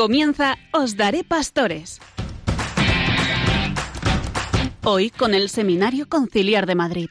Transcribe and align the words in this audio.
Comienza 0.00 0.56
Os 0.72 0.96
Daré 0.96 1.24
Pastores. 1.24 2.00
Hoy 4.82 5.10
con 5.10 5.34
el 5.34 5.50
Seminario 5.50 6.08
Conciliar 6.08 6.64
de 6.64 6.74
Madrid. 6.74 7.10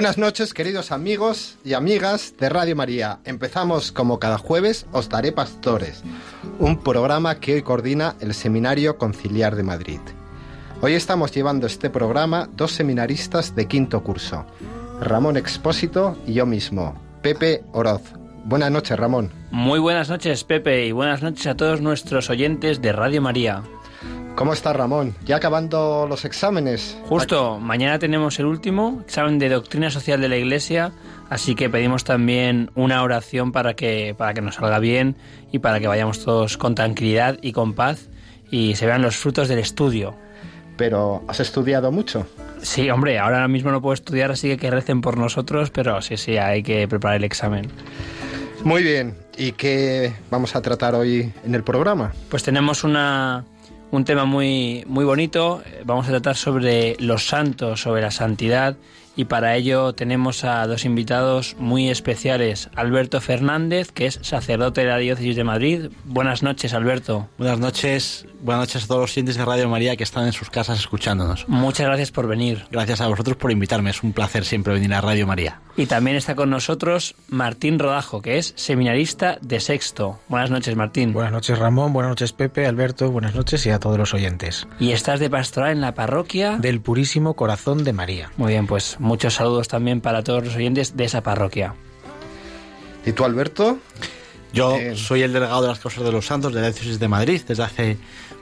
Buenas 0.00 0.16
noches, 0.16 0.54
queridos 0.54 0.92
amigos 0.92 1.58
y 1.62 1.74
amigas 1.74 2.32
de 2.38 2.48
Radio 2.48 2.74
María. 2.74 3.18
Empezamos 3.26 3.92
como 3.92 4.18
cada 4.18 4.38
jueves 4.38 4.86
Os 4.92 5.10
Daré 5.10 5.30
Pastores, 5.30 6.02
un 6.58 6.82
programa 6.82 7.38
que 7.38 7.52
hoy 7.52 7.60
coordina 7.60 8.16
el 8.20 8.32
Seminario 8.32 8.96
Conciliar 8.96 9.56
de 9.56 9.62
Madrid. 9.62 10.00
Hoy 10.80 10.94
estamos 10.94 11.32
llevando 11.32 11.66
este 11.66 11.90
programa 11.90 12.48
dos 12.56 12.72
seminaristas 12.72 13.54
de 13.54 13.68
quinto 13.68 14.02
curso, 14.02 14.46
Ramón 15.02 15.36
Expósito 15.36 16.16
y 16.26 16.32
yo 16.32 16.46
mismo, 16.46 16.98
Pepe 17.20 17.62
Oroz. 17.72 18.00
Buenas 18.46 18.70
noches, 18.70 18.98
Ramón. 18.98 19.30
Muy 19.50 19.80
buenas 19.80 20.08
noches, 20.08 20.44
Pepe, 20.44 20.86
y 20.86 20.92
buenas 20.92 21.22
noches 21.22 21.46
a 21.46 21.56
todos 21.56 21.82
nuestros 21.82 22.30
oyentes 22.30 22.80
de 22.80 22.92
Radio 22.92 23.20
María. 23.20 23.64
¿Cómo 24.34 24.52
está 24.52 24.72
Ramón? 24.72 25.14
¿Ya 25.24 25.36
acabando 25.36 26.06
los 26.08 26.24
exámenes? 26.24 26.96
Justo, 27.04 27.58
mañana 27.58 27.98
tenemos 27.98 28.38
el 28.38 28.46
último 28.46 29.02
examen 29.04 29.38
de 29.38 29.50
doctrina 29.50 29.90
social 29.90 30.20
de 30.20 30.28
la 30.28 30.36
Iglesia, 30.36 30.92
así 31.28 31.54
que 31.54 31.68
pedimos 31.68 32.04
también 32.04 32.70
una 32.74 33.02
oración 33.02 33.52
para 33.52 33.74
que, 33.74 34.14
para 34.16 34.32
que 34.32 34.40
nos 34.40 34.54
salga 34.54 34.78
bien 34.78 35.16
y 35.52 35.58
para 35.58 35.78
que 35.78 35.88
vayamos 35.88 36.24
todos 36.24 36.56
con 36.56 36.74
tranquilidad 36.74 37.38
y 37.42 37.52
con 37.52 37.74
paz 37.74 38.08
y 38.50 38.76
se 38.76 38.86
vean 38.86 39.02
los 39.02 39.16
frutos 39.16 39.48
del 39.48 39.58
estudio. 39.58 40.14
Pero, 40.76 41.22
¿has 41.28 41.40
estudiado 41.40 41.92
mucho? 41.92 42.26
Sí, 42.62 42.88
hombre, 42.88 43.18
ahora 43.18 43.46
mismo 43.48 43.70
no 43.70 43.82
puedo 43.82 43.92
estudiar, 43.94 44.30
así 44.30 44.48
que 44.48 44.56
que 44.56 44.70
recen 44.70 45.02
por 45.02 45.18
nosotros, 45.18 45.70
pero 45.70 46.00
sí, 46.00 46.16
sí, 46.16 46.38
hay 46.38 46.62
que 46.62 46.88
preparar 46.88 47.18
el 47.18 47.24
examen. 47.24 47.68
Muy 48.64 48.82
bien, 48.82 49.16
¿y 49.36 49.52
qué 49.52 50.12
vamos 50.30 50.56
a 50.56 50.62
tratar 50.62 50.94
hoy 50.94 51.32
en 51.44 51.54
el 51.54 51.62
programa? 51.62 52.12
Pues 52.28 52.42
tenemos 52.42 52.84
una 52.84 53.44
un 53.90 54.04
tema 54.04 54.24
muy, 54.24 54.84
muy 54.86 55.04
bonito. 55.04 55.62
Vamos 55.84 56.06
a 56.06 56.10
tratar 56.10 56.36
sobre 56.36 56.96
los 56.98 57.26
santos, 57.26 57.80
sobre 57.80 58.02
la 58.02 58.10
santidad 58.10 58.76
y 59.20 59.26
para 59.26 59.54
ello 59.54 59.92
tenemos 59.92 60.44
a 60.44 60.66
dos 60.66 60.86
invitados 60.86 61.54
muy 61.58 61.90
especiales. 61.90 62.70
Alberto 62.74 63.20
Fernández, 63.20 63.92
que 63.92 64.06
es 64.06 64.18
sacerdote 64.22 64.80
de 64.80 64.86
la 64.86 64.96
Diócesis 64.96 65.36
de 65.36 65.44
Madrid. 65.44 65.90
Buenas 66.06 66.42
noches, 66.42 66.72
Alberto. 66.72 67.28
Buenas 67.36 67.58
noches, 67.58 68.24
buenas 68.40 68.62
noches 68.62 68.84
a 68.84 68.86
todos 68.86 69.02
los 69.02 69.12
oyentes 69.12 69.36
de 69.36 69.44
Radio 69.44 69.68
María 69.68 69.96
que 69.96 70.04
están 70.04 70.24
en 70.24 70.32
sus 70.32 70.48
casas 70.48 70.78
escuchándonos. 70.78 71.46
Muchas 71.48 71.86
gracias 71.86 72.10
por 72.12 72.28
venir. 72.28 72.64
Gracias 72.70 73.02
a 73.02 73.08
vosotros 73.08 73.36
por 73.36 73.52
invitarme, 73.52 73.90
es 73.90 74.02
un 74.02 74.14
placer 74.14 74.46
siempre 74.46 74.72
venir 74.72 74.94
a 74.94 75.02
Radio 75.02 75.26
María. 75.26 75.60
Y 75.76 75.86
también 75.86 76.16
está 76.16 76.34
con 76.34 76.50
nosotros 76.50 77.14
Martín 77.28 77.78
Rodajo, 77.78 78.20
que 78.20 78.38
es 78.38 78.52
seminarista 78.56 79.38
de 79.40 79.60
Sexto. 79.60 80.18
Buenas 80.28 80.50
noches, 80.50 80.76
Martín. 80.76 81.12
Buenas 81.12 81.32
noches, 81.32 81.58
Ramón. 81.58 81.92
Buenas 81.92 82.10
noches, 82.10 82.32
Pepe, 82.32 82.66
Alberto. 82.66 83.10
Buenas 83.10 83.34
noches 83.34 83.64
y 83.66 83.70
a 83.70 83.78
todos 83.78 83.96
los 83.96 84.12
oyentes. 84.12 84.66
Y 84.78 84.92
estás 84.92 85.20
de 85.20 85.30
pastoral 85.30 85.72
en 85.72 85.80
la 85.80 85.94
parroquia 85.94 86.58
del 86.58 86.80
Purísimo 86.80 87.34
Corazón 87.34 87.84
de 87.84 87.92
María. 87.92 88.30
Muy 88.36 88.52
bien, 88.52 88.66
pues 88.66 88.98
muchos 89.10 89.34
saludos 89.34 89.66
también 89.66 90.00
para 90.00 90.22
todos 90.22 90.44
los 90.44 90.54
oyentes 90.54 90.96
de 90.96 91.04
esa 91.04 91.20
parroquia. 91.20 91.74
¿Y 93.04 93.10
tú, 93.10 93.24
Alberto? 93.24 93.80
Yo 94.52 94.76
eh, 94.76 94.94
soy 94.94 95.22
el 95.22 95.32
delegado 95.32 95.62
de 95.62 95.68
las 95.68 95.80
causas 95.80 96.04
de 96.04 96.12
los 96.12 96.26
santos 96.26 96.54
de 96.54 96.60
la 96.60 96.68
diócesis 96.68 97.00
de 97.00 97.08
Madrid 97.08 97.42
desde 97.44 97.64
hace 97.64 97.96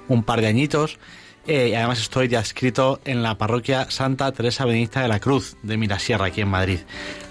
un 0.09 0.23
par 0.25 0.43
de 0.43 0.47
añitos. 0.47 0.99
Eh, 1.47 1.69
y 1.71 1.75
además 1.75 2.01
estoy 2.01 2.29
ya 2.29 2.41
escrito 2.41 3.01
en 3.07 3.23
la 3.23 3.39
parroquia 3.39 3.91
Santa 3.91 4.31
Teresa 4.33 4.67
Benedicta 4.67 5.01
de 5.01 5.09
la 5.09 5.21
Cruz 5.21 5.57
de 5.63 5.79
Mirasierra, 5.79 6.27
aquí 6.27 6.43
en 6.43 6.49
Madrid. 6.49 6.81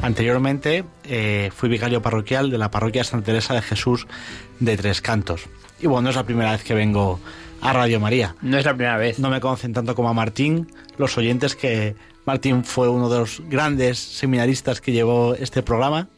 Anteriormente 0.02 0.84
eh, 1.04 1.52
fui 1.56 1.70
vicario 1.70 2.02
parroquial 2.02 2.50
de 2.50 2.58
la 2.58 2.72
parroquia 2.72 3.04
Santa 3.04 3.28
Teresa 3.28 3.54
de 3.54 3.62
Jesús 3.62 4.08
de 4.60 4.78
Tres 4.78 5.00
Cantos. 5.00 5.44
Y 5.80 5.86
bueno, 5.86 6.06
no 6.06 6.10
es 6.10 6.16
la 6.16 6.24
primera 6.24 6.54
vez 6.54 6.64
que 6.64 6.74
vengo 6.74 7.20
a 7.62 7.72
Radio 7.72 8.00
María. 8.00 8.36
No 8.42 8.58
es 8.58 8.66
la 8.66 8.74
primera 8.74 8.98
vez. 8.98 9.20
No 9.20 9.30
me 9.30 9.40
conocen 9.40 9.74
tanto 9.74 9.94
como 9.94 10.10
a 10.10 10.14
Martín, 10.14 10.72
los 10.98 11.16
oyentes 11.20 11.56
que 11.56 11.96
Martín 12.28 12.66
fue 12.66 12.90
uno 12.90 13.10
de 13.10 13.20
los 13.20 13.42
grandes 13.48 13.98
seminaristas 13.98 14.82
que 14.82 14.92
llevó 14.92 15.34
este 15.34 15.64
programa. 15.64 16.10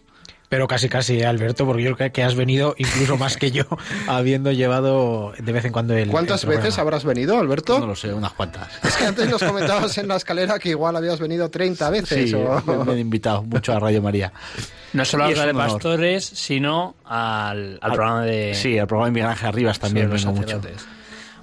Pero 0.50 0.68
casi, 0.68 0.90
casi, 0.90 1.22
Alberto, 1.22 1.68
porque 1.68 1.84
yo 1.84 1.96
creo 1.96 2.12
que 2.12 2.24
has 2.24 2.34
venido 2.34 2.74
incluso 2.80 3.16
más 3.18 3.38
que 3.38 3.52
yo, 3.52 3.66
habiendo 4.08 4.52
llevado 4.52 5.34
de 5.38 5.52
vez 5.52 5.66
en 5.66 5.72
cuando 5.72 5.96
el. 5.96 6.09
¿Cuántas 6.09 6.44
veces 6.46 6.80
habrás 6.80 7.06
venido, 7.06 7.38
Alberto? 7.38 7.80
No 7.80 7.86
lo 7.86 7.96
sé, 7.96 8.12
unas 8.12 8.34
cuantas. 8.34 8.68
Es 8.84 8.98
que 8.98 9.06
antes 9.06 9.30
nos 9.30 9.44
comentabas 9.44 9.96
en 10.00 10.08
la 10.08 10.16
escalera 10.16 10.58
que 10.58 10.69
igual 10.69 10.96
habías 10.96 11.19
venido 11.19 11.52
30 11.52 11.90
veces. 11.92 12.31
Sí, 12.31 12.36
me, 12.36 12.92
han 12.92 12.98
invitado 12.98 13.44
mucho 13.44 13.74
a 13.74 13.80
Radio 13.80 14.02
María. 14.02 14.34
No 14.94 15.06
solo 15.06 15.25
a 15.25 15.30
de 15.30 15.53
pastores, 15.53 16.25
sino 16.25 16.96
al, 17.06 17.78
programa 17.80 18.25
de. 18.25 18.56
Sí, 18.56 18.80
al 18.80 18.88
programa 18.88 19.06
de 19.06 19.12
Miguel 19.12 19.30
Ángel 19.30 19.48
Arribas 19.50 19.78
también 19.78 20.09
vengo 20.09 20.31
mucho. 20.31 20.59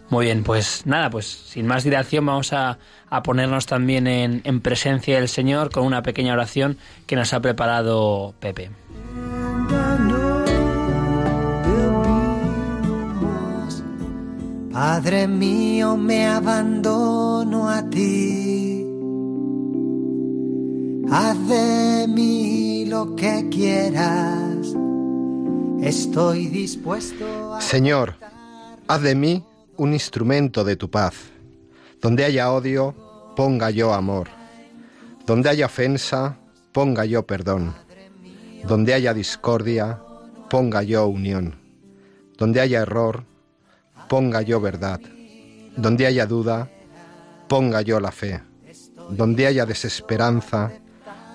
Muy 0.09 0.27
bien, 0.27 0.45
pues 0.45 0.87
nada, 0.87 1.11
pues 1.11 1.27
sin 1.27 1.67
más 1.67 1.83
dilación 1.83 2.25
vamos 2.27 2.53
a, 2.53 2.79
ponernos 3.25 3.67
también 3.67 4.07
en, 4.07 4.41
en, 4.45 4.61
presencia 4.61 5.17
del 5.17 5.29
Señor 5.29 5.71
con 5.71 5.85
una 5.85 6.03
pequeña 6.03 6.33
oración 6.33 6.79
que 7.07 7.17
nos 7.17 7.33
ha 7.33 7.41
preparado 7.41 8.35
Pepe. 8.39 8.71
Padre 14.73 15.27
mío, 15.27 15.97
me 15.97 16.27
abandono 16.27 17.71
a 17.71 17.83
ti. 17.89 18.87
Haz 21.11 21.49
de 21.49 22.07
mí 22.09 22.85
lo 22.85 23.17
que 23.17 23.49
quieras. 23.51 24.75
Estoy 25.81 26.49
dispuesto 26.49 27.55
a... 27.55 27.61
Señor, 27.61 28.17
haz 28.87 29.01
de 29.01 29.15
mí 29.15 29.45
un 29.77 29.93
instrumento 29.93 30.65
de 30.65 30.77
tu 30.77 30.91
paz. 30.91 31.15
Donde 32.01 32.25
haya 32.25 32.53
odio, 32.53 32.95
ponga 33.37 33.71
yo 33.71 33.93
amor. 33.93 34.29
Donde 35.27 35.49
haya 35.49 35.67
ofensa, 35.67 36.39
ponga 36.73 37.05
yo 37.05 37.27
perdón. 37.27 37.75
Donde 38.67 38.95
haya 38.95 39.15
discordia, 39.15 40.01
ponga 40.49 40.83
yo 40.83 41.07
unión. 41.07 41.57
Donde 42.39 42.61
haya 42.61 42.83
error, 42.83 43.25
ponga 44.09 44.43
yo 44.43 44.61
verdad. 44.61 45.01
Donde 45.77 46.07
haya 46.07 46.27
duda, 46.27 46.71
ponga 47.49 47.83
yo 47.83 48.01
la 48.01 48.13
fe. 48.13 48.43
Donde 49.11 49.47
haya 49.47 49.67
desesperanza, 49.67 50.73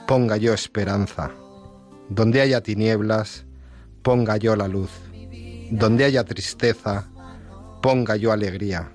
ponga 0.07 0.38
yo 0.38 0.53
esperanza. 0.53 1.31
Donde 2.09 2.41
haya 2.41 2.61
tinieblas, 2.61 3.45
ponga 4.01 4.38
yo 4.38 4.55
la 4.55 4.67
luz. 4.67 4.91
Donde 5.71 6.03
haya 6.05 6.23
tristeza, 6.23 7.07
ponga 7.81 8.15
yo 8.15 8.31
alegría. 8.31 8.91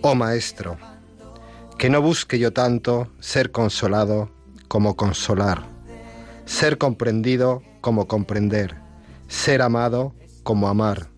Oh 0.00 0.14
Maestro, 0.14 0.76
que 1.78 1.90
no 1.90 2.00
busque 2.02 2.38
yo 2.38 2.52
tanto 2.52 3.08
ser 3.20 3.50
consolado 3.50 4.30
como 4.68 4.96
consolar, 4.96 5.64
ser 6.46 6.78
comprendido 6.78 7.62
como 7.80 8.08
comprender, 8.08 8.76
ser 9.28 9.62
amado 9.62 10.14
como 10.42 10.68
amar, 10.68 11.08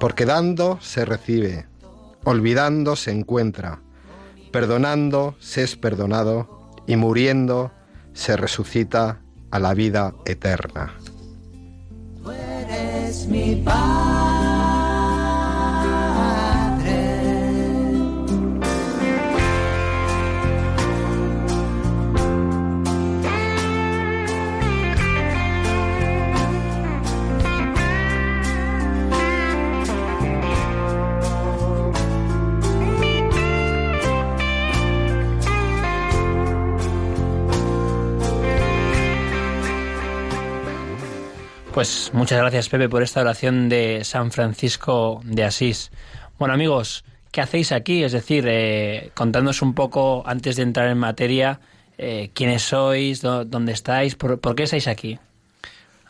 porque 0.00 0.24
dando 0.24 0.78
se 0.80 1.04
recibe, 1.04 1.66
olvidando 2.24 2.96
se 2.96 3.10
encuentra, 3.10 3.82
perdonando 4.52 5.36
se 5.40 5.64
es 5.64 5.76
perdonado 5.76 6.70
y 6.86 6.96
muriendo 6.96 7.72
se 8.14 8.36
resucita 8.36 9.20
a 9.50 9.58
la 9.58 9.74
vida 9.74 10.14
eterna. 10.24 10.94
mi 13.28 13.54
Pues 41.78 42.10
muchas 42.12 42.40
gracias 42.40 42.68
Pepe 42.68 42.88
por 42.88 43.04
esta 43.04 43.20
oración 43.20 43.68
de 43.68 44.02
San 44.02 44.32
Francisco 44.32 45.20
de 45.22 45.44
Asís. 45.44 45.92
Bueno 46.36 46.52
amigos, 46.52 47.04
¿qué 47.30 47.40
hacéis 47.40 47.70
aquí? 47.70 48.02
Es 48.02 48.10
decir, 48.10 48.46
eh, 48.48 49.12
contándonos 49.14 49.62
un 49.62 49.74
poco 49.74 50.24
antes 50.26 50.56
de 50.56 50.64
entrar 50.64 50.88
en 50.88 50.98
materia, 50.98 51.60
eh, 51.96 52.32
quiénes 52.34 52.62
sois, 52.62 53.22
dónde 53.22 53.70
estáis, 53.70 54.16
por, 54.16 54.56
qué 54.56 54.64
estáis 54.64 54.88
aquí. 54.88 55.20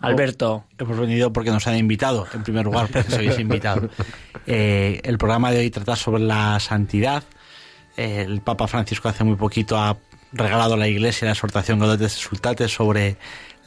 Alberto. 0.01 0.65
Hemos 0.79 0.99
venido 0.99 1.35
porque 1.35 1.51
nos 1.51 1.67
han 1.67 1.77
invitado, 1.77 2.27
en 2.33 2.45
primer 2.45 2.65
lugar, 2.65 2.89
porque 2.91 3.11
sois 3.11 3.39
invitado. 3.39 3.91
Eh, 4.47 5.03
el 5.05 5.19
programa 5.19 5.51
de 5.51 5.59
hoy 5.59 5.71
trata 5.71 5.97
sobre 5.97 6.23
la 6.23 6.59
santidad. 6.61 7.25
el 7.95 8.41
Papa 8.41 8.69
Francisco 8.69 9.11
hace 9.11 9.23
muy 9.23 9.37
poquito 9.37 9.77
ha 9.77 9.99
regalado 10.33 10.75
a 10.75 10.77
la 10.79 10.89
Iglesia 10.89 11.27
la 11.27 11.33
exhortación 11.33 11.79
Gaudetes 11.79 12.13
Sultates 12.13 12.73
sobre 12.73 13.19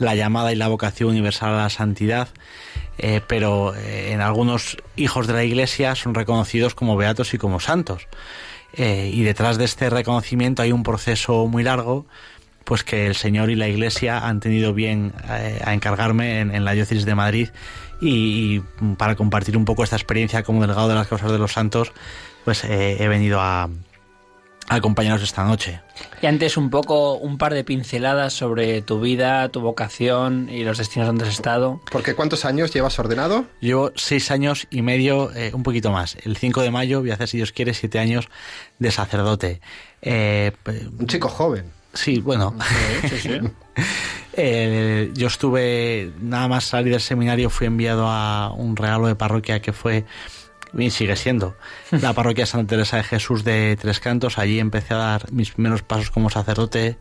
la 0.01 0.15
llamada 0.15 0.51
y 0.51 0.55
la 0.55 0.67
vocación 0.67 1.09
universal 1.09 1.53
a 1.53 1.63
la 1.63 1.69
santidad, 1.69 2.29
eh, 2.97 3.21
pero 3.27 3.73
eh, 3.75 4.11
en 4.11 4.21
algunos 4.21 4.77
hijos 4.95 5.27
de 5.27 5.33
la 5.33 5.43
Iglesia 5.43 5.95
son 5.95 6.13
reconocidos 6.13 6.75
como 6.75 6.97
beatos 6.97 7.33
y 7.33 7.37
como 7.37 7.59
santos. 7.59 8.07
Eh, 8.73 9.11
y 9.13 9.23
detrás 9.23 9.57
de 9.57 9.65
este 9.65 9.89
reconocimiento 9.89 10.61
hay 10.61 10.71
un 10.71 10.83
proceso 10.83 11.47
muy 11.47 11.63
largo, 11.63 12.05
pues 12.63 12.83
que 12.83 13.07
el 13.07 13.15
Señor 13.15 13.49
y 13.49 13.55
la 13.55 13.67
Iglesia 13.67 14.27
han 14.27 14.39
tenido 14.39 14.73
bien 14.73 15.13
a 15.27 15.73
encargarme 15.73 16.41
en, 16.41 16.63
la 16.63 16.71
diócesis 16.73 17.05
de 17.05 17.15
Madrid 17.15 17.49
y, 18.01 18.61
para 18.97 19.15
compartir 19.15 19.57
un 19.57 19.65
poco 19.65 19.83
esta 19.83 19.95
experiencia 19.95 20.43
como 20.43 20.61
delegado 20.61 20.87
de 20.87 20.95
las 20.95 21.07
causas 21.07 21.31
de 21.31 21.39
los 21.39 21.51
santos, 21.51 21.91
pues 22.45 22.63
he 22.63 23.07
venido 23.07 23.41
a, 23.41 23.67
acompañaros 24.75 25.21
esta 25.21 25.43
noche. 25.43 25.81
Y 26.21 26.25
antes 26.25 26.55
un 26.57 26.69
poco, 26.69 27.15
un 27.15 27.37
par 27.37 27.53
de 27.53 27.63
pinceladas 27.63 28.33
sobre 28.33 28.81
tu 28.81 29.01
vida, 29.01 29.49
tu 29.49 29.59
vocación 29.59 30.49
y 30.49 30.63
los 30.63 30.77
destinos 30.77 31.07
donde 31.07 31.25
has 31.25 31.31
estado. 31.31 31.81
Porque 31.91 32.15
¿cuántos 32.15 32.45
años 32.45 32.73
llevas 32.73 32.97
ordenado? 32.97 33.45
Llevo 33.59 33.91
seis 33.95 34.31
años 34.31 34.67
y 34.69 34.81
medio, 34.81 35.33
eh, 35.35 35.51
un 35.53 35.63
poquito 35.63 35.91
más. 35.91 36.17
El 36.23 36.37
5 36.37 36.61
de 36.61 36.71
mayo 36.71 37.01
voy 37.01 37.11
a 37.11 37.15
hacer, 37.15 37.27
si 37.27 37.37
Dios 37.37 37.51
quiere, 37.51 37.73
siete 37.73 37.99
años 37.99 38.29
de 38.79 38.91
sacerdote. 38.91 39.61
Eh, 40.01 40.53
un 40.97 41.07
chico 41.07 41.27
joven. 41.27 41.65
Sí, 41.93 42.19
bueno. 42.21 42.55
Eh, 44.33 45.11
yo 45.13 45.27
estuve, 45.27 46.13
nada 46.21 46.47
más 46.47 46.63
salir 46.63 46.93
del 46.93 47.01
seminario, 47.01 47.49
fui 47.49 47.67
enviado 47.67 48.07
a 48.07 48.53
un 48.53 48.77
regalo 48.77 49.07
de 49.07 49.15
parroquia 49.15 49.61
que 49.61 49.73
fue 49.73 50.05
y 50.77 50.89
sigue 50.89 51.15
siendo 51.15 51.55
la 51.91 52.13
parroquia 52.15 52.45
Santa 52.45 52.69
Teresa 52.69 52.97
de 52.97 53.03
Jesús 53.03 53.43
de 53.43 53.77
Tres 53.79 53.99
Cantos. 53.99 54.37
Allí 54.37 54.59
empecé 54.59 54.93
a 54.93 54.97
dar 54.97 55.31
mis 55.31 55.51
primeros 55.51 55.81
pasos 55.81 56.11
como 56.11 56.29
sacerdote 56.29 56.97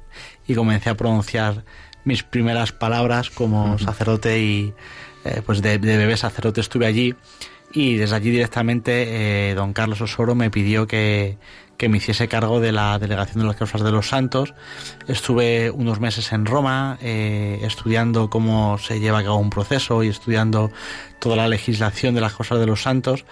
y 0.46 0.55
comencé 0.55 0.90
a 0.90 0.96
pronunciar 0.96 1.64
mis 2.05 2.22
primeras 2.22 2.72
palabras 2.72 3.31
como 3.31 3.78
sacerdote 3.78 4.40
y 4.40 4.75
eh, 5.25 5.43
pues 5.44 5.61
de, 5.62 5.78
bebé 5.78 6.17
sacerdote 6.17 6.61
estuve 6.61 6.87
allí 6.87 7.14
y 7.72 7.96
desde 7.96 8.17
allí 8.17 8.31
directamente 8.31 9.50
eh, 9.50 9.55
don 9.55 9.72
Carlos 9.72 10.00
Osoro 10.00 10.34
me 10.34 10.50
pidió 10.50 10.87
que, 10.87 11.38
que 11.81 11.88
me 11.88 11.97
hiciese 11.97 12.29
cargo 12.29 12.61
de 12.61 12.73
la 12.73 12.99
delegación 12.99 13.41
de 13.41 13.47
las 13.47 13.56
causas 13.56 13.82
de 13.82 13.91
los 13.91 14.06
santos. 14.06 14.53
Estuve 15.09 15.71
unos 15.71 15.99
meses 15.99 16.31
en 16.32 16.44
Roma 16.44 16.99
eh, 17.00 17.59
estudiando 17.62 18.29
cómo 18.29 18.77
se 18.77 19.00
lleva 19.00 19.21
a 19.21 19.25
cabo 19.25 19.38
un 19.38 19.49
proceso 19.49 20.03
y 20.03 20.09
estudiando 20.09 20.71
toda 21.21 21.37
la 21.37 21.49
legislación 21.49 22.15
de 22.15 22.21
las 22.21 22.35
causas 22.35 22.61
de 22.61 22.67
los 22.67 22.82
santos 22.82 23.25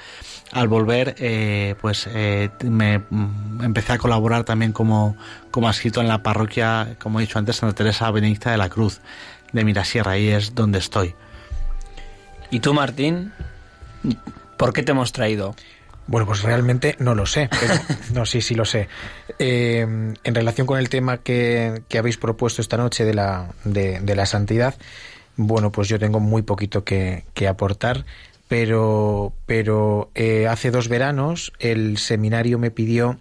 al 0.50 0.66
volver, 0.66 1.14
eh, 1.18 1.74
pues 1.82 2.08
eh, 2.10 2.48
me 2.64 3.00
mm, 3.00 3.64
empecé 3.64 3.92
a 3.92 3.98
colaborar 3.98 4.44
también 4.44 4.72
como, 4.72 5.14
como 5.50 5.68
escrito 5.68 6.00
en 6.00 6.08
la 6.08 6.22
parroquia, 6.22 6.96
como 6.98 7.20
he 7.20 7.24
dicho 7.24 7.38
antes, 7.38 7.56
Santa 7.56 7.74
Teresa 7.74 8.10
Benedicta 8.10 8.50
de 8.50 8.56
la 8.56 8.70
Cruz 8.70 9.02
de 9.52 9.62
Mirasierra, 9.62 10.12
ahí 10.12 10.28
es 10.28 10.54
donde 10.54 10.78
estoy. 10.78 11.14
¿Y 12.50 12.60
tú, 12.60 12.72
Martín? 12.72 13.30
¿Por 14.56 14.72
qué 14.72 14.82
te 14.82 14.92
hemos 14.92 15.12
traído? 15.12 15.54
Bueno, 16.08 16.26
pues 16.26 16.42
realmente 16.42 16.96
no 16.98 17.14
lo 17.14 17.24
sé, 17.26 17.48
pero 17.60 17.74
no, 18.12 18.26
sí, 18.26 18.40
sí 18.40 18.56
lo 18.56 18.64
sé. 18.64 18.88
Eh, 19.38 19.80
en 19.80 20.34
relación 20.34 20.66
con 20.66 20.80
el 20.80 20.88
tema 20.88 21.18
que, 21.18 21.82
habéis 21.96 22.16
propuesto 22.16 22.60
esta 22.60 22.76
noche 22.76 23.04
de 23.04 23.14
la, 23.14 23.54
de, 23.64 24.00
de 24.00 24.16
la 24.16 24.26
santidad, 24.26 24.74
bueno, 25.36 25.70
pues 25.70 25.88
yo 25.88 26.00
tengo 26.00 26.18
muy 26.18 26.42
poquito 26.42 26.82
que, 26.82 27.24
que 27.34 27.46
aportar 27.46 28.04
pero, 28.48 29.34
pero 29.46 30.10
eh, 30.14 30.48
hace 30.48 30.70
dos 30.70 30.88
veranos 30.88 31.52
el 31.58 31.98
seminario 31.98 32.58
me 32.58 32.70
pidió 32.70 33.18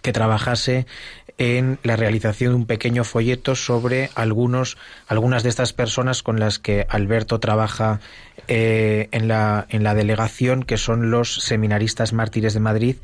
que 0.00 0.12
trabajase 0.12 0.86
en 1.38 1.78
la 1.84 1.96
realización 1.96 2.50
de 2.50 2.56
un 2.56 2.66
pequeño 2.66 3.04
folleto 3.04 3.54
sobre 3.54 4.10
algunos, 4.16 4.76
algunas 5.06 5.44
de 5.44 5.48
estas 5.48 5.72
personas 5.72 6.22
con 6.22 6.40
las 6.40 6.58
que 6.58 6.86
Alberto 6.88 7.38
trabaja 7.38 8.00
eh, 8.48 9.08
en, 9.12 9.28
la, 9.28 9.66
en 9.68 9.84
la 9.84 9.94
delegación, 9.94 10.64
que 10.64 10.76
son 10.76 11.10
los 11.10 11.34
seminaristas 11.36 12.12
mártires 12.12 12.54
de 12.54 12.60
Madrid, 12.60 12.96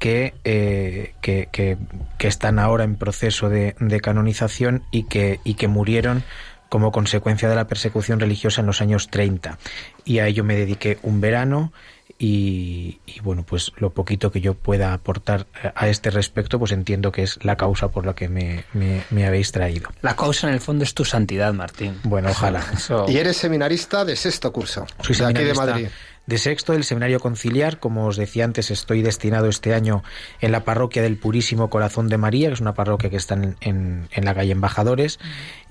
que, 0.00 0.34
eh, 0.44 1.14
que, 1.22 1.78
están 2.18 2.58
ahora 2.58 2.82
en 2.82 2.96
proceso 2.96 3.48
de, 3.48 3.76
de 3.78 4.00
canonización 4.00 4.82
y 4.90 5.04
que, 5.04 5.38
y 5.44 5.54
que 5.54 5.68
murieron 5.68 6.24
como 6.68 6.90
consecuencia 6.90 7.48
de 7.48 7.54
la 7.54 7.68
persecución 7.68 8.18
religiosa 8.18 8.60
en 8.60 8.66
los 8.66 8.82
años 8.82 9.08
30. 9.08 9.58
Y 10.04 10.18
a 10.18 10.26
ello 10.26 10.42
me 10.42 10.56
dediqué 10.56 10.98
un 11.02 11.20
verano 11.20 11.72
y, 12.18 12.98
bueno, 13.22 13.44
pues 13.44 13.72
lo 13.76 13.90
poquito 13.90 14.30
que 14.30 14.40
yo 14.40 14.54
pueda 14.54 14.94
aportar 14.94 15.46
a 15.74 15.88
este 15.88 16.10
respecto, 16.10 16.58
pues 16.58 16.72
entiendo 16.72 17.12
que 17.12 17.22
es 17.22 17.44
la 17.44 17.56
causa 17.56 17.88
por 17.88 18.06
la 18.06 18.14
que 18.14 18.28
me, 18.28 18.64
me, 18.72 19.26
habéis 19.26 19.52
traído. 19.52 19.90
La 20.02 20.16
causa 20.16 20.48
en 20.48 20.54
el 20.54 20.60
fondo 20.60 20.84
es 20.84 20.94
tu 20.94 21.04
santidad, 21.04 21.52
Martín. 21.52 21.98
Bueno, 22.04 22.30
ojalá. 22.30 22.64
Y 23.08 23.18
eres 23.18 23.36
seminarista 23.36 24.04
de 24.04 24.16
sexto 24.16 24.52
curso. 24.52 24.86
Soy 25.02 25.16
de 25.16 25.26
aquí 25.26 25.44
de 25.44 25.54
Madrid 25.54 25.88
de 26.26 26.38
sexto 26.38 26.72
del 26.72 26.84
Seminario 26.84 27.20
Conciliar. 27.20 27.78
Como 27.78 28.06
os 28.06 28.16
decía 28.16 28.44
antes, 28.44 28.70
estoy 28.70 29.02
destinado 29.02 29.48
este 29.48 29.74
año 29.74 30.02
en 30.40 30.52
la 30.52 30.64
parroquia 30.64 31.02
del 31.02 31.16
Purísimo 31.16 31.70
Corazón 31.70 32.08
de 32.08 32.18
María, 32.18 32.48
que 32.48 32.54
es 32.54 32.60
una 32.60 32.74
parroquia 32.74 33.10
que 33.10 33.16
está 33.16 33.34
en, 33.34 34.08
en 34.10 34.24
la 34.24 34.34
calle 34.34 34.52
Embajadores. 34.52 35.18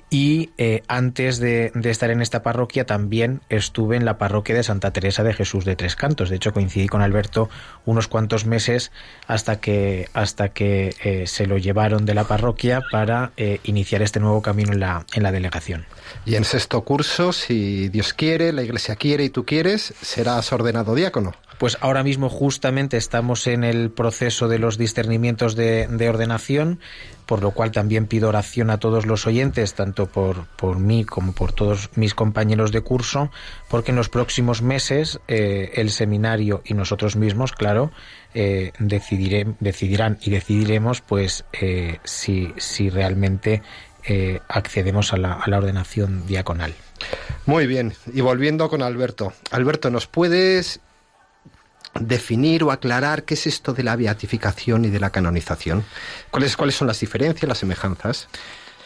Y 0.10 0.52
eh, 0.58 0.84
antes 0.88 1.40
de, 1.40 1.72
estar 1.84 2.12
en 2.12 2.22
esta 2.22 2.44
parroquia 2.44 2.86
también 2.86 3.42
estuve 3.50 3.98
en 3.98 4.06
la 4.06 4.18
parroquia 4.18 4.56
de 4.56 4.64
Santa 4.64 4.92
Teresa 4.92 5.24
de 5.24 5.34
Jesús 5.34 5.66
de 5.66 5.76
Tres 5.76 5.96
Cantos. 5.96 6.30
De 6.30 6.36
hecho, 6.36 6.54
coincidí 6.54 6.88
con 6.88 7.02
Alberto 7.02 7.50
unos 7.86 8.08
cuantos 8.08 8.46
meses 8.46 8.92
hasta 9.28 9.60
que, 9.60 10.08
hasta 10.14 10.50
que 10.50 10.96
eh, 11.04 11.28
se 11.28 11.48
lo 11.48 11.58
llevaron 11.58 12.06
de 12.06 12.14
la 12.14 12.26
parroquia 12.26 12.82
para 12.92 13.32
eh, 13.36 13.60
iniciar 13.64 14.04
este 14.04 14.20
nuevo 14.20 14.42
camino 14.42 14.74
en 14.74 14.80
la, 14.80 15.06
en 15.14 15.24
la 15.24 15.32
delegación. 15.32 15.86
Y 16.24 16.36
en 16.36 16.46
sexto 16.46 16.82
curso, 16.84 17.34
si 17.34 17.90
Dios 17.90 18.14
quiere, 18.14 18.54
la 18.54 18.62
Iglesia 18.62 18.96
quiere 18.96 19.24
y 19.24 19.30
tú 19.30 19.44
quieres, 19.44 19.94
serás 20.02 20.54
ordenado 20.54 20.94
diácono. 20.94 21.34
Pues 21.58 21.78
ahora 21.80 22.04
mismo 22.04 22.30
justamente 22.30 22.98
estamos 22.98 23.48
en 23.48 23.64
el 23.64 23.90
proceso 23.90 24.48
de 24.48 24.60
los 24.60 24.78
discernimientos 24.78 25.56
de, 25.56 25.88
ordenación, 26.10 26.80
por 27.26 27.42
lo 27.42 27.52
cual 27.52 27.72
también 27.72 28.08
pido 28.08 28.30
oración 28.30 28.70
a 28.70 28.80
todos 28.80 29.06
los 29.06 29.28
oyentes, 29.28 29.74
tanto 29.74 30.06
por, 30.06 30.46
por 30.56 30.80
mí 30.80 31.04
como 31.06 31.34
por 31.34 31.52
todos 31.52 31.90
mis 31.96 32.14
compañeros 32.14 32.72
de 32.72 32.82
curso, 32.82 33.32
porque 33.70 33.92
en 33.92 33.98
los 33.98 34.10
próximos 34.10 34.62
meses 34.62 35.20
eh, 35.28 35.72
el 35.76 35.92
seminario 35.92 36.62
y 36.66 36.74
nosotros 36.74 37.16
mismos, 37.16 37.52
claro, 37.52 37.92
eh, 38.34 38.72
decidirán 38.80 40.18
y 40.22 40.30
decidiremos 40.30 41.02
pues 41.02 41.46
eh, 41.54 42.00
si, 42.04 42.54
si 42.58 42.90
realmente 42.90 43.62
accedemos 44.48 45.14
a 45.14 45.18
la, 45.18 45.34
a 45.34 45.50
la 45.50 45.58
ordenación 45.58 46.28
diaconal. 46.28 46.76
Muy 47.48 47.66
bien, 47.66 47.94
y 48.14 48.22
volviendo 48.22 48.70
con 48.70 48.84
Alberto. 48.84 49.34
Alberto, 49.50 49.90
¿nos 49.90 50.06
puedes 50.06 50.80
definir 52.00 52.64
o 52.64 52.72
aclarar 52.72 53.24
qué 53.24 53.36
es 53.36 53.48
esto 53.48 53.74
de 53.74 53.84
la 53.84 53.96
beatificación 53.96 54.86
y 54.86 54.90
de 54.90 55.00
la 55.00 55.10
canonización? 55.10 55.84
¿Cuáles, 56.32 56.58
cuáles 56.58 56.76
son 56.76 56.88
las 56.88 57.00
diferencias, 57.00 57.48
las 57.48 57.60
semejanzas? 57.60 58.28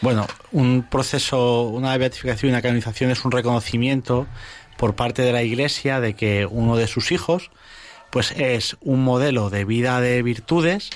Bueno, 0.01 0.27
un 0.51 0.83
proceso, 0.83 1.63
una 1.63 1.97
beatificación 1.97 2.49
y 2.49 2.53
una 2.53 2.61
canonización 2.61 3.11
es 3.11 3.25
un 3.25 3.31
reconocimiento 3.31 4.27
por 4.77 4.95
parte 4.95 5.23
de 5.23 5.33
la 5.33 5.43
Iglesia 5.43 5.99
de 5.99 6.13
que 6.13 6.45
uno 6.45 6.77
de 6.77 6.87
sus 6.87 7.11
hijos 7.11 7.51
pues 8.09 8.31
es 8.31 8.77
un 8.81 9.03
modelo 9.03 9.49
de 9.49 9.65
vida 9.65 10.01
de 10.01 10.23
virtudes 10.23 10.89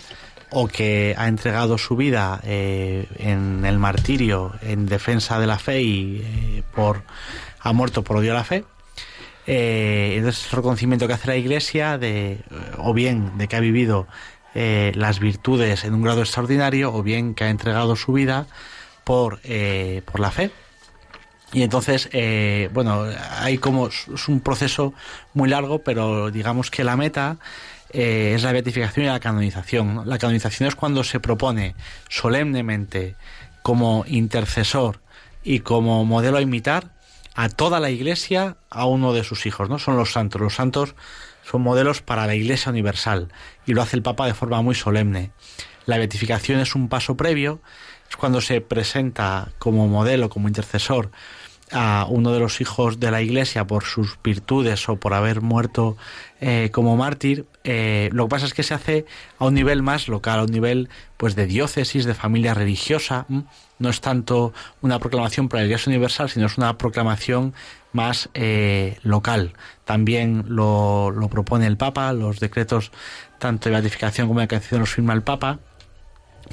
o 0.49 0.67
que 0.67 1.15
ha 1.17 1.27
entregado 1.27 1.77
su 1.77 1.95
vida 1.95 2.39
eh, 2.43 3.07
en 3.17 3.65
el 3.65 3.77
martirio 3.79 4.53
en 4.61 4.85
defensa 4.85 5.39
de 5.39 5.47
la 5.47 5.59
fe 5.59 5.81
y 5.81 6.21
eh, 6.23 6.63
por 6.73 7.03
ha 7.59 7.73
muerto 7.73 8.03
por 8.03 8.17
odio 8.17 8.31
a 8.31 8.35
la 8.35 8.43
fe 8.43 8.63
eh, 9.45 10.15
entonces, 10.17 10.45
el 10.45 10.57
reconocimiento 10.57 11.07
que 11.07 11.13
hace 11.13 11.27
la 11.27 11.35
Iglesia, 11.35 11.97
de, 11.97 12.39
o 12.77 12.93
bien 12.93 13.37
de 13.37 13.47
que 13.47 13.55
ha 13.55 13.59
vivido 13.59 14.07
eh, 14.55 14.91
las 14.95 15.19
virtudes 15.19 15.83
en 15.83 15.93
un 15.93 16.01
grado 16.01 16.21
extraordinario, 16.21 16.93
o 16.93 17.03
bien 17.03 17.35
que 17.35 17.43
ha 17.43 17.49
entregado 17.49 17.95
su 17.95 18.13
vida 18.13 18.47
por, 19.03 19.39
eh, 19.43 20.01
por 20.05 20.19
la 20.19 20.31
fe. 20.31 20.51
Y 21.51 21.61
entonces, 21.61 22.09
bueno, 22.73 23.05
hay 23.39 23.59
como, 23.59 23.89
es 23.89 24.27
un 24.27 24.39
proceso 24.39 24.95
muy 25.35 25.47
largo, 25.47 25.83
pero 25.83 26.31
digamos 26.31 26.71
que 26.71 26.83
la 26.83 26.97
meta 26.97 27.37
es 27.91 28.41
la 28.41 28.51
beatificación 28.51 29.05
y 29.05 29.09
la 29.09 29.19
canonización. 29.19 30.01
La 30.07 30.17
canonización 30.17 30.67
es 30.67 30.73
cuando 30.73 31.03
se 31.03 31.19
propone 31.19 31.75
solemnemente 32.09 33.15
como 33.61 34.03
intercesor 34.07 34.99
y 35.43 35.59
como 35.59 36.03
modelo 36.05 36.37
a 36.37 36.41
imitar 36.41 36.89
a 37.35 37.49
toda 37.49 37.79
la 37.79 37.89
Iglesia 37.89 38.57
a 38.69 38.85
uno 38.85 39.13
de 39.13 39.23
sus 39.23 39.45
hijos, 39.45 39.69
¿no? 39.69 39.79
Son 39.79 39.97
los 39.97 40.11
santos. 40.11 40.41
Los 40.41 40.55
santos 40.55 40.95
son 41.43 41.61
modelos 41.61 42.01
para 42.01 42.27
la 42.27 42.35
Iglesia 42.35 42.71
universal 42.71 43.31
y 43.65 43.73
lo 43.73 43.81
hace 43.81 43.95
el 43.95 44.03
Papa 44.03 44.25
de 44.27 44.33
forma 44.33 44.61
muy 44.61 44.75
solemne. 44.75 45.31
La 45.85 45.97
beatificación 45.97 46.59
es 46.59 46.75
un 46.75 46.87
paso 46.87 47.17
previo, 47.17 47.61
es 48.09 48.15
cuando 48.15 48.39
se 48.41 48.61
presenta 48.61 49.51
como 49.59 49.87
modelo, 49.87 50.29
como 50.29 50.47
intercesor 50.47 51.11
a 51.71 52.05
uno 52.09 52.31
de 52.31 52.39
los 52.39 52.61
hijos 52.61 52.99
de 52.99 53.11
la 53.11 53.21
Iglesia 53.21 53.65
por 53.65 53.83
sus 53.83 54.17
virtudes 54.23 54.87
o 54.89 54.97
por 54.97 55.13
haber 55.13 55.41
muerto 55.41 55.97
eh, 56.41 56.69
como 56.71 56.95
mártir. 56.97 57.45
Eh, 57.63 58.09
lo 58.11 58.25
que 58.25 58.29
pasa 58.29 58.45
es 58.45 58.53
que 58.53 58.63
se 58.63 58.73
hace 58.73 59.05
a 59.39 59.45
un 59.45 59.53
nivel 59.53 59.81
más 59.81 60.07
local, 60.07 60.39
a 60.39 60.43
un 60.43 60.51
nivel 60.51 60.89
pues 61.17 61.35
de 61.35 61.45
diócesis, 61.45 62.05
de 62.05 62.13
familia 62.13 62.53
religiosa. 62.53 63.25
No 63.79 63.89
es 63.89 64.01
tanto 64.01 64.53
una 64.81 64.99
proclamación 64.99 65.49
para 65.49 65.61
la 65.61 65.67
Iglesia 65.67 65.89
universal, 65.89 66.29
sino 66.29 66.45
es 66.45 66.57
una 66.57 66.77
proclamación 66.77 67.53
más 67.91 68.29
eh, 68.33 68.97
local. 69.03 69.53
También 69.85 70.45
lo, 70.47 71.11
lo, 71.11 71.29
propone 71.29 71.67
el 71.67 71.77
Papa, 71.77 72.11
los 72.13 72.39
decretos 72.39 72.91
tanto 73.39 73.69
de 73.69 73.75
beatificación 73.75 74.27
como 74.27 74.39
de 74.39 74.47
canción 74.47 74.79
los 74.79 74.89
firma 74.89 75.13
el 75.13 75.21
Papa 75.21 75.59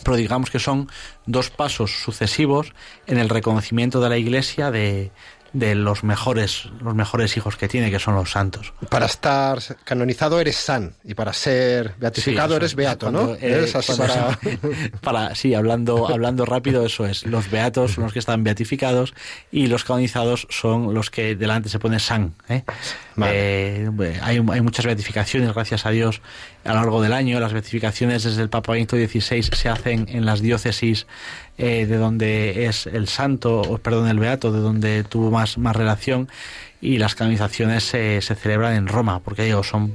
pero 0.04 0.16
digamos 0.16 0.50
que 0.50 0.59
son 0.59 0.88
dos 1.26 1.50
pasos 1.50 2.02
sucesivos 2.02 2.73
en 3.06 3.18
el 3.18 3.28
reconocimiento 3.28 4.00
de 4.00 4.09
la 4.09 4.18
Iglesia 4.18 4.70
de, 4.70 5.11
de 5.52 5.75
los 5.75 6.04
mejores, 6.04 6.69
los 6.80 6.95
mejores 6.95 7.37
hijos 7.37 7.57
que 7.57 7.69
tiene, 7.69 7.90
que 7.90 7.99
son 7.99 8.14
los 8.14 8.30
santos. 8.30 8.73
Para 8.88 9.07
estar 9.07 9.59
canonizado 9.85 10.40
eres 10.40 10.57
san 10.57 10.95
y 11.04 11.14
para 11.14 11.33
ser 11.33 11.95
beatificado 11.99 12.57
eres 12.57 12.75
beato, 12.75 13.11
¿no? 13.11 13.37
Eh, 13.40 13.71
para... 15.00 15.35
sí, 15.35 15.54
hablando, 15.54 16.09
hablando 16.09 16.45
rápido, 16.45 16.87
eso 16.87 17.07
es. 17.07 17.26
Los 17.26 17.50
beatos 17.50 17.92
son 17.92 18.04
los 18.04 18.12
que 18.12 18.19
están 18.19 18.45
beatificados 18.45 19.14
y 19.50 19.66
los 19.66 19.85
canonizados 19.85 20.47
son 20.50 20.95
los 20.95 21.11
que 21.11 21.35
delante 21.35 21.69
se 21.69 21.78
pone 21.78 21.99
san. 21.99 22.35
¿eh? 22.49 22.62
Eh, 23.23 23.90
hay, 24.23 24.37
hay 24.37 24.61
muchas 24.61 24.87
beatificaciones, 24.87 25.52
gracias 25.52 25.85
a 25.87 25.90
Dios, 25.90 26.21
a 26.64 26.71
lo 26.71 26.75
largo 26.76 27.02
del 27.02 27.12
año. 27.12 27.40
Las 27.40 27.52
beatificaciones 27.52 28.23
desde 28.23 28.42
el 28.42 28.50
Papa 28.50 28.73
Benito 28.73 28.97
XVI 28.97 29.42
se 29.42 29.69
hacen 29.69 30.07
en 30.09 30.25
las 30.25 30.40
diócesis 30.40 31.07
eh, 31.62 31.84
de 31.84 31.98
donde 31.98 32.64
es 32.64 32.86
el 32.86 33.06
santo, 33.06 33.60
o 33.60 33.76
perdón, 33.76 34.08
el 34.08 34.18
beato, 34.18 34.50
de 34.50 34.60
donde 34.60 35.04
tuvo 35.04 35.30
más, 35.30 35.58
más 35.58 35.76
relación, 35.76 36.26
y 36.80 36.96
las 36.96 37.14
canonizaciones 37.14 37.84
se, 37.84 38.22
se 38.22 38.34
celebran 38.34 38.74
en 38.76 38.86
Roma, 38.86 39.20
porque 39.20 39.44
ellos 39.44 39.68
son, 39.68 39.92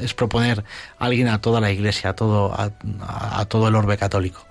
es 0.00 0.14
proponer 0.14 0.62
a 1.00 1.06
alguien 1.06 1.26
a 1.26 1.40
toda 1.40 1.60
la 1.60 1.72
iglesia, 1.72 2.10
a 2.10 2.12
todo, 2.14 2.54
a, 2.54 3.44
todo 3.46 3.66
el 3.66 3.74
orbe 3.74 3.98
católico 3.98 4.46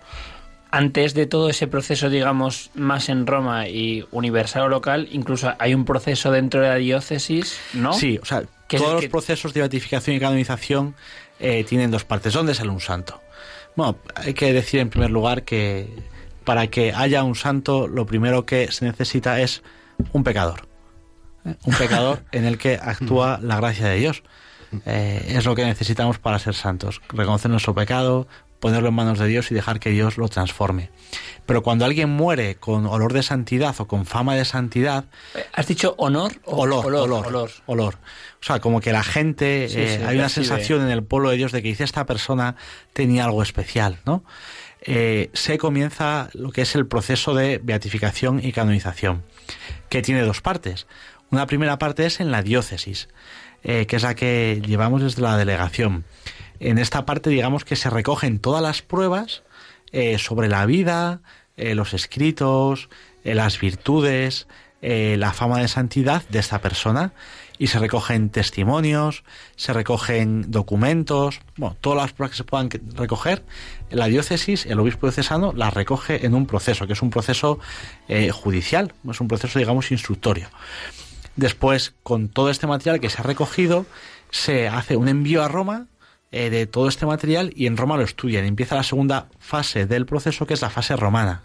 antes 0.71 1.15
de 1.15 1.25
todo 1.25 1.49
ese 1.49 1.65
proceso, 1.65 2.11
digamos, 2.11 2.69
más 2.75 3.09
en 3.09 3.25
Roma 3.25 3.67
y 3.67 4.05
universal 4.11 4.63
o 4.63 4.69
local, 4.69 5.07
incluso 5.11 5.51
hay 5.57 5.73
un 5.73 5.83
proceso 5.83 6.29
dentro 6.29 6.61
de 6.61 6.67
la 6.67 6.75
diócesis, 6.75 7.57
¿no? 7.73 7.93
Sí, 7.93 8.19
o 8.21 8.25
sea, 8.25 8.43
todos 8.67 9.01
los 9.01 9.09
procesos 9.09 9.51
de 9.55 9.61
beatificación 9.61 10.15
y 10.15 10.19
canonización 10.19 10.93
eh, 11.39 11.63
tienen 11.63 11.89
dos 11.89 12.03
partes. 12.03 12.33
¿Dónde 12.33 12.53
sale 12.53 12.69
un 12.69 12.81
santo? 12.81 13.19
Bueno, 13.75 13.97
hay 14.13 14.35
que 14.35 14.53
decir 14.53 14.79
en 14.79 14.91
primer 14.91 15.09
lugar 15.09 15.41
que 15.41 15.87
para 16.43 16.67
que 16.67 16.93
haya 16.93 17.23
un 17.23 17.35
santo, 17.35 17.87
lo 17.87 18.05
primero 18.05 18.45
que 18.45 18.71
se 18.71 18.85
necesita 18.85 19.39
es 19.41 19.63
un 20.13 20.23
pecador. 20.23 20.67
¿eh? 21.45 21.55
Un 21.65 21.75
pecador 21.75 22.23
en 22.31 22.45
el 22.45 22.57
que 22.57 22.79
actúa 22.81 23.39
la 23.41 23.57
gracia 23.57 23.87
de 23.87 23.95
Dios. 23.97 24.23
Eh, 24.85 25.33
es 25.35 25.45
lo 25.45 25.55
que 25.55 25.65
necesitamos 25.65 26.19
para 26.19 26.39
ser 26.39 26.53
santos. 26.53 27.01
Reconocer 27.09 27.49
nuestro 27.49 27.73
pecado, 27.73 28.27
ponerlo 28.59 28.89
en 28.89 28.93
manos 28.93 29.19
de 29.19 29.27
Dios 29.27 29.49
y 29.51 29.55
dejar 29.55 29.79
que 29.79 29.89
Dios 29.89 30.17
lo 30.17 30.27
transforme. 30.27 30.89
Pero 31.45 31.63
cuando 31.63 31.85
alguien 31.85 32.09
muere 32.09 32.55
con 32.55 32.85
olor 32.85 33.13
de 33.13 33.23
santidad 33.23 33.75
o 33.79 33.87
con 33.87 34.05
fama 34.05 34.35
de 34.35 34.45
santidad... 34.45 35.05
¿Has 35.53 35.67
dicho 35.67 35.95
honor? 35.97 36.33
O 36.45 36.61
olor, 36.61 36.85
olor, 36.85 37.25
olor, 37.25 37.51
olor, 37.65 37.95
O 37.95 38.45
sea, 38.45 38.59
como 38.59 38.81
que 38.81 38.91
la 38.91 39.03
gente... 39.03 39.65
Eh, 39.71 40.05
hay 40.05 40.17
una 40.17 40.29
sensación 40.29 40.81
en 40.81 40.89
el 40.89 41.03
pueblo 41.03 41.31
de 41.31 41.37
Dios 41.37 41.51
de 41.51 41.63
que 41.63 41.69
dice 41.69 41.83
esta 41.83 42.05
persona 42.05 42.55
tenía 42.93 43.25
algo 43.25 43.41
especial, 43.41 43.97
¿no? 44.05 44.23
Eh, 44.81 45.29
se 45.33 45.57
comienza 45.57 46.29
lo 46.33 46.51
que 46.51 46.61
es 46.61 46.75
el 46.75 46.87
proceso 46.87 47.33
de 47.33 47.59
beatificación 47.61 48.39
y 48.43 48.51
canonización, 48.51 49.23
que 49.89 50.01
tiene 50.01 50.21
dos 50.21 50.41
partes. 50.41 50.87
Una 51.31 51.47
primera 51.47 51.77
parte 51.77 52.05
es 52.05 52.19
en 52.19 52.31
la 52.31 52.41
diócesis, 52.41 53.09
eh, 53.63 53.85
que 53.87 53.97
es 53.97 54.03
la 54.03 54.15
que 54.15 54.61
llevamos 54.65 55.01
desde 55.01 55.21
la 55.21 55.37
delegación. 55.37 56.05
En 56.59 56.77
esta 56.77 57.05
parte, 57.05 57.29
digamos 57.29 57.65
que 57.65 57.75
se 57.75 57.89
recogen 57.89 58.39
todas 58.39 58.61
las 58.61 58.81
pruebas 58.81 59.43
eh, 59.91 60.17
sobre 60.17 60.47
la 60.47 60.65
vida, 60.65 61.21
los 61.57 61.93
escritos, 61.93 62.87
las 63.25 63.59
virtudes, 63.59 64.47
la 64.81 65.33
fama 65.33 65.59
de 65.59 65.67
santidad 65.67 66.23
de 66.29 66.39
esta 66.39 66.61
persona 66.61 67.11
y 67.59 67.67
se 67.67 67.77
recogen 67.77 68.29
testimonios, 68.29 69.23
se 69.57 69.73
recogen 69.73 70.49
documentos, 70.49 71.41
bueno, 71.57 71.75
todas 71.81 72.01
las 72.01 72.13
pruebas 72.13 72.31
que 72.31 72.37
se 72.37 72.43
puedan 72.45 72.69
recoger, 72.95 73.43
la 73.91 74.07
diócesis, 74.07 74.65
el 74.65 74.79
obispo 74.79 75.07
diocesano, 75.07 75.51
las 75.53 75.73
recoge 75.73 76.25
en 76.25 76.33
un 76.33 76.47
proceso, 76.47 76.87
que 76.87 76.93
es 76.93 77.01
un 77.01 77.09
proceso 77.09 77.59
eh, 78.07 78.31
judicial, 78.31 78.93
es 79.07 79.19
un 79.19 79.27
proceso, 79.27 79.59
digamos, 79.59 79.91
instructorio. 79.91 80.47
Después, 81.35 81.93
con 82.01 82.29
todo 82.29 82.49
este 82.49 82.65
material 82.65 83.01
que 83.01 83.09
se 83.09 83.21
ha 83.21 83.23
recogido, 83.23 83.85
se 84.31 84.69
hace 84.69 84.95
un 84.95 85.09
envío 85.09 85.43
a 85.43 85.49
Roma 85.49 85.88
eh, 86.31 86.49
de 86.49 86.67
todo 86.67 86.87
este 86.87 87.05
material 87.05 87.51
y 87.55 87.65
en 87.65 87.75
Roma 87.75 87.97
lo 87.97 88.03
estudian. 88.03 88.45
Empieza 88.45 88.75
la 88.75 88.83
segunda 88.83 89.29
fase 89.39 89.85
del 89.87 90.05
proceso, 90.05 90.45
que 90.45 90.53
es 90.53 90.61
la 90.61 90.69
fase 90.69 90.95
romana. 90.95 91.41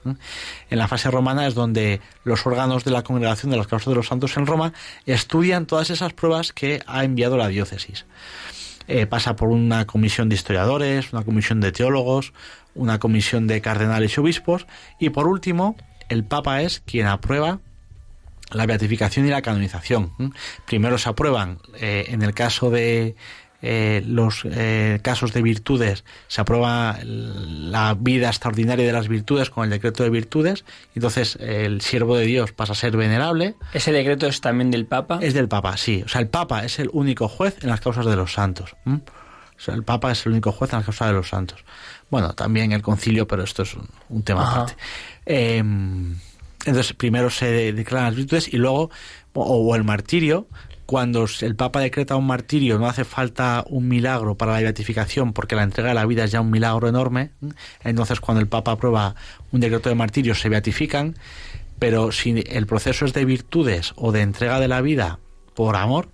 En 0.69 0.79
la 0.79 0.89
fase 0.89 1.11
romana 1.11 1.47
es 1.47 1.55
donde 1.55 2.01
los 2.25 2.47
órganos 2.47 2.85
de 2.85 2.91
la 2.91 3.03
Congregación 3.03 3.51
de 3.51 3.57
las 3.57 3.67
Causas 3.67 3.89
de 3.89 3.95
los 3.95 4.09
Santos 4.09 4.37
en 4.37 4.47
Roma 4.47 4.73
estudian 5.07 5.67
todas 5.67 5.91
esas 5.91 6.13
pruebas 6.13 6.53
que 6.53 6.83
ha 6.87 7.05
enviado 7.05 7.37
la 7.37 7.49
diócesis. 7.49 8.05
Eh, 8.87 9.07
pasa 9.07 9.37
por 9.37 9.49
una 9.49 9.87
comisión 9.87 10.29
de 10.29 10.35
historiadores, 10.35 11.13
una 11.15 11.23
comisión 11.23 11.61
de 11.63 11.73
teólogos, 11.73 12.35
una 12.75 12.99
comisión 12.99 13.47
de 13.47 13.63
cardenales 13.63 14.17
y 14.17 14.21
obispos 14.21 14.67
y 14.99 15.09
por 15.09 15.27
último 15.27 15.77
el 16.11 16.25
Papa 16.25 16.61
es 16.61 16.81
quien 16.81 17.07
aprueba 17.07 17.61
la 18.51 18.67
beatificación 18.67 19.27
y 19.27 19.31
la 19.31 19.41
canonización. 19.41 20.13
Primero 20.67 20.99
se 20.99 21.09
aprueban, 21.09 21.59
eh, 21.81 22.07
en 22.09 22.23
el 22.23 22.35
caso 22.35 22.71
de 22.71 23.17
eh, 23.67 24.03
los 24.07 24.43
eh, 24.45 24.99
casos 25.01 25.33
de 25.33 25.41
virtudes 25.41 26.05
se 26.29 26.43
aprueba 26.43 26.99
la 27.03 27.95
vida 27.99 28.29
extraordinaria 28.29 28.85
de 28.85 28.93
las 28.93 29.09
virtudes 29.09 29.49
con 29.49 29.65
el 29.65 29.71
decreto 29.71 30.03
de 30.03 30.11
virtudes, 30.11 30.67
entonces 30.95 31.37
el 31.41 31.81
siervo 31.81 32.19
de 32.19 32.27
Dios 32.27 32.53
pasa 32.53 32.73
a 32.73 32.77
ser 32.77 32.95
venerable. 32.95 33.55
¿Ese 33.73 33.91
decreto 33.91 34.27
es 34.27 34.43
también 34.43 34.71
del 34.71 34.85
Papa? 34.85 35.19
Es 35.23 35.33
del 35.33 35.49
Papa, 35.49 35.79
sí. 35.79 36.03
O 36.05 36.09
sea, 36.09 36.21
el 36.21 36.29
Papa 36.29 36.67
es 36.67 36.79
el 36.79 36.91
único 36.93 37.27
juez 37.27 37.57
en 37.63 37.71
las 37.71 37.81
causas 37.81 38.05
de 38.05 38.17
los 38.17 38.35
santos. 38.35 38.77
O 38.85 39.01
sea, 39.57 39.75
el 39.75 39.83
Papa 39.83 40.13
es 40.13 40.27
el 40.27 40.33
único 40.33 40.53
juez 40.53 40.71
en 40.75 40.81
las 40.81 40.85
causas 40.85 41.09
de 41.09 41.15
los 41.15 41.31
santos. 41.31 41.65
Bueno, 42.11 42.35
también 42.35 42.73
el 42.73 42.83
concilio, 42.83 43.27
pero 43.27 43.45
esto 43.45 43.63
es 43.63 43.75
un, 44.11 44.23
tema 44.23 44.51
aparte. 44.51 44.77
Em, 45.25 46.17
entonces, 46.67 46.93
primero 46.93 47.31
se 47.31 47.73
declaran 47.73 48.09
las 48.09 48.17
virtudes 48.17 48.53
y 48.53 48.59
luego, 48.59 48.91
o 49.33 49.75
el 49.75 49.85
martirio, 49.85 50.49
cuando 50.87 51.27
el 51.41 51.57
Papa 51.57 51.81
decreta 51.81 52.17
un 52.17 52.27
martirio 52.27 52.79
no 52.79 52.87
hace 52.87 53.05
falta 53.05 53.65
un 53.69 53.89
milagro 53.89 54.37
para 54.37 54.53
la 54.53 54.61
beatificación 54.61 55.33
porque 55.33 55.57
la 55.57 55.63
entrega 55.63 55.89
de 55.89 55.95
la 55.95 56.07
vida 56.07 56.25
es 56.25 56.33
ya 56.33 56.41
un 56.41 56.51
milagro 56.51 56.89
enorme. 56.89 57.31
Entonces 57.83 58.21
cuando 58.21 58.41
el 58.41 58.49
Papa 58.49 58.73
aprueba 58.73 59.15
un 59.53 59.61
decreto 59.61 59.89
de 59.89 59.95
martirio 59.95 60.35
se 60.35 60.49
beatifican, 60.49 61.15
pero 61.79 62.13
si 62.13 62.45
el 62.49 62.67
proceso 62.67 63.05
es 63.05 63.13
de 63.13 63.25
virtudes 63.25 63.93
o 63.97 64.13
de 64.13 64.23
entrega 64.23 64.61
de 64.61 64.69
la 64.69 64.81
vida 64.81 65.19
por 65.55 65.77
amor, 65.77 66.09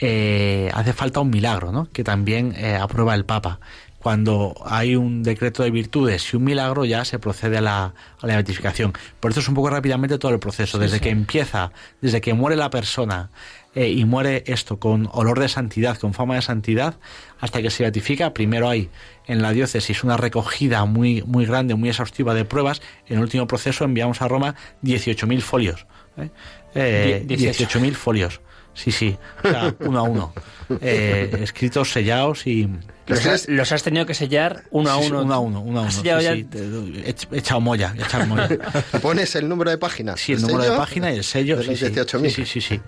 eh, 0.00 0.70
hace 0.74 0.92
falta 0.92 1.20
un 1.20 1.30
milagro, 1.30 1.72
¿no? 1.72 1.88
que 1.92 2.04
también 2.04 2.54
eh, 2.56 2.76
aprueba 2.76 3.14
el 3.14 3.24
Papa. 3.24 3.60
Cuando 3.98 4.54
hay 4.64 4.94
un 4.94 5.24
decreto 5.24 5.64
de 5.64 5.72
virtudes 5.72 6.32
y 6.32 6.36
un 6.36 6.44
milagro, 6.44 6.84
ya 6.84 7.04
se 7.04 7.18
procede 7.18 7.58
a 7.58 7.60
la, 7.60 7.94
a 8.20 8.26
la 8.26 8.34
beatificación. 8.34 8.92
Por 9.18 9.32
eso 9.32 9.40
es 9.40 9.48
un 9.48 9.56
poco 9.56 9.70
rápidamente 9.70 10.18
todo 10.18 10.32
el 10.32 10.38
proceso, 10.38 10.78
desde 10.78 11.00
que 11.00 11.10
empieza, 11.10 11.72
desde 12.00 12.20
que 12.20 12.32
muere 12.32 12.56
la 12.56 12.70
persona, 12.70 13.30
eh, 13.74 13.90
y 13.90 14.04
muere 14.04 14.44
esto 14.46 14.78
con 14.78 15.08
olor 15.12 15.40
de 15.40 15.48
santidad, 15.48 15.98
con 15.98 16.14
fama 16.14 16.36
de 16.36 16.42
santidad, 16.42 16.96
hasta 17.38 17.62
que 17.62 17.70
se 17.70 17.82
beatifica. 17.82 18.32
Primero 18.34 18.68
hay 18.68 18.88
en 19.26 19.42
la 19.42 19.52
diócesis 19.52 20.04
una 20.04 20.16
recogida 20.16 20.84
muy, 20.84 21.22
muy 21.26 21.46
grande, 21.46 21.74
muy 21.74 21.88
exhaustiva 21.90 22.34
de 22.34 22.44
pruebas. 22.44 22.80
En 23.06 23.18
el 23.18 23.22
último 23.22 23.46
proceso 23.46 23.84
enviamos 23.84 24.22
a 24.22 24.28
Roma 24.28 24.54
18.000 24.82 25.40
folios. 25.40 25.86
¿eh? 26.16 26.30
18.000 26.74 27.88
eh, 27.88 27.92
folios. 27.92 28.40
Sí, 28.78 28.92
sí, 28.92 29.18
o 29.42 29.48
sea, 29.48 29.74
uno 29.80 29.98
a 29.98 30.02
uno. 30.02 30.32
eh, 30.80 31.40
escritos, 31.42 31.90
sellados 31.90 32.46
y... 32.46 32.68
Los 33.06 33.72
has, 33.72 33.82
tenido 33.82 34.04
que 34.04 34.12
sellar 34.12 34.64
uno 34.70 34.90
a 34.90 34.98
uno. 34.98 35.22
uno 35.22 35.34
a 35.34 35.38
uno, 35.38 35.60
uno 35.62 35.78
a 35.80 35.82
uno. 35.82 35.90
Sí, 35.90 36.06
he, 36.06 37.14
echado 37.38 37.58
molla, 37.58 37.94
he 37.98 38.02
echado 38.02 38.26
molla. 38.26 38.48
¿Pones 39.02 39.34
el 39.34 39.48
número 39.48 39.70
de 39.70 39.78
página? 39.78 40.14
Sí, 40.16 40.34
el, 40.34 40.42
número 40.42 40.70
de 40.70 40.76
página 40.76 41.10
y 41.10 41.16
el 41.16 41.24
sello. 41.24 41.56
De 41.56 41.74
sí, 41.74 41.86
18.000. 41.86 42.30
Sí, 42.30 42.44
sí, 42.44 42.60
sí, 42.60 42.80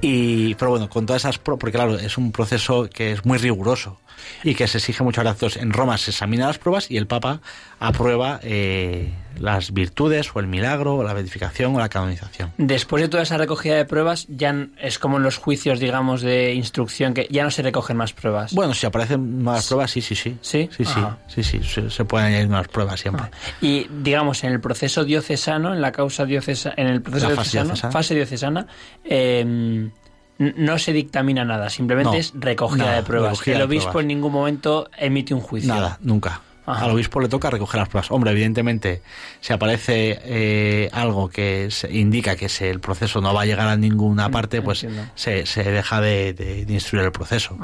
Y, 0.00 0.54
pero 0.54 0.70
bueno, 0.70 0.88
con 0.88 1.04
todas 1.04 1.22
esas... 1.22 1.38
Porque 1.38 1.72
claro, 1.72 1.98
es 1.98 2.16
un 2.16 2.30
proceso 2.30 2.88
que 2.88 3.12
es 3.12 3.24
muy 3.24 3.38
riguroso 3.38 3.98
y 4.44 4.54
que 4.54 4.68
se 4.68 4.78
exige 4.78 5.02
muchos 5.02 5.24
gracias. 5.24 5.56
En 5.56 5.72
Roma 5.72 5.98
se 5.98 6.12
examinan 6.12 6.46
las 6.46 6.58
pruebas 6.58 6.88
y 6.90 6.96
el 6.96 7.08
Papa 7.08 7.40
aprueba 7.80 8.38
eh, 8.44 9.12
las 9.40 9.72
virtudes 9.72 10.30
o 10.34 10.40
el 10.40 10.46
milagro 10.46 10.96
o 10.96 11.02
la 11.02 11.12
beatificación 11.12 11.74
o 11.74 11.78
la 11.78 11.88
canonización. 11.88 12.52
Después 12.58 13.02
de 13.02 13.08
toda 13.08 13.22
esa 13.22 13.36
recogida 13.36 13.76
de 13.76 13.84
pruebas, 13.84 14.26
ya 14.28 14.68
es 14.80 14.98
como 14.98 15.16
en 15.18 15.22
los 15.22 15.36
juicios, 15.36 15.80
digamos, 15.80 16.22
de 16.22 16.54
instrucción, 16.54 17.14
que 17.14 17.26
ya 17.30 17.44
no 17.44 17.50
se 17.50 17.62
recogen 17.62 17.96
más 17.96 18.12
pruebas. 18.12 18.54
Bueno, 18.54 18.74
si 18.74 18.86
aparecen 18.86 19.42
más 19.42 19.66
pruebas, 19.66 19.90
sí, 19.90 20.00
sí, 20.00 20.14
sí. 20.14 20.36
Sí, 20.40 20.68
sí, 20.76 20.84
sí, 20.84 21.42
sí, 21.42 21.60
sí, 21.62 21.90
se, 21.90 22.04
pueden 22.04 22.28
añadir 22.28 22.48
más 22.48 22.68
pruebas 22.68 23.00
siempre. 23.00 23.26
Y, 23.60 23.86
digamos, 24.02 24.44
en 24.44 24.52
el 24.52 24.60
proceso 24.60 25.04
diocesano, 25.04 25.72
en 25.72 25.80
la 25.80 25.92
causa 25.92 26.24
diocesana, 26.24 26.74
en 26.78 26.86
el 26.88 27.02
proceso 27.02 27.28
diocesano, 27.28 27.76
fase 27.76 28.14
diocesana, 28.14 28.66
eh, 29.04 29.90
no 30.38 30.78
se 30.78 30.92
dictamina 30.92 31.44
nada, 31.44 31.70
simplemente 31.70 32.18
es 32.18 32.32
recogida 32.34 32.94
de 32.94 33.02
pruebas. 33.02 33.46
El 33.46 33.62
obispo 33.62 34.00
en 34.00 34.08
ningún 34.08 34.32
momento 34.32 34.88
emite 34.96 35.32
un 35.32 35.40
juicio. 35.40 35.72
Nada, 35.72 35.98
nunca. 36.00 36.42
Al 36.66 36.90
obispo 36.90 37.20
le 37.20 37.28
toca 37.28 37.48
recoger 37.48 37.78
las 37.78 37.88
pruebas. 37.88 38.10
Hombre, 38.10 38.32
evidentemente, 38.32 39.00
si 39.40 39.52
aparece 39.52 40.18
eh, 40.24 40.90
algo 40.92 41.28
que 41.28 41.68
indica 41.90 42.34
que 42.34 42.48
el 42.60 42.80
proceso 42.80 43.20
no 43.20 43.32
va 43.32 43.42
a 43.42 43.46
llegar 43.46 43.68
a 43.68 43.76
ninguna 43.76 44.28
mm, 44.28 44.32
parte, 44.32 44.62
pues 44.62 44.86
se, 45.14 45.44
deja 45.62 46.00
de, 46.00 46.66
instruir 46.68 47.04
el 47.04 47.12
proceso 47.12 47.56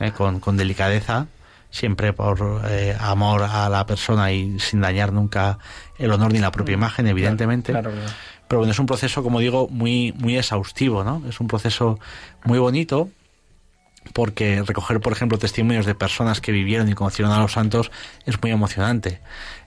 eh, 0.00 0.10
con, 0.12 0.56
delicadeza, 0.56 1.28
siempre 1.70 2.12
por 2.12 2.62
eh, 2.68 2.96
amor 2.98 3.44
a 3.44 3.68
la 3.68 3.86
persona 3.86 4.32
y 4.32 4.58
sin 4.58 4.80
dañar 4.80 5.12
nunca 5.12 5.58
el 5.96 6.10
honor 6.10 6.32
ni 6.32 6.40
la 6.40 6.50
propia 6.50 6.76
mm, 6.76 6.80
imagen, 6.80 7.06
evidentemente. 7.06 7.72
Pero 7.72 8.60
bueno, 8.60 8.72
es 8.72 8.78
un 8.78 8.86
proceso, 8.86 9.22
como 9.22 9.40
digo, 9.40 9.68
muy, 9.68 10.12
muy 10.18 10.36
exhaustivo, 10.36 11.04
¿no? 11.04 11.22
Es 11.28 11.38
un 11.38 11.46
proceso 11.46 12.00
muy 12.44 12.58
bonito 12.58 13.10
porque 14.12 14.62
recoger, 14.66 15.00
por 15.00 15.12
ejemplo, 15.12 15.38
testimonios 15.38 15.86
de 15.86 15.94
personas 15.94 16.40
que 16.40 16.52
vivieron 16.52 16.88
y 16.88 16.94
conocieron 16.94 17.32
a 17.32 17.40
los 17.40 17.52
santos 17.52 17.90
es 18.26 18.40
muy 18.40 18.50
emocionante. 18.50 19.20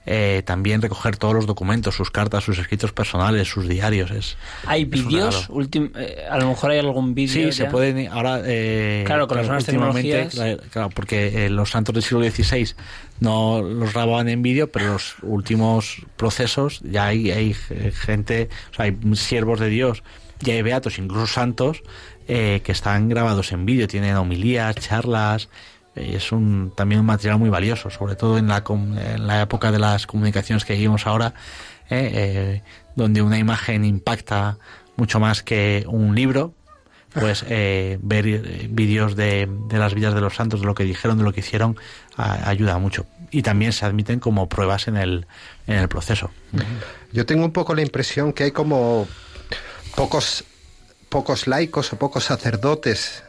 Eh, 0.04 0.42
también 0.44 0.82
recoger 0.82 1.16
todos 1.16 1.34
los 1.34 1.46
documentos, 1.46 1.94
sus 1.94 2.10
cartas, 2.10 2.42
sus 2.42 2.58
escritos 2.58 2.92
personales, 2.92 3.48
sus 3.48 3.68
diarios. 3.68 4.10
Es, 4.10 4.36
¿Hay 4.66 4.84
vídeos? 4.84 5.48
Eh, 5.72 6.26
a 6.28 6.38
lo 6.38 6.48
mejor 6.48 6.72
hay 6.72 6.78
algún 6.80 7.14
vídeo. 7.14 7.52
Sí, 7.52 7.52
se 7.52 7.66
pueden. 7.66 8.08
Ahora, 8.08 8.42
eh, 8.44 9.04
claro, 9.06 9.28
con 9.28 9.36
las 9.36 9.46
nuevas 9.46 9.64
tecnologías. 9.64 10.34
Claro, 10.70 10.90
porque 10.90 11.48
los 11.48 11.70
santos 11.70 11.94
del 11.94 12.02
siglo 12.02 12.28
XVI 12.28 12.74
no 13.20 13.62
los 13.62 13.92
grababan 13.92 14.28
en 14.28 14.42
vídeo, 14.42 14.72
pero 14.72 14.94
los 14.94 15.14
últimos 15.22 15.98
procesos 16.16 16.80
ya 16.82 17.06
hay, 17.06 17.30
hay 17.30 17.54
gente, 17.54 18.48
o 18.72 18.74
sea, 18.74 18.86
hay 18.86 18.98
siervos 19.14 19.60
de 19.60 19.68
Dios, 19.68 20.02
ya 20.40 20.54
hay 20.54 20.62
beatos, 20.62 20.98
incluso 20.98 21.28
santos, 21.28 21.82
que 22.32 22.72
están 22.72 23.08
grabados 23.08 23.52
en 23.52 23.66
vídeo, 23.66 23.86
tienen 23.86 24.16
homilías, 24.16 24.76
charlas, 24.76 25.48
es 25.94 26.32
un, 26.32 26.72
también 26.74 27.00
un 27.00 27.06
material 27.06 27.38
muy 27.38 27.50
valioso, 27.50 27.90
sobre 27.90 28.16
todo 28.16 28.38
en 28.38 28.48
la, 28.48 28.64
en 28.66 29.26
la 29.26 29.42
época 29.42 29.70
de 29.70 29.78
las 29.78 30.06
comunicaciones 30.06 30.64
que 30.64 30.74
vivimos 30.74 31.06
ahora, 31.06 31.34
eh, 31.90 32.10
eh, 32.14 32.62
donde 32.96 33.20
una 33.20 33.38
imagen 33.38 33.84
impacta 33.84 34.56
mucho 34.96 35.20
más 35.20 35.42
que 35.42 35.84
un 35.86 36.14
libro, 36.14 36.54
pues 37.12 37.44
eh, 37.48 37.98
ver 38.00 38.24
vídeos 38.70 39.16
de, 39.16 39.48
de, 39.68 39.78
las 39.78 39.94
vidas 39.94 40.14
de 40.14 40.22
los 40.22 40.34
santos, 40.34 40.60
de 40.60 40.66
lo 40.66 40.74
que 40.74 40.84
dijeron, 40.84 41.18
de 41.18 41.24
lo 41.24 41.32
que 41.32 41.40
hicieron, 41.40 41.76
ayuda 42.16 42.78
mucho. 42.78 43.06
Y 43.30 43.42
también 43.42 43.72
se 43.72 43.84
admiten 43.84 44.18
como 44.18 44.48
pruebas 44.48 44.88
en 44.88 44.96
el, 44.96 45.26
en 45.66 45.76
el 45.76 45.88
proceso. 45.88 46.30
Yo 47.12 47.26
tengo 47.26 47.44
un 47.44 47.52
poco 47.52 47.74
la 47.74 47.82
impresión 47.82 48.32
que 48.32 48.44
hay 48.44 48.50
como 48.50 49.06
pocos, 49.94 50.44
pocos 51.12 51.46
laicos 51.46 51.92
o 51.92 51.96
pocos 51.96 52.24
sacerdotes 52.24 53.22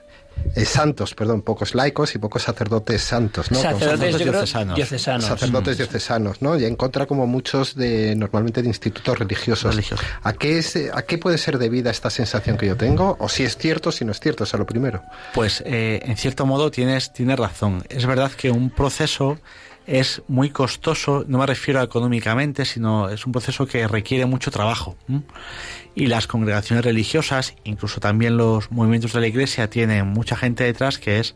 eh, 0.56 0.66
santos, 0.66 1.14
perdón, 1.16 1.42
pocos 1.42 1.76
laicos 1.76 2.16
y 2.16 2.18
pocos 2.18 2.44
sacerdotes 2.44 3.02
santos, 3.02 3.52
¿no? 3.52 3.60
Sacerdotes, 3.60 4.18
diocesanos. 4.18 5.28
Sacerdotes 5.28 5.78
diocesanos, 5.78 6.42
¿no? 6.42 6.58
Y 6.58 6.64
en 6.64 6.76
contra 6.76 7.06
como 7.06 7.28
muchos 7.28 7.76
de 7.76 8.16
normalmente 8.16 8.62
de 8.62 8.70
institutos 8.70 9.20
religiosos. 9.20 9.78
¿A 10.24 10.34
qué 10.34 10.60
es, 10.60 10.78
a 10.94 11.02
qué 11.02 11.18
puede 11.18 11.38
ser 11.38 11.58
debida 11.58 11.92
esta 11.92 12.10
sensación 12.10 12.56
que 12.56 12.68
yo 12.68 12.78
tengo? 12.78 13.18
O 13.20 13.28
si 13.28 13.44
es 13.44 13.58
cierto, 13.58 13.92
si 13.92 14.06
no 14.06 14.14
es 14.14 14.20
cierto, 14.22 14.46
es 14.46 14.54
lo 14.54 14.66
primero. 14.66 15.04
Pues 15.34 15.62
eh, 15.66 16.00
en 16.04 16.16
cierto 16.16 16.46
modo 16.46 16.72
tienes, 16.72 17.12
tienes 17.12 17.38
razón. 17.38 17.84
Es 17.90 18.06
verdad 18.06 18.32
que 18.32 18.50
un 18.50 18.70
proceso 18.70 19.40
es 19.86 20.22
muy 20.28 20.50
costoso, 20.50 21.26
no 21.28 21.40
me 21.40 21.46
refiero 21.46 21.82
económicamente, 21.82 22.66
sino 22.66 23.10
es 23.10 23.26
un 23.26 23.32
proceso 23.32 23.66
que 23.66 23.88
requiere 23.88 24.26
mucho 24.26 24.50
trabajo. 24.52 24.96
Y 25.96 26.08
las 26.08 26.28
congregaciones 26.28 26.86
religiosas, 26.86 27.56
incluso 27.64 28.00
también 28.00 28.38
los 28.38 28.72
movimientos 28.72 29.14
de 29.14 29.20
la 29.20 29.28
Iglesia, 29.28 29.70
tienen 29.70 30.08
mucha 30.08 30.36
gente 30.36 30.64
detrás 30.64 30.98
que 30.98 31.20
es 31.20 31.36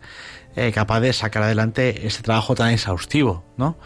eh, 0.56 0.72
capaz 0.72 1.02
de 1.02 1.14
sacar 1.14 1.44
adelante 1.44 2.08
ese 2.08 2.24
trabajo 2.24 2.56
tan 2.56 2.72
exhaustivo, 2.72 3.44
¿no? 3.58 3.78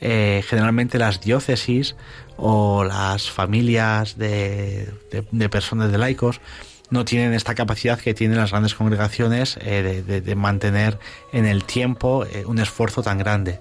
Eh, 0.00 0.42
generalmente 0.48 0.98
las 0.98 1.20
diócesis 1.20 1.96
o 2.36 2.84
las 2.84 3.30
familias 3.30 4.16
de, 4.16 4.92
personas 5.50 5.92
de 5.92 5.98
laicos 5.98 6.40
no 6.90 7.04
tienen 7.04 7.34
esta 7.34 7.54
capacidad 7.54 8.00
que 8.00 8.14
tienen 8.14 8.38
las 8.38 8.50
grandes 8.50 8.74
congregaciones 8.74 9.58
eh, 9.60 10.02
de, 10.24 10.34
mantener 10.34 10.98
en 11.32 11.46
el 11.46 11.64
tiempo 11.64 12.24
un 12.46 12.58
esfuerzo 12.58 13.02
tan 13.02 13.18
grande. 13.18 13.60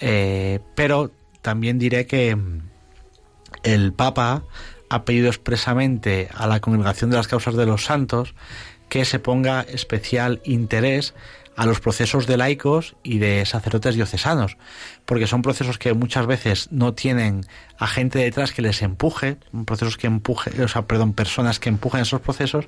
Pero 0.00 1.10
también 1.42 1.78
diré 1.78 2.06
que 2.06 2.36
el 3.62 3.92
Papa 3.92 4.44
ha 4.88 5.04
pedido 5.04 5.28
expresamente 5.28 6.28
a 6.34 6.46
la 6.46 6.60
Congregación 6.60 7.10
de 7.10 7.16
las 7.16 7.28
Causas 7.28 7.54
de 7.54 7.66
los 7.66 7.84
Santos 7.84 8.34
que 8.88 9.04
se 9.04 9.20
ponga 9.20 9.62
especial 9.62 10.42
interés 10.44 11.14
a 11.56 11.66
los 11.66 11.80
procesos 11.80 12.26
de 12.26 12.36
laicos 12.36 12.96
y 13.02 13.18
de 13.18 13.44
sacerdotes 13.44 13.94
diocesanos, 13.94 14.56
porque 15.04 15.26
son 15.26 15.42
procesos 15.42 15.78
que 15.78 15.92
muchas 15.92 16.26
veces 16.26 16.68
no 16.70 16.94
tienen 16.94 17.44
a 17.78 17.86
gente 17.86 18.18
detrás 18.18 18.52
que 18.52 18.62
les 18.62 18.82
empuje, 18.82 19.36
procesos 19.66 19.96
que 19.96 20.08
o 20.08 20.68
sea, 20.68 20.82
perdón, 20.86 21.12
personas 21.12 21.60
que 21.60 21.68
empujen 21.68 22.00
esos 22.00 22.20
procesos, 22.20 22.66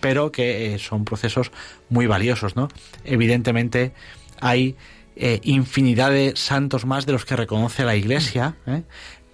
pero 0.00 0.30
que 0.30 0.74
eh, 0.74 0.78
son 0.78 1.04
procesos 1.04 1.52
muy 1.88 2.06
valiosos, 2.06 2.54
¿no? 2.54 2.68
Evidentemente 3.04 3.92
hay 4.40 4.76
eh, 5.16 5.40
infinidad 5.42 6.10
de 6.10 6.32
santos 6.36 6.86
más 6.86 7.06
de 7.06 7.12
los 7.12 7.24
que 7.24 7.36
reconoce 7.36 7.84
la 7.84 7.96
Iglesia, 7.96 8.56
¿eh? 8.66 8.82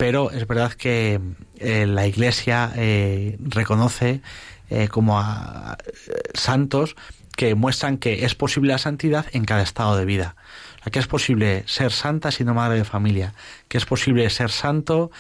pero 0.01 0.31
es 0.31 0.47
verdad 0.47 0.73
que 0.73 1.21
eh, 1.59 1.87
la 1.87 2.07
Iglesia 2.07 2.73
eh, 2.75 3.37
reconoce 3.39 4.23
eh, 4.71 4.89
como 4.89 5.21
a, 5.21 5.77
santos 6.33 6.97
que 7.37 7.55
muestran 7.55 7.99
que 7.99 8.25
es 8.25 8.35
posible 8.35 8.73
la 8.73 8.79
santidad 8.79 9.27
en 9.33 9.45
cada 9.45 9.61
estado 9.61 9.99
de 9.99 10.07
vida. 10.07 10.37
que 10.91 10.99
es 10.99 11.07
posible 11.07 11.65
ser 11.67 11.93
santa 11.93 12.31
siendo 12.31 12.55
madre 12.55 12.79
de 12.79 12.85
familia, 12.85 13.35
que 13.69 13.77
es 13.77 13.85
posible 13.85 14.31
ser 14.31 14.51
santo 14.51 15.11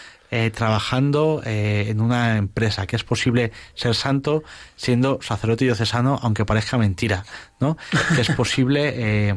trabajando 0.55 1.43
en 1.45 2.01
una 2.01 2.39
empresa, 2.39 2.87
que 2.87 2.97
es 2.97 3.05
posible 3.05 3.53
ser 3.75 3.95
santo 3.95 4.45
siendo 4.77 5.19
sacerdote 5.21 5.65
diocesano, 5.65 6.19
aunque 6.23 6.47
parezca 6.47 6.79
mentira, 6.79 7.25
¿no? 7.59 7.77
Que 8.15 8.21
es 8.23 8.31
posible 8.31 9.35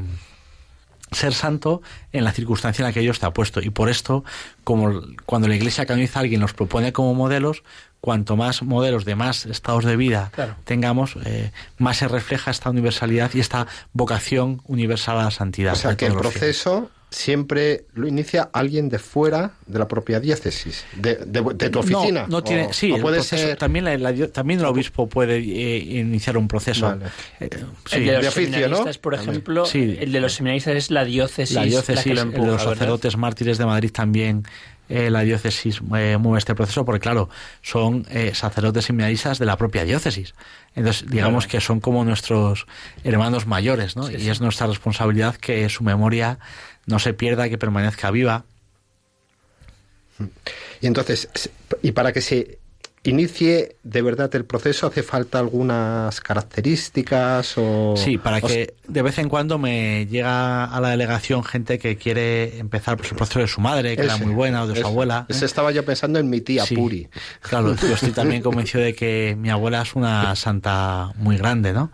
ser 1.14 1.34
santo 1.34 1.82
en 2.12 2.24
la 2.24 2.32
circunstancia 2.32 2.84
en 2.84 2.90
la 2.90 2.94
que 2.94 3.02
Dios 3.02 3.20
te 3.20 3.26
ha 3.26 3.32
puesto. 3.32 3.62
Y 3.62 3.70
por 3.70 3.90
esto, 3.90 4.24
como 4.64 5.02
cuando 5.26 5.48
la 5.48 5.56
Iglesia 5.56 5.86
canoniza 5.86 6.20
a 6.20 6.22
alguien, 6.22 6.42
los 6.42 6.54
propone 6.54 6.94
como 6.94 7.14
modelos, 7.14 7.64
cuanto 8.04 8.36
más 8.36 8.64
modelos 8.64 9.06
de 9.06 9.16
más 9.16 9.46
estados 9.46 9.86
de 9.86 9.96
vida 9.96 10.30
tengamos, 10.66 11.16
eh, 11.24 11.52
más 11.78 11.98
se 11.98 12.10
refleja 12.10 12.52
esta 12.52 12.70
universalidad 12.70 13.32
y 13.34 13.40
esta 13.40 13.66
vocación 13.94 14.62
universal 14.66 15.20
a 15.20 15.24
la 15.24 15.32
santidad. 15.32 15.72
O 15.72 15.78
sea, 15.78 15.96
que 15.96 16.08
el 16.08 16.14
proceso 16.14 16.92
siempre 17.14 17.86
lo 17.94 18.08
inicia 18.08 18.50
alguien 18.54 18.90
de 18.90 19.00
fuera 19.00 19.54
de 19.68 19.80
la 19.80 19.88
propia 19.88 20.20
diócesis, 20.20 20.84
de, 20.96 21.16
tu 21.70 21.80
oficina. 21.80 22.26
No, 22.28 22.44
tiene, 22.44 22.74
sí, 22.74 22.94
puede 23.00 23.22
ser... 23.22 23.58
también, 23.58 23.86
también 24.32 24.60
el 24.60 24.66
obispo 24.66 25.08
puede 25.08 25.38
eh, 25.38 25.78
iniciar 25.78 26.38
un 26.38 26.48
proceso. 26.48 26.98
Eh, 27.40 27.50
el 27.92 28.06
de 28.06 28.22
los 28.22 28.34
seminaristas, 28.34 28.98
por 28.98 29.14
ejemplo, 29.14 29.66
el 29.74 30.12
de 30.12 30.20
los 30.20 30.34
seminaristas 30.34 30.76
es 30.76 30.92
la 30.92 31.06
diócesis. 31.06 31.56
La 31.56 31.64
diócesis, 31.64 32.06
el 32.06 32.32
de 32.32 32.38
los 32.40 32.64
sacerdotes 32.64 33.16
mártires 33.16 33.58
de 33.58 33.66
Madrid 33.66 33.92
también. 33.92 34.44
Eh, 34.90 35.10
la 35.10 35.22
diócesis 35.22 35.82
mueve 35.82 36.20
este 36.38 36.56
proceso 36.56 36.84
porque 36.84 37.00
claro 37.00 37.30
son 37.62 38.06
sacerdotes 38.34 38.84
seminaristas 38.84 39.40
de 39.40 39.46
la 39.46 39.56
propia 39.56 39.86
diócesis 39.86 40.36
entonces 40.76 41.10
digamos 41.10 41.48
que 41.48 41.62
son 41.62 41.80
como 41.80 42.04
nuestros 42.04 42.68
hermanos 43.06 43.48
mayores 43.48 43.96
¿no? 43.96 44.12
y 44.12 44.28
es 44.28 44.42
nuestra 44.42 44.68
responsabilidad 44.68 45.36
que 45.36 45.70
su 45.70 45.86
memoria 45.86 46.38
no 46.86 47.00
se 47.00 47.14
pierda, 47.14 47.50
que 47.50 47.58
permanezca 47.58 48.12
viva. 48.12 48.46
Y 50.82 50.88
entonces, 50.88 51.30
y 51.82 51.92
para 51.92 52.12
que 52.14 52.22
se 52.22 52.60
inicie 53.04 53.76
de 53.84 54.02
verdad 54.02 54.34
el 54.36 54.46
proceso, 54.46 54.88
¿hace 54.88 55.04
falta 55.04 55.40
algunas 55.40 56.22
características 56.22 57.54
o...? 57.58 57.96
Sí, 57.98 58.18
para 58.18 58.42
que 58.42 58.76
de 58.88 59.02
vez 59.02 59.18
en 59.18 59.30
cuando 59.30 59.58
me 59.58 60.06
llega 60.08 60.66
a 60.66 60.80
la 60.80 60.90
delegación 60.90 61.44
gente 61.44 61.80
que 61.80 61.98
quiere 61.98 62.60
empezar 62.60 62.98
pues, 62.98 63.12
el 63.12 63.18
proceso 63.18 63.40
de 63.40 63.48
su 63.48 63.62
madre, 63.62 63.96
que 63.96 64.04
era 64.04 64.18
muy 64.18 64.34
buena, 64.34 64.64
o 64.64 64.68
de 64.68 64.80
su 64.80 64.88
abuela. 64.88 65.26
¿eh? 65.30 65.36
estaba 65.42 65.72
yo 65.72 65.84
pensando 65.84 66.20
en 66.20 66.30
mi 66.30 66.42
tía 66.42 66.64
Puri. 66.66 67.10
Claro, 67.42 67.76
yo 67.76 67.94
estoy 67.94 68.12
también 68.14 68.42
convencido 68.42 68.84
de 68.84 68.96
que 68.96 69.36
mi 69.38 69.50
abuela 69.50 69.82
es 69.82 69.96
una 69.96 70.36
santa 70.36 71.12
muy 71.18 71.38
grande, 71.38 71.74
¿no? 71.74 71.92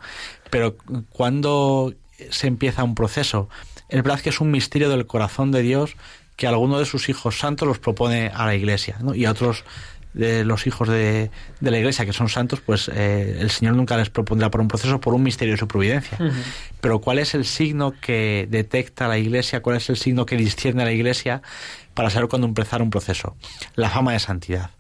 Pero 0.51 0.77
cuando 1.09 1.93
se 2.29 2.47
empieza 2.47 2.83
un 2.83 2.95
proceso, 2.95 3.49
es 3.89 4.03
verdad 4.03 4.19
que 4.21 4.29
es 4.29 4.39
un 4.39 4.51
misterio 4.51 4.89
del 4.89 5.05
corazón 5.05 5.51
de 5.51 5.61
Dios 5.61 5.95
que 6.35 6.47
alguno 6.47 6.79
de 6.79 6.85
sus 6.85 7.09
hijos 7.09 7.37
santos 7.37 7.67
los 7.67 7.79
propone 7.79 8.31
a 8.33 8.45
la 8.45 8.55
iglesia, 8.55 8.97
¿no? 9.01 9.13
Y 9.13 9.25
a 9.25 9.31
otros 9.31 9.65
de 10.13 10.43
los 10.43 10.65
hijos 10.65 10.87
de, 10.87 11.29
la 11.59 11.77
iglesia 11.77 12.05
que 12.05 12.13
son 12.13 12.29
santos, 12.29 12.61
pues 12.65 12.89
eh, 12.93 13.37
el 13.39 13.51
Señor 13.51 13.75
nunca 13.75 13.97
les 13.97 14.09
propondrá 14.09 14.49
por 14.49 14.61
un 14.61 14.67
proceso, 14.67 14.99
por 14.99 15.13
un 15.13 15.23
misterio 15.23 15.53
de 15.53 15.59
su 15.59 15.67
providencia. 15.67 16.17
Pero 16.81 16.99
¿cuál 16.99 17.19
es 17.19 17.35
el 17.35 17.45
signo 17.45 17.93
que 17.99 18.47
detecta 18.49 19.07
la 19.07 19.17
iglesia? 19.17 19.61
¿Cuál 19.61 19.77
es 19.77 19.89
el 19.89 19.97
signo 19.97 20.25
que 20.25 20.35
discierne 20.35 20.81
a 20.81 20.85
la 20.85 20.91
iglesia 20.91 21.41
para 21.93 22.09
saber 22.09 22.29
cuándo 22.29 22.47
empezar 22.47 22.81
un 22.81 22.89
proceso? 22.89 23.35
La 23.75 23.89
fama 23.89 24.13
de 24.13 24.19
santidad. 24.19 24.71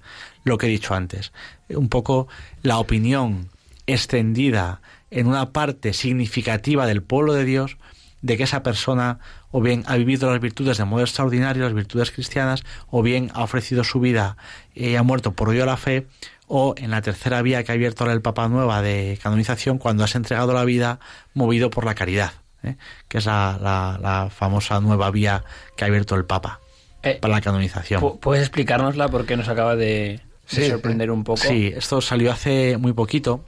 Lo 0.43 0.57
que 0.57 0.67
he 0.67 0.69
dicho 0.69 0.95
antes. 0.95 1.31
Un 1.69 1.89
poco 1.89 2.27
la 2.63 2.79
opinión 2.79 3.49
extendida 3.85 4.81
en 5.11 5.27
una 5.27 5.51
parte 5.51 5.93
significativa 5.93 6.87
del 6.87 7.03
pueblo 7.03 7.33
de 7.33 7.45
Dios 7.45 7.77
de 8.21 8.37
que 8.37 8.43
esa 8.43 8.63
persona 8.63 9.19
o 9.51 9.61
bien 9.61 9.83
ha 9.87 9.95
vivido 9.95 10.29
las 10.31 10.41
virtudes 10.41 10.77
de 10.77 10.85
modo 10.85 11.01
extraordinario, 11.01 11.63
las 11.63 11.73
virtudes 11.73 12.11
cristianas, 12.11 12.63
o 12.89 13.01
bien 13.01 13.31
ha 13.33 13.43
ofrecido 13.43 13.83
su 13.83 13.99
vida 13.99 14.37
y 14.73 14.95
ha 14.95 15.03
muerto 15.03 15.33
por 15.33 15.49
odio 15.49 15.63
a 15.63 15.65
la 15.65 15.77
fe, 15.77 16.07
o 16.47 16.73
en 16.77 16.91
la 16.91 17.01
tercera 17.01 17.41
vía 17.41 17.63
que 17.63 17.71
ha 17.71 17.75
abierto 17.75 18.03
ahora 18.03 18.13
el 18.13 18.21
Papa 18.21 18.47
Nueva 18.47 18.81
de 18.81 19.19
canonización, 19.21 19.77
cuando 19.77 20.03
has 20.03 20.15
entregado 20.15 20.53
la 20.53 20.65
vida 20.65 20.99
movido 21.33 21.69
por 21.69 21.85
la 21.85 21.95
caridad, 21.95 22.33
¿eh? 22.63 22.75
que 23.07 23.19
es 23.19 23.25
la, 23.25 24.29
famosa 24.35 24.79
nueva 24.79 25.11
vía 25.11 25.43
que 25.75 25.85
ha 25.85 25.87
abierto 25.87 26.15
el 26.15 26.25
Papa 26.25 26.59
eh, 27.03 27.19
para 27.21 27.35
la 27.35 27.41
canonización. 27.41 28.19
¿Puedes 28.19 28.43
explicárnosla 28.43 29.09
porque 29.09 29.37
nos 29.37 29.47
acaba 29.47 29.75
de, 29.75 30.21
sorprender 30.47 31.11
un 31.11 31.23
poco? 31.23 31.41
Sí, 31.41 31.71
esto 31.75 32.01
salió 32.01 32.31
hace 32.31 32.77
muy 32.77 32.93
poquito 32.93 33.43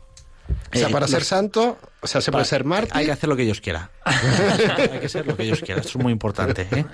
o 0.74 0.78
sea, 0.78 0.90
para 0.90 1.08
ser 1.08 1.24
santo, 1.24 1.78
o 2.04 2.08
sea, 2.08 2.20
se 2.22 2.32
puede 2.32 2.46
ser 2.46 2.64
mártir. 2.64 2.96
Hay 2.96 3.06
que 3.06 3.12
hacer 3.12 3.30
lo 3.30 3.36
que 3.36 3.44
Dios 3.44 3.62
quiera. 3.62 3.92
hay 4.06 5.00
que 5.00 5.10
ser 5.10 5.28
lo 5.28 5.38
que 5.38 5.44
Dios 5.44 5.62
quiera. 5.62 5.82
Esto 5.82 6.00
es 6.00 6.04
muy 6.04 6.12
importante. 6.12 6.68
¿eh? 6.72 6.86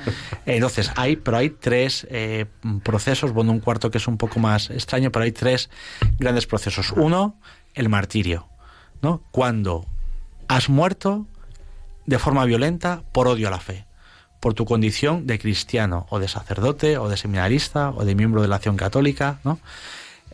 Entonces, 0.46 0.92
hay, 0.96 1.16
pero 1.16 1.38
hay 1.38 1.50
tres 1.52 2.06
eh, 2.10 2.46
procesos. 2.84 3.32
Bueno, 3.32 3.54
un 3.54 3.62
cuarto 3.62 3.90
que 3.90 4.00
es 4.00 4.08
un 4.08 4.18
poco 4.18 4.40
más 4.40 4.70
extraño, 4.70 5.12
pero 5.12 5.24
hay 5.24 5.32
tres 5.32 5.70
grandes 6.20 6.46
procesos. 6.46 6.92
Uno, 6.92 7.40
el 7.74 7.88
martirio, 7.88 8.50
¿no? 9.02 9.24
Cuando 9.32 9.86
has 10.50 10.68
muerto 10.68 11.26
de 12.06 12.20
forma 12.20 12.44
violenta 12.44 13.04
por 13.14 13.28
odio 13.28 13.48
a 13.48 13.52
la 13.52 13.60
fe 13.60 13.88
por 14.40 14.54
tu 14.54 14.66
condición 14.66 15.26
de 15.26 15.40
cristiano 15.40 16.06
o 16.10 16.20
de 16.20 16.28
sacerdote 16.28 16.98
o 16.98 17.10
de 17.10 17.18
seminarista 17.18 17.90
o 17.90 18.06
de 18.06 18.14
miembro 18.14 18.42
de 18.42 18.48
la 18.48 18.58
acción 18.58 18.78
católica, 18.78 19.40
¿no? 19.44 19.60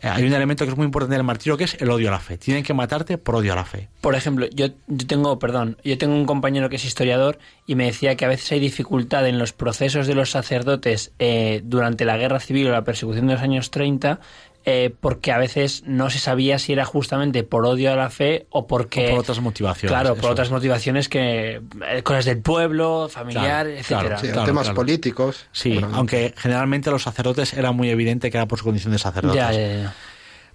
Eh, 0.04 0.08
hay 0.08 0.24
un 0.24 0.34
elemento 0.34 0.66
que 0.66 0.70
es 0.70 0.76
muy 0.76 0.84
importante 0.84 1.14
del 1.16 1.24
martirio 1.24 1.56
que 1.56 1.64
es 1.64 1.80
el 1.80 1.90
odio 1.90 2.08
a 2.08 2.10
la 2.10 2.18
fe. 2.18 2.36
Tienen 2.36 2.62
que 2.62 2.74
matarte 2.74 3.16
por 3.16 3.36
odio 3.36 3.54
a 3.54 3.56
la 3.56 3.64
fe. 3.64 3.88
Por 4.02 4.14
ejemplo, 4.14 4.46
yo, 4.54 4.66
yo 4.86 5.06
tengo, 5.06 5.38
perdón, 5.38 5.78
yo 5.82 5.96
tengo 5.96 6.14
un 6.14 6.26
compañero 6.26 6.68
que 6.68 6.76
es 6.76 6.84
historiador 6.84 7.38
y 7.66 7.74
me 7.74 7.86
decía 7.86 8.14
que 8.14 8.26
a 8.26 8.28
veces 8.28 8.52
hay 8.52 8.60
dificultad 8.60 9.26
en 9.26 9.38
los 9.38 9.54
procesos 9.54 10.06
de 10.06 10.14
los 10.14 10.30
sacerdotes 10.30 11.12
eh, 11.18 11.62
durante 11.64 12.04
la 12.04 12.18
guerra 12.18 12.38
civil 12.38 12.68
o 12.68 12.72
la 12.72 12.84
persecución 12.84 13.28
de 13.28 13.32
los 13.32 13.42
años 13.42 13.70
30 13.70 14.20
eh, 14.66 14.94
porque 14.98 15.30
a 15.30 15.38
veces 15.38 15.82
no 15.86 16.08
se 16.08 16.18
sabía 16.18 16.58
si 16.58 16.72
era 16.72 16.84
justamente 16.84 17.42
por 17.42 17.66
odio 17.66 17.92
a 17.92 17.96
la 17.96 18.08
fe 18.08 18.46
o 18.48 18.66
porque... 18.66 19.10
por 19.10 19.18
otras 19.18 19.40
motivaciones. 19.40 19.90
Claro, 19.90 20.16
por 20.16 20.30
otras 20.30 20.50
motivaciones 20.50 21.08
que... 21.08 21.60
Eh, 21.86 22.02
cosas 22.02 22.24
del 22.24 22.38
pueblo, 22.38 23.08
familiar, 23.10 23.66
etcétera. 23.66 24.16
temas 24.44 24.70
políticos. 24.70 25.46
Sí, 25.52 25.78
aunque 25.92 26.32
generalmente 26.36 26.90
los 26.90 27.02
sacerdotes 27.02 27.52
era 27.52 27.72
muy 27.72 27.90
evidente 27.90 28.30
que 28.30 28.38
era 28.38 28.46
por 28.46 28.58
su 28.58 28.64
condición 28.64 28.92
de 28.92 28.98
sacerdotes. 28.98 29.36
Ya, 29.36 29.52
ya, 29.52 29.82
ya. 29.82 29.94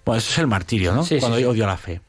Bueno, 0.04 0.18
eso 0.18 0.32
es 0.32 0.38
el 0.38 0.46
martirio, 0.48 0.92
¿no? 0.92 1.06
Cuando 1.20 1.36
hay 1.36 1.44
odio 1.44 1.64
a 1.64 1.68
la 1.68 1.76
fe. 1.76 2.00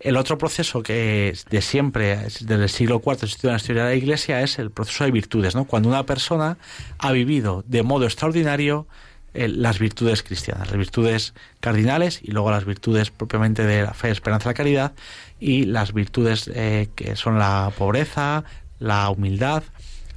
El 0.00 0.16
otro 0.16 0.36
proceso 0.36 0.82
que 0.82 1.32
de 1.48 1.62
siempre, 1.62 2.16
desde 2.16 2.54
el 2.54 2.68
siglo 2.68 3.00
IV, 3.04 3.18
en 3.44 3.50
la 3.50 3.56
historia 3.56 3.84
de 3.84 3.90
la 3.90 3.94
Iglesia, 3.94 4.42
es 4.42 4.58
el 4.58 4.70
proceso 4.72 5.04
de 5.04 5.12
virtudes, 5.12 5.54
¿no? 5.54 5.64
Cuando 5.64 5.88
una 5.88 6.04
persona 6.04 6.58
ha 6.98 7.12
vivido 7.12 7.62
de 7.68 7.84
modo 7.84 8.04
extraordinario 8.04 8.88
las 9.34 9.78
virtudes 9.78 10.22
cristianas, 10.22 10.68
las 10.68 10.76
virtudes 10.76 11.34
cardinales 11.60 12.20
y 12.22 12.32
luego 12.32 12.50
las 12.50 12.64
virtudes 12.64 13.10
propiamente 13.10 13.64
de 13.64 13.82
la 13.82 13.94
fe, 13.94 14.10
esperanza, 14.10 14.50
la 14.50 14.54
caridad 14.54 14.92
y 15.40 15.64
las 15.64 15.92
virtudes 15.92 16.50
eh, 16.54 16.88
que 16.94 17.16
son 17.16 17.38
la 17.38 17.72
pobreza, 17.76 18.44
la 18.78 19.08
humildad, 19.10 19.62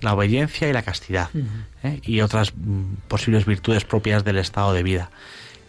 la 0.02 0.14
obediencia 0.14 0.68
y 0.68 0.74
la 0.74 0.84
castidad 0.84 1.30
¿eh? 1.84 2.02
y 2.04 2.22
otras 2.22 2.54
mm, 2.56 2.96
posibles 3.08 3.46
virtudes 3.46 3.86
propias 3.86 4.24
del 4.26 4.38
estado 4.38 4.74
de 4.74 4.84
vida. 4.84 5.12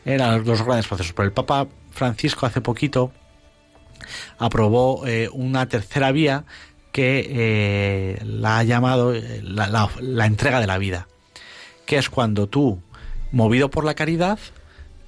Eran 0.05 0.39
los 0.39 0.45
dos 0.45 0.63
grandes 0.63 0.87
procesos. 0.87 1.13
Pero 1.13 1.27
el 1.27 1.33
Papa 1.33 1.69
Francisco 1.91 2.47
hace 2.47 2.61
poquito 2.61 3.13
aprobó 4.39 5.07
eh, 5.07 5.29
una 5.33 5.69
tercera 5.69 6.13
vía 6.13 6.45
que 6.93 8.19
la 8.25 8.59
ha 8.59 8.63
llamado 8.63 9.13
la, 9.43 9.91
la 10.01 10.27
entrega 10.27 10.61
de 10.61 10.67
la 10.67 10.79
vida, 10.79 11.09
que 11.85 11.99
es 11.99 12.09
cuando 12.09 12.47
tú 12.47 12.81
movido 13.33 13.71
por 13.71 13.85
la 13.85 13.95
caridad, 13.95 14.39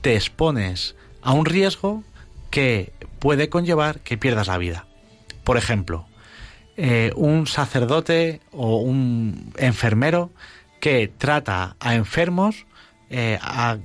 te 0.00 0.14
expones 0.14 0.96
a 1.22 1.32
un 1.32 1.44
riesgo 1.44 2.02
que 2.50 2.92
puede 3.18 3.48
conllevar 3.48 4.00
que 4.00 4.16
pierdas 4.18 4.48
la 4.48 4.58
vida. 4.58 4.86
Por 5.44 5.56
ejemplo, 5.56 6.06
eh, 6.76 7.12
un 7.16 7.46
sacerdote 7.46 8.40
o 8.52 8.76
un 8.78 9.52
enfermero 9.56 10.30
que 10.80 11.08
trata 11.08 11.76
a 11.80 11.94
enfermos 11.94 12.66
eh, 13.10 13.38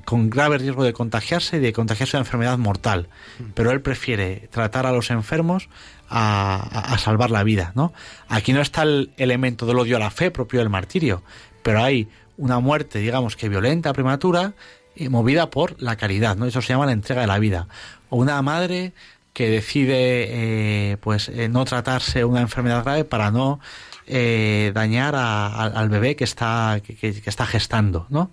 con 0.05 0.29
grave 0.29 0.57
riesgo 0.57 0.83
de 0.83 0.91
contagiarse 0.91 1.57
y 1.57 1.59
de 1.59 1.71
contagiarse 1.71 2.17
una 2.17 2.25
enfermedad 2.25 2.57
mortal, 2.57 3.07
pero 3.53 3.71
él 3.71 3.81
prefiere 3.81 4.49
tratar 4.51 4.85
a 4.85 4.91
los 4.91 5.11
enfermos 5.11 5.69
a, 6.09 6.97
salvar 6.99 7.31
la 7.31 7.43
vida, 7.43 7.71
¿no? 7.73 7.93
Aquí 8.27 8.53
no 8.53 8.61
está 8.61 8.83
el 8.83 9.11
elemento 9.17 9.65
del 9.65 9.79
odio 9.79 9.95
a 9.95 9.99
la 9.99 10.11
fe 10.11 10.29
propio 10.29 10.59
del 10.59 10.69
martirio, 10.69 11.23
pero 11.63 11.81
hay 11.81 12.09
una 12.37 12.59
muerte, 12.59 12.99
digamos 12.99 13.35
que 13.35 13.49
violenta, 13.49 13.93
prematura, 13.93 14.53
y 14.95 15.09
movida 15.09 15.49
por 15.49 15.81
la 15.81 15.95
caridad, 15.95 16.35
¿no? 16.35 16.45
Eso 16.45 16.61
se 16.61 16.69
llama 16.69 16.85
la 16.85 16.91
entrega 16.91 17.21
de 17.21 17.27
la 17.27 17.39
vida. 17.39 17.67
O 18.09 18.17
una 18.17 18.41
madre 18.41 18.93
que 19.33 19.49
decide, 19.49 20.27
eh, 20.91 20.97
pues, 20.97 21.29
eh, 21.29 21.49
no 21.49 21.65
tratarse 21.65 22.23
una 22.23 22.41
enfermedad 22.41 22.83
grave 22.83 23.03
para 23.03 23.31
no 23.31 23.59
eh, 24.05 24.71
dañar 24.73 25.15
al 25.15 25.89
bebé 25.89 26.15
que 26.15 26.23
está, 26.23 26.79
que, 26.85 27.21
está 27.25 27.45
gestando, 27.45 28.05
¿no? 28.09 28.31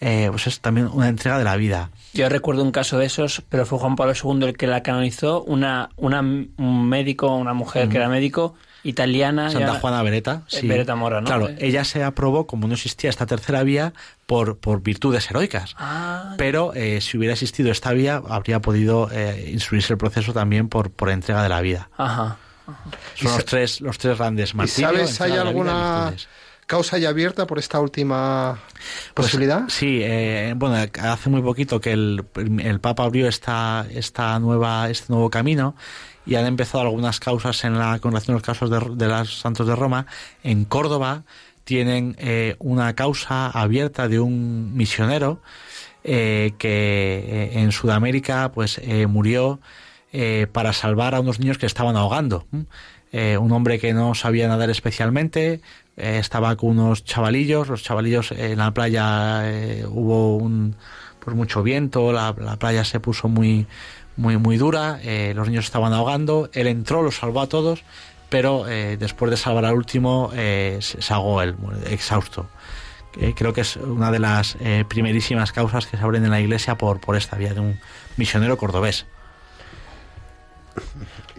pues 0.00 0.46
es 0.46 0.60
también 0.60 0.88
una 0.90 1.08
entrega 1.08 1.36
de 1.36 1.44
la 1.44 1.56
vida. 1.56 1.90
Yo 2.14 2.26
recuerdo 2.30 2.62
un 2.62 2.72
caso 2.72 2.96
de 2.96 3.04
esos, 3.04 3.42
pero 3.50 3.66
fue 3.66 3.78
Juan 3.78 3.96
Pablo 3.96 4.14
II 4.14 4.46
el 4.46 4.56
que 4.56 4.66
la 4.66 4.82
canonizó, 4.82 5.42
una, 5.42 5.90
una 5.96 6.20
un 6.20 6.88
médico, 6.88 7.36
una 7.36 7.52
mujer 7.52 7.90
que 7.90 7.98
era 7.98 8.08
médico, 8.08 8.54
italiana. 8.82 9.50
Santa 9.50 9.74
Juana 9.74 10.02
Beretta. 10.02 10.42
Sí. 10.46 10.66
Beretta 10.66 10.96
Mora, 10.96 11.20
¿no? 11.20 11.26
Claro, 11.26 11.48
ella 11.58 11.84
se 11.84 12.02
aprobó, 12.02 12.46
como 12.46 12.66
no 12.66 12.74
existía 12.74 13.10
esta 13.10 13.26
tercera 13.26 13.62
vía, 13.62 13.92
por, 14.26 14.58
por 14.58 14.82
virtudes 14.82 15.30
heroicas. 15.30 15.74
Ah. 15.78 16.34
Pero 16.38 16.72
eh, 16.74 17.00
si 17.00 17.18
hubiera 17.18 17.34
existido 17.34 17.70
esta 17.70 17.92
vía, 17.92 18.22
habría 18.28 18.60
podido 18.60 19.08
eh, 19.12 19.50
instruirse 19.52 19.92
el 19.92 19.98
proceso 19.98 20.32
también 20.32 20.68
por, 20.68 20.90
por 20.90 21.10
entrega 21.10 21.42
de 21.42 21.48
la 21.48 21.60
vida. 21.60 21.90
Ajá. 21.96 22.36
Son 23.14 23.32
los 23.32 23.44
tres, 23.44 23.80
los 23.80 23.98
tres 23.98 24.16
grandes 24.16 24.54
martirios. 24.54 25.10
¿Sabes, 25.10 25.20
hay 25.20 25.32
alguna 25.32 26.14
causa 26.66 26.98
ya 26.98 27.08
abierta 27.08 27.48
por 27.48 27.58
esta 27.58 27.80
última 27.80 28.60
pues, 29.14 29.26
posibilidad? 29.26 29.64
sí, 29.66 29.98
eh, 30.04 30.54
bueno, 30.56 30.76
hace 31.02 31.28
muy 31.28 31.42
poquito 31.42 31.80
que 31.80 31.90
el, 31.90 32.24
el 32.62 32.78
Papa 32.78 33.02
abrió 33.02 33.26
esta, 33.26 33.86
esta 33.90 34.38
nueva, 34.38 34.88
este 34.88 35.06
nuevo 35.12 35.30
camino 35.30 35.74
y 36.26 36.34
han 36.34 36.46
empezado 36.46 36.82
algunas 36.82 37.20
causas 37.20 37.64
en 37.64 37.78
la 37.78 37.98
con 37.98 38.12
relación 38.12 38.34
a 38.34 38.38
los 38.38 38.46
casos 38.46 38.70
de, 38.70 38.78
de 38.96 39.08
los 39.08 39.40
santos 39.40 39.66
de 39.66 39.74
Roma. 39.74 40.06
En 40.42 40.64
Córdoba 40.64 41.24
tienen 41.70 42.16
eh, 42.18 42.56
una 42.58 42.94
causa 42.96 43.48
abierta 43.48 44.08
de 44.08 44.18
un 44.18 44.74
misionero 44.74 45.40
eh, 46.02 46.52
que 46.58 46.68
eh, 46.68 47.60
en 47.60 47.70
Sudamérica 47.70 48.50
pues 48.52 48.80
murió 49.06 49.60
para 50.50 50.72
salvar 50.72 51.14
a 51.14 51.20
unos 51.20 51.38
niños 51.38 51.58
que 51.58 51.66
estaban 51.66 51.96
ahogando. 51.96 52.44
un 53.12 53.52
hombre 53.52 53.78
que 53.78 53.92
no 53.92 54.16
sabía 54.16 54.48
nadar 54.48 54.68
especialmente, 54.68 55.60
estaba 55.96 56.56
con 56.56 56.70
unos 56.70 57.04
chavalillos, 57.04 57.68
los 57.68 57.84
chavalillos 57.84 58.32
en 58.32 58.58
la 58.58 58.72
playa 58.74 59.44
hubo 59.86 60.36
un, 60.36 60.74
pues 61.20 61.36
mucho 61.36 61.62
viento, 61.62 62.10
la 62.12 62.34
playa 62.58 62.82
se 62.82 62.98
puso 62.98 63.28
muy 63.28 63.68
muy, 64.16 64.36
muy 64.36 64.56
dura, 64.56 65.00
eh, 65.02 65.32
los 65.34 65.48
niños 65.48 65.64
estaban 65.64 65.92
ahogando, 65.92 66.50
él 66.52 66.66
entró, 66.66 67.02
los 67.02 67.16
salvó 67.16 67.40
a 67.40 67.48
todos, 67.48 67.82
pero 68.28 68.68
eh, 68.68 68.96
después 68.98 69.30
de 69.30 69.36
salvar 69.36 69.64
al 69.64 69.74
último 69.74 70.30
eh, 70.34 70.78
se, 70.80 71.12
ahogó 71.12 71.42
él, 71.42 71.56
exhausto. 71.86 72.48
creo 73.34 73.52
que 73.52 73.62
es 73.62 73.76
una 73.76 74.10
de 74.10 74.18
las 74.18 74.56
eh, 74.60 74.84
primerísimas 74.88 75.52
causas 75.52 75.86
que 75.86 75.96
se 75.96 76.02
abren 76.02 76.24
en 76.24 76.30
la 76.30 76.40
Iglesia 76.40 76.76
por, 76.76 77.00
por 77.00 77.16
esta 77.16 77.36
vía 77.36 77.54
de 77.54 77.60
un 77.60 77.80
misionero 78.16 78.56
cordobés. 78.56 79.06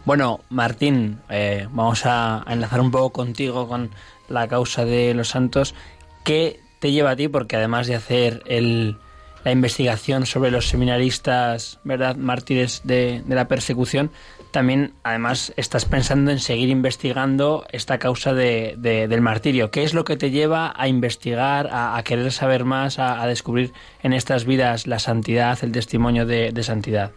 Bueno, 0.04 0.42
Martín, 0.50 1.20
eh, 1.30 1.68
vamos 1.72 2.06
a, 2.06 2.44
enlazar 2.48 2.82
un 2.82 2.92
poco 2.92 3.12
contigo 3.12 3.68
con 3.68 3.92
la 4.30 4.48
causa 4.48 4.84
de 4.84 5.14
los 5.14 5.30
santos. 5.30 5.76
¿Qué 6.24 6.60
te 6.80 6.92
lleva 6.92 7.12
a 7.12 7.16
ti? 7.16 7.28
Porque 7.28 7.56
además 7.56 7.88
de 7.88 7.96
hacer 7.96 8.42
el, 8.48 8.98
la 9.44 9.52
investigación 9.52 10.26
sobre 10.26 10.52
los 10.52 10.68
seminaristas, 10.68 11.80
¿verdad?, 11.84 12.16
mártires 12.16 12.82
de, 12.84 13.24
la 13.28 13.48
persecución, 13.48 14.12
también 14.52 14.94
además 15.04 15.54
estás 15.56 15.86
pensando 15.86 16.32
en 16.32 16.40
seguir 16.40 16.70
investigando 16.70 17.66
esta 17.72 17.98
causa 17.98 18.34
de, 18.34 18.76
del 18.78 19.22
martirio. 19.22 19.72
¿Qué 19.72 19.84
es 19.84 19.94
lo 19.94 20.04
que 20.04 20.18
te 20.18 20.30
lleva 20.30 20.74
a 20.76 20.88
investigar, 20.88 21.70
a, 21.72 22.02
querer 22.04 22.32
saber 22.32 22.66
más, 22.66 23.00
a, 23.00 23.26
descubrir 23.28 23.72
en 24.04 24.14
estas 24.14 24.46
vidas 24.46 24.88
la 24.88 25.00
santidad, 25.00 25.58
el 25.64 25.72
testimonio 25.72 26.26
de, 26.26 26.64
santidad? 26.64 27.12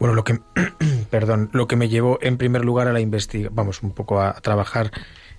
Bueno, 0.00 0.14
lo 0.14 0.24
que, 0.24 0.40
perdón, 1.10 1.50
lo 1.52 1.68
que 1.68 1.76
me 1.76 1.88
llevó 1.88 2.18
en 2.20 2.36
primer 2.36 2.64
lugar 2.64 2.88
a 2.88 2.92
la 2.92 3.00
investigación, 3.00 3.54
vamos, 3.54 3.82
un 3.82 3.92
poco 3.92 4.20
a, 4.20 4.34
trabajar 4.40 4.90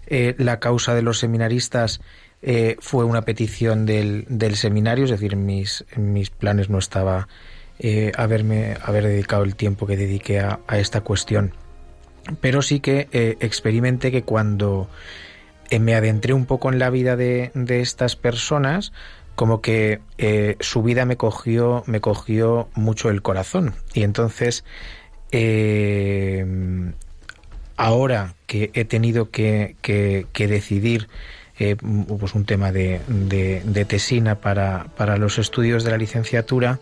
eh, 0.07 0.33
la 0.37 0.59
causa 0.59 0.95
de 0.95 1.01
los 1.01 1.19
seminaristas 1.19 2.01
eh, 2.41 2.77
fue 2.79 3.03
una 3.03 3.23
petición 3.23 3.85
del, 3.85 4.25
del, 4.29 4.55
seminario, 4.55 5.03
es 5.03 5.11
decir, 5.11 5.33
en 5.33 5.45
mis, 5.45 5.83
mis 5.97 6.29
planes 6.29 6.69
no 6.69 6.77
estaba 6.77 7.27
eh, 7.79 8.13
haberme, 8.15 8.77
haber 8.81 9.05
dedicado 9.05 9.43
el 9.43 9.55
tiempo 9.55 9.85
que 9.85 9.97
dediqué 9.97 10.39
a, 10.39 10.59
esta 10.71 11.01
cuestión. 11.01 11.53
Pero 12.39 12.61
sí 12.61 12.79
que 12.79 13.09
eh, 13.11 13.37
experimenté 13.41 14.11
que 14.11 14.23
cuando 14.23 14.89
me 15.79 15.95
adentré 15.95 16.33
un 16.33 16.45
poco 16.45 16.71
en 16.71 16.79
la 16.79 16.89
vida 16.89 17.15
de, 17.15 17.51
de 17.53 17.81
estas 17.81 18.15
personas, 18.15 18.93
como 19.35 19.61
que 19.61 20.01
su 20.59 20.83
vida 20.83 21.05
me 21.05 21.15
cogió, 21.15 21.83
me 21.85 22.01
cogió 22.01 22.69
mucho 22.73 23.09
el 23.09 23.21
corazón. 23.21 23.75
Y 23.93 24.03
entonces, 24.03 24.65
ahora 27.77 28.35
que 28.47 28.71
he 28.73 28.83
tenido 28.83 29.29
que, 29.29 29.75
que 29.81 30.47
decidir 30.47 31.07
eh, 31.59 31.75
pues 31.75 32.35
un 32.35 32.45
tema 32.45 32.71
de, 32.71 33.01
de, 33.07 33.85
tesina 33.85 34.35
para, 34.35 34.85
para, 34.95 35.17
los 35.17 35.37
estudios 35.37 35.83
de 35.83 35.91
la 35.91 35.97
licenciatura, 35.97 36.79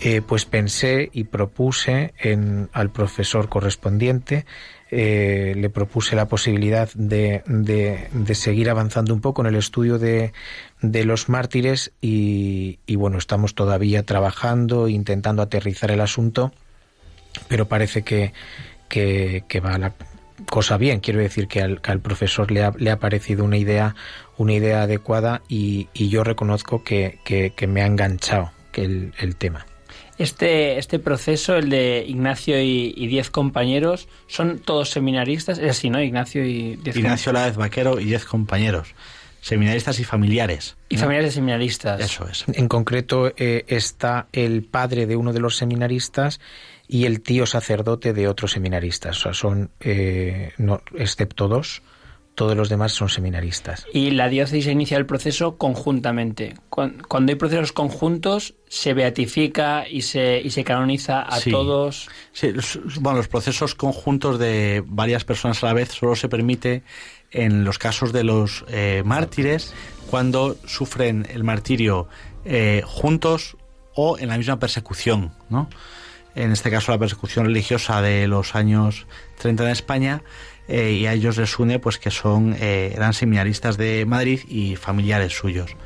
eh, 0.00 0.20
pues 0.26 0.44
pensé 0.44 1.10
y 1.12 1.24
propuse 1.24 2.12
en, 2.18 2.68
al 2.72 2.90
profesor 2.90 3.48
correspondiente, 3.48 4.44
eh, 4.90 5.54
le 5.56 5.70
propuse 5.70 6.16
la 6.16 6.26
posibilidad 6.26 6.90
de, 6.94 7.44
seguir 8.34 8.68
avanzando 8.68 9.14
un 9.14 9.20
poco 9.20 9.42
en 9.42 9.46
el 9.46 9.54
estudio 9.54 10.00
de, 10.00 10.32
los 10.82 11.28
mártires 11.28 11.92
y, 12.00 12.78
bueno, 12.96 13.18
estamos 13.18 13.54
todavía 13.54 14.02
trabajando, 14.02 14.88
intentando 14.88 15.42
aterrizar 15.42 15.92
el 15.92 16.00
asunto, 16.00 16.52
pero 17.46 17.68
parece 17.68 18.02
que, 18.02 18.32
que, 18.88 19.44
que 19.46 19.60
va 19.60 19.74
a 19.74 19.78
la, 19.78 19.94
cosa 20.50 20.76
bien. 20.76 21.00
Quiero 21.00 21.20
decir 21.20 21.48
que 21.48 21.60
al, 21.60 22.00
profesor 22.00 22.50
le 22.50 22.62
ha, 22.62 22.72
le 22.76 22.90
ha, 22.90 22.98
parecido 22.98 23.44
una 23.44 23.56
idea, 23.56 23.94
una 24.36 24.54
idea 24.54 24.82
adecuada 24.82 25.42
y, 25.48 25.88
yo 25.94 26.24
reconozco 26.24 26.82
que, 26.82 27.20
me 27.68 27.82
ha 27.82 27.86
enganchado 27.86 28.52
el, 28.74 29.12
el, 29.18 29.36
tema. 29.36 29.66
Este, 30.18 30.78
este 30.78 30.98
proceso, 30.98 31.56
el 31.56 31.70
de 31.70 32.04
Ignacio 32.06 32.60
y, 32.60 33.06
diez 33.06 33.30
compañeros, 33.30 34.08
¿son 34.26 34.58
todos 34.58 34.90
seminaristas? 34.90 35.58
Es 35.58 35.70
así, 35.70 35.90
¿no? 35.90 36.00
Ignacio 36.00 36.44
y 36.44 36.76
diez 36.76 36.96
Ignacio 36.96 37.32
Lávez 37.32 37.56
Vaquero 37.56 37.98
y 37.98 38.04
diez 38.04 38.24
compañeros. 38.24 38.94
Seminaristas 39.40 39.98
y 39.98 40.04
familiares. 40.04 40.76
Y 40.88 40.98
familiares 40.98 41.30
de 41.30 41.34
seminaristas. 41.34 42.00
Eso 42.00 42.28
es. 42.28 42.44
En 42.52 42.68
concreto 42.68 43.32
eh, 43.36 43.64
está 43.66 44.28
el 44.32 44.62
padre 44.62 45.06
de 45.06 45.16
uno 45.16 45.32
de 45.32 45.40
los 45.40 45.56
seminaristas 45.56 46.38
y 46.92 47.06
el 47.06 47.22
tío 47.22 47.46
sacerdote 47.46 48.12
de 48.12 48.28
otros 48.28 48.52
seminaristas. 48.52 49.16
O 49.16 49.20
sea, 49.22 49.32
son, 49.32 49.70
eh, 49.80 50.52
no, 50.58 50.82
excepto 50.94 51.48
dos, 51.48 51.80
todos 52.34 52.54
los 52.54 52.68
demás 52.68 52.92
son 52.92 53.08
seminaristas. 53.08 53.86
Y 53.94 54.10
la 54.10 54.28
diócesis 54.28 54.66
inicia 54.66 54.98
el 54.98 55.06
proceso 55.06 55.56
conjuntamente. 55.56 56.54
Cuando 56.68 57.32
hay 57.32 57.36
procesos 57.36 57.72
conjuntos, 57.72 58.56
se 58.68 58.92
beatifica 58.92 59.88
y 59.88 60.02
se, 60.02 60.42
y 60.44 60.50
se 60.50 60.64
canoniza 60.64 61.22
a 61.22 61.40
todos. 61.40 62.10
Sí, 62.32 62.52
bueno, 63.00 63.16
los 63.16 63.28
procesos 63.28 63.74
conjuntos 63.74 64.38
de 64.38 64.84
varias 64.86 65.24
personas 65.24 65.64
a 65.64 65.68
la 65.68 65.72
vez 65.72 65.92
solo 65.92 66.14
se 66.14 66.28
permite 66.28 66.82
en 67.30 67.64
los 67.64 67.78
casos 67.78 68.12
de 68.12 68.24
los 68.24 68.66
eh, 68.68 69.02
mártires 69.06 69.72
cuando 70.10 70.58
sufren 70.66 71.26
el 71.32 71.42
martirio 71.42 72.06
eh, 72.44 72.82
juntos 72.84 73.56
o 73.94 74.18
en 74.18 74.28
la 74.28 74.36
misma 74.36 74.58
persecución, 74.58 75.32
¿no? 75.48 75.70
En 76.34 76.52
este 76.52 76.70
caso 76.70 76.92
la 76.92 76.98
persecución 76.98 77.46
religiosa 77.46 78.00
de 78.02 78.26
los 78.26 78.54
años 78.54 79.06
30 79.38 79.64
en 79.64 79.70
España, 79.70 80.22
eh, 80.68 80.92
y 80.92 81.06
a 81.06 81.12
ellos 81.12 81.36
les 81.36 81.58
une 81.58 81.78
pues 81.78 81.98
que 81.98 82.10
son 82.10 82.56
eh, 82.58 82.92
eran 82.94 83.12
seminaristas 83.12 83.76
de 83.76 84.06
Madrid 84.06 84.40
y 84.48 84.76
familiares 84.76 85.36
suyos. 85.36 85.76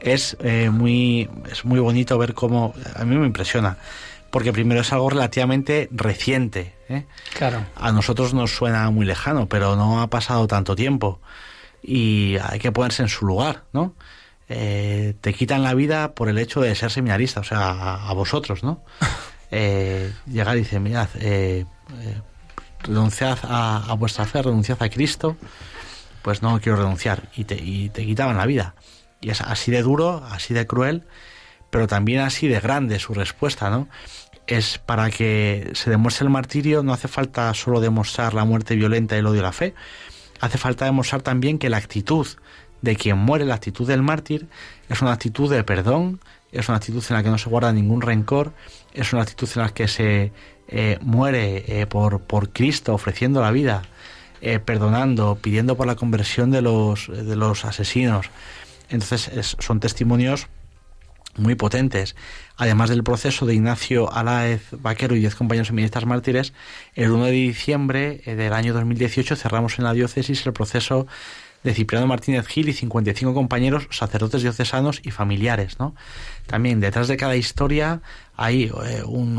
Es 0.00 0.36
eh, 0.40 0.70
muy 0.70 1.28
es 1.50 1.64
muy 1.64 1.78
bonito 1.78 2.18
ver 2.18 2.34
cómo 2.34 2.74
a 2.96 3.04
mí 3.04 3.16
me 3.16 3.26
impresiona 3.26 3.76
porque 4.30 4.52
primero 4.52 4.80
es 4.80 4.92
algo 4.92 5.10
relativamente 5.10 5.88
reciente. 5.92 6.74
Claro. 7.36 7.66
A 7.76 7.92
nosotros 7.92 8.32
nos 8.32 8.50
suena 8.56 8.88
muy 8.90 9.04
lejano, 9.04 9.46
pero 9.46 9.76
no 9.76 10.00
ha 10.00 10.08
pasado 10.08 10.46
tanto 10.46 10.74
tiempo 10.74 11.20
y 11.82 12.36
hay 12.42 12.58
que 12.58 12.72
ponerse 12.72 13.02
en 13.02 13.08
su 13.08 13.26
lugar, 13.26 13.64
¿no? 13.74 13.94
Eh, 14.54 15.14
te 15.22 15.32
quitan 15.32 15.62
la 15.62 15.72
vida 15.72 16.12
por 16.12 16.28
el 16.28 16.36
hecho 16.36 16.60
de 16.60 16.74
ser 16.74 16.90
seminarista, 16.90 17.40
o 17.40 17.44
sea, 17.44 18.06
a, 18.06 18.12
vosotros, 18.12 18.62
¿no? 18.62 18.82
Eh, 19.54 20.10
llegar 20.26 20.56
y 20.56 20.60
decir, 20.60 20.80
mirad, 20.80 21.10
eh, 21.20 21.66
renunciad 22.84 23.38
a, 23.42 23.94
vuestra 23.98 24.24
fe, 24.24 24.40
renunciad 24.40 24.82
a 24.82 24.88
Cristo, 24.88 25.36
pues 26.22 26.40
no 26.40 26.58
quiero 26.58 26.78
renunciar, 26.78 27.28
y 27.36 27.44
te, 27.44 27.56
y 27.56 27.90
te 27.90 28.06
quitaban 28.06 28.38
la 28.38 28.46
vida. 28.46 28.74
Y 29.20 29.28
es 29.28 29.42
así 29.42 29.70
de 29.70 29.82
duro, 29.82 30.24
así 30.30 30.54
de 30.54 30.66
cruel, 30.66 31.04
pero 31.68 31.86
también 31.86 32.20
así 32.20 32.48
de 32.48 32.60
grande 32.60 32.98
su 32.98 33.12
respuesta, 33.12 33.68
¿no? 33.68 33.90
Es 34.46 34.78
para 34.78 35.10
que 35.10 35.70
se 35.74 35.90
demuestre 35.90 36.24
el 36.24 36.30
martirio, 36.30 36.82
no 36.82 36.94
hace 36.94 37.08
falta 37.08 37.52
solo 37.52 37.82
demostrar 37.82 38.32
la 38.32 38.46
muerte 38.46 38.74
violenta 38.74 39.16
y 39.16 39.18
el 39.18 39.26
odio 39.26 39.40
a 39.40 39.44
la 39.44 39.52
fe, 39.52 39.74
hace 40.40 40.56
falta 40.56 40.86
demostrar 40.86 41.20
también 41.20 41.58
que 41.58 41.68
la 41.68 41.76
actitud 41.76 42.26
de 42.82 42.96
quien 42.96 43.16
muere, 43.16 43.46
la 43.46 43.54
actitud 43.54 43.86
del 43.86 44.02
mártir, 44.02 44.48
es 44.88 45.00
una 45.00 45.12
actitud 45.12 45.50
de 45.50 45.64
perdón, 45.64 46.20
es 46.50 46.68
una 46.68 46.76
actitud 46.76 47.02
en 47.08 47.16
la 47.16 47.22
que 47.22 47.30
no 47.30 47.38
se 47.38 47.48
guarda 47.48 47.72
ningún 47.72 48.02
rencor, 48.02 48.52
es 48.92 49.12
una 49.12 49.22
actitud 49.22 49.48
en 49.54 49.62
la 49.62 49.70
que 49.70 49.88
se 49.88 50.32
eh, 50.68 50.98
muere 51.00 51.64
eh, 51.66 51.86
por, 51.86 52.20
por 52.20 52.50
Cristo 52.50 52.92
ofreciendo 52.92 53.40
la 53.40 53.50
vida, 53.50 53.82
eh, 54.40 54.58
perdonando, 54.58 55.38
pidiendo 55.40 55.76
por 55.76 55.86
la 55.86 55.94
conversión 55.94 56.50
de 56.50 56.60
los, 56.60 57.08
de 57.08 57.36
los 57.36 57.64
asesinos. 57.64 58.26
Entonces 58.90 59.56
son 59.58 59.80
testimonios 59.80 60.48
muy 61.36 61.54
potentes. 61.54 62.14
Además 62.56 62.90
del 62.90 63.02
proceso 63.02 63.46
de 63.46 63.54
Ignacio 63.54 64.12
Aláez 64.12 64.62
Vaquero 64.72 65.16
y 65.16 65.20
diez 65.20 65.34
compañeros 65.34 65.68
feministas 65.68 66.04
mártires, 66.04 66.52
el 66.94 67.10
1 67.10 67.24
de 67.24 67.30
diciembre 67.30 68.20
del 68.26 68.52
año 68.52 68.74
2018 68.74 69.36
cerramos 69.36 69.78
en 69.78 69.84
la 69.84 69.94
diócesis 69.94 70.44
el 70.44 70.52
proceso 70.52 71.06
de 71.62 71.74
Cipriano 71.74 72.06
Martínez 72.06 72.46
Gil 72.46 72.68
y 72.68 72.72
55 72.72 73.34
compañeros 73.34 73.86
sacerdotes 73.90 74.42
diocesanos 74.42 75.00
y 75.04 75.10
familiares. 75.10 75.78
¿no? 75.78 75.94
También 76.46 76.80
detrás 76.80 77.08
de 77.08 77.16
cada 77.16 77.36
historia 77.36 78.02
hay 78.36 78.64
eh, 78.64 79.02
un, 79.04 79.34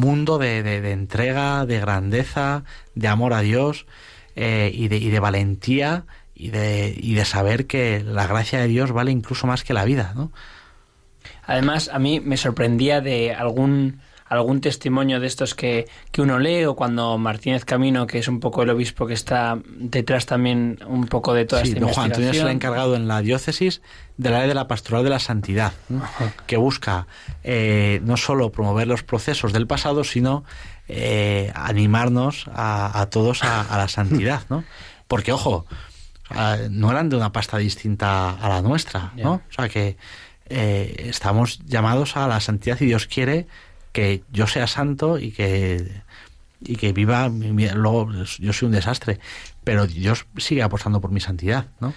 mundo 0.00 0.38
de, 0.38 0.92
entrega, 0.92 1.66
de 1.66 1.80
grandeza, 1.80 2.64
de 2.94 3.08
amor 3.08 3.32
a 3.32 3.40
Dios 3.40 3.86
eh, 4.36 4.70
y, 4.74 4.88
de, 4.88 4.98
y 4.98 5.10
de 5.10 5.20
valentía 5.20 6.04
y 6.34 6.50
de, 6.50 6.94
y 6.96 7.14
de 7.14 7.24
saber 7.24 7.66
que 7.66 8.02
la 8.04 8.26
gracia 8.26 8.60
de 8.60 8.68
Dios 8.68 8.92
vale 8.92 9.10
incluso 9.10 9.46
más 9.46 9.64
que 9.64 9.72
la 9.72 9.84
vida. 9.84 10.12
¿no? 10.14 10.32
Además, 11.46 11.90
a 11.92 11.98
mí 11.98 12.20
me 12.20 12.36
sorprendía 12.36 13.00
de 13.00 13.32
algún 13.32 14.00
algún 14.26 14.60
testimonio 14.60 15.20
de 15.20 15.26
estos 15.26 15.54
que, 15.54 15.86
que 16.10 16.22
uno 16.22 16.38
lee 16.38 16.64
o 16.64 16.74
cuando 16.74 17.18
Martínez 17.18 17.64
Camino, 17.64 18.06
que 18.06 18.18
es 18.18 18.28
un 18.28 18.40
poco 18.40 18.62
el 18.62 18.70
obispo 18.70 19.06
que 19.06 19.14
está 19.14 19.58
detrás 19.66 20.26
también 20.26 20.78
un 20.86 21.06
poco 21.06 21.34
de 21.34 21.44
toda 21.44 21.62
esta 21.62 21.78
don 21.78 21.90
Juan 21.90 22.06
Antonio 22.06 22.30
es 22.30 22.38
el 22.38 22.48
encargado 22.48 22.96
en 22.96 23.06
la 23.06 23.20
diócesis 23.20 23.82
de 24.16 24.30
la 24.30 24.40
ley 24.40 24.48
de 24.48 24.54
la 24.54 24.66
pastoral 24.66 25.04
de 25.04 25.10
la 25.10 25.18
santidad, 25.18 25.72
que 26.46 26.56
busca 26.56 27.06
eh, 27.42 28.00
no 28.04 28.16
solo 28.16 28.50
promover 28.52 28.86
los 28.86 29.02
procesos 29.02 29.52
del 29.52 29.66
pasado, 29.66 30.04
sino 30.04 30.44
eh, 30.88 31.52
animarnos 31.54 32.46
a, 32.54 33.08
todos 33.10 33.42
a, 33.42 33.76
la 33.76 33.88
santidad, 33.88 34.42
¿no? 34.48 34.64
Porque, 35.08 35.32
ojo, 35.32 35.66
no 36.70 36.90
eran 36.90 37.08
de 37.08 37.16
una 37.16 37.32
pasta 37.32 37.58
distinta 37.58 38.30
a 38.30 38.48
la 38.48 38.62
nuestra, 38.62 39.12
¿no? 39.16 39.34
O 39.34 39.52
sea 39.52 39.68
que 39.68 39.96
eh, 40.46 41.06
estamos 41.08 41.60
llamados 41.64 42.16
a 42.16 42.28
la 42.28 42.40
santidad 42.40 42.78
y 42.80 42.86
Dios 42.86 43.06
quiere 43.06 43.46
que 43.94 44.24
yo 44.32 44.48
sea 44.48 44.66
santo 44.66 45.18
y 45.18 45.30
que 45.30 46.02
y 46.66 46.76
que 46.76 46.92
viva, 46.92 47.28
luego 47.28 48.10
yo 48.38 48.52
soy 48.52 48.66
un 48.66 48.72
desastre, 48.72 49.20
pero 49.64 49.86
Dios 49.86 50.26
sigue 50.38 50.62
apostando 50.62 51.00
por 51.00 51.10
mi 51.10 51.20
santidad, 51.20 51.68
¿no? 51.78 51.92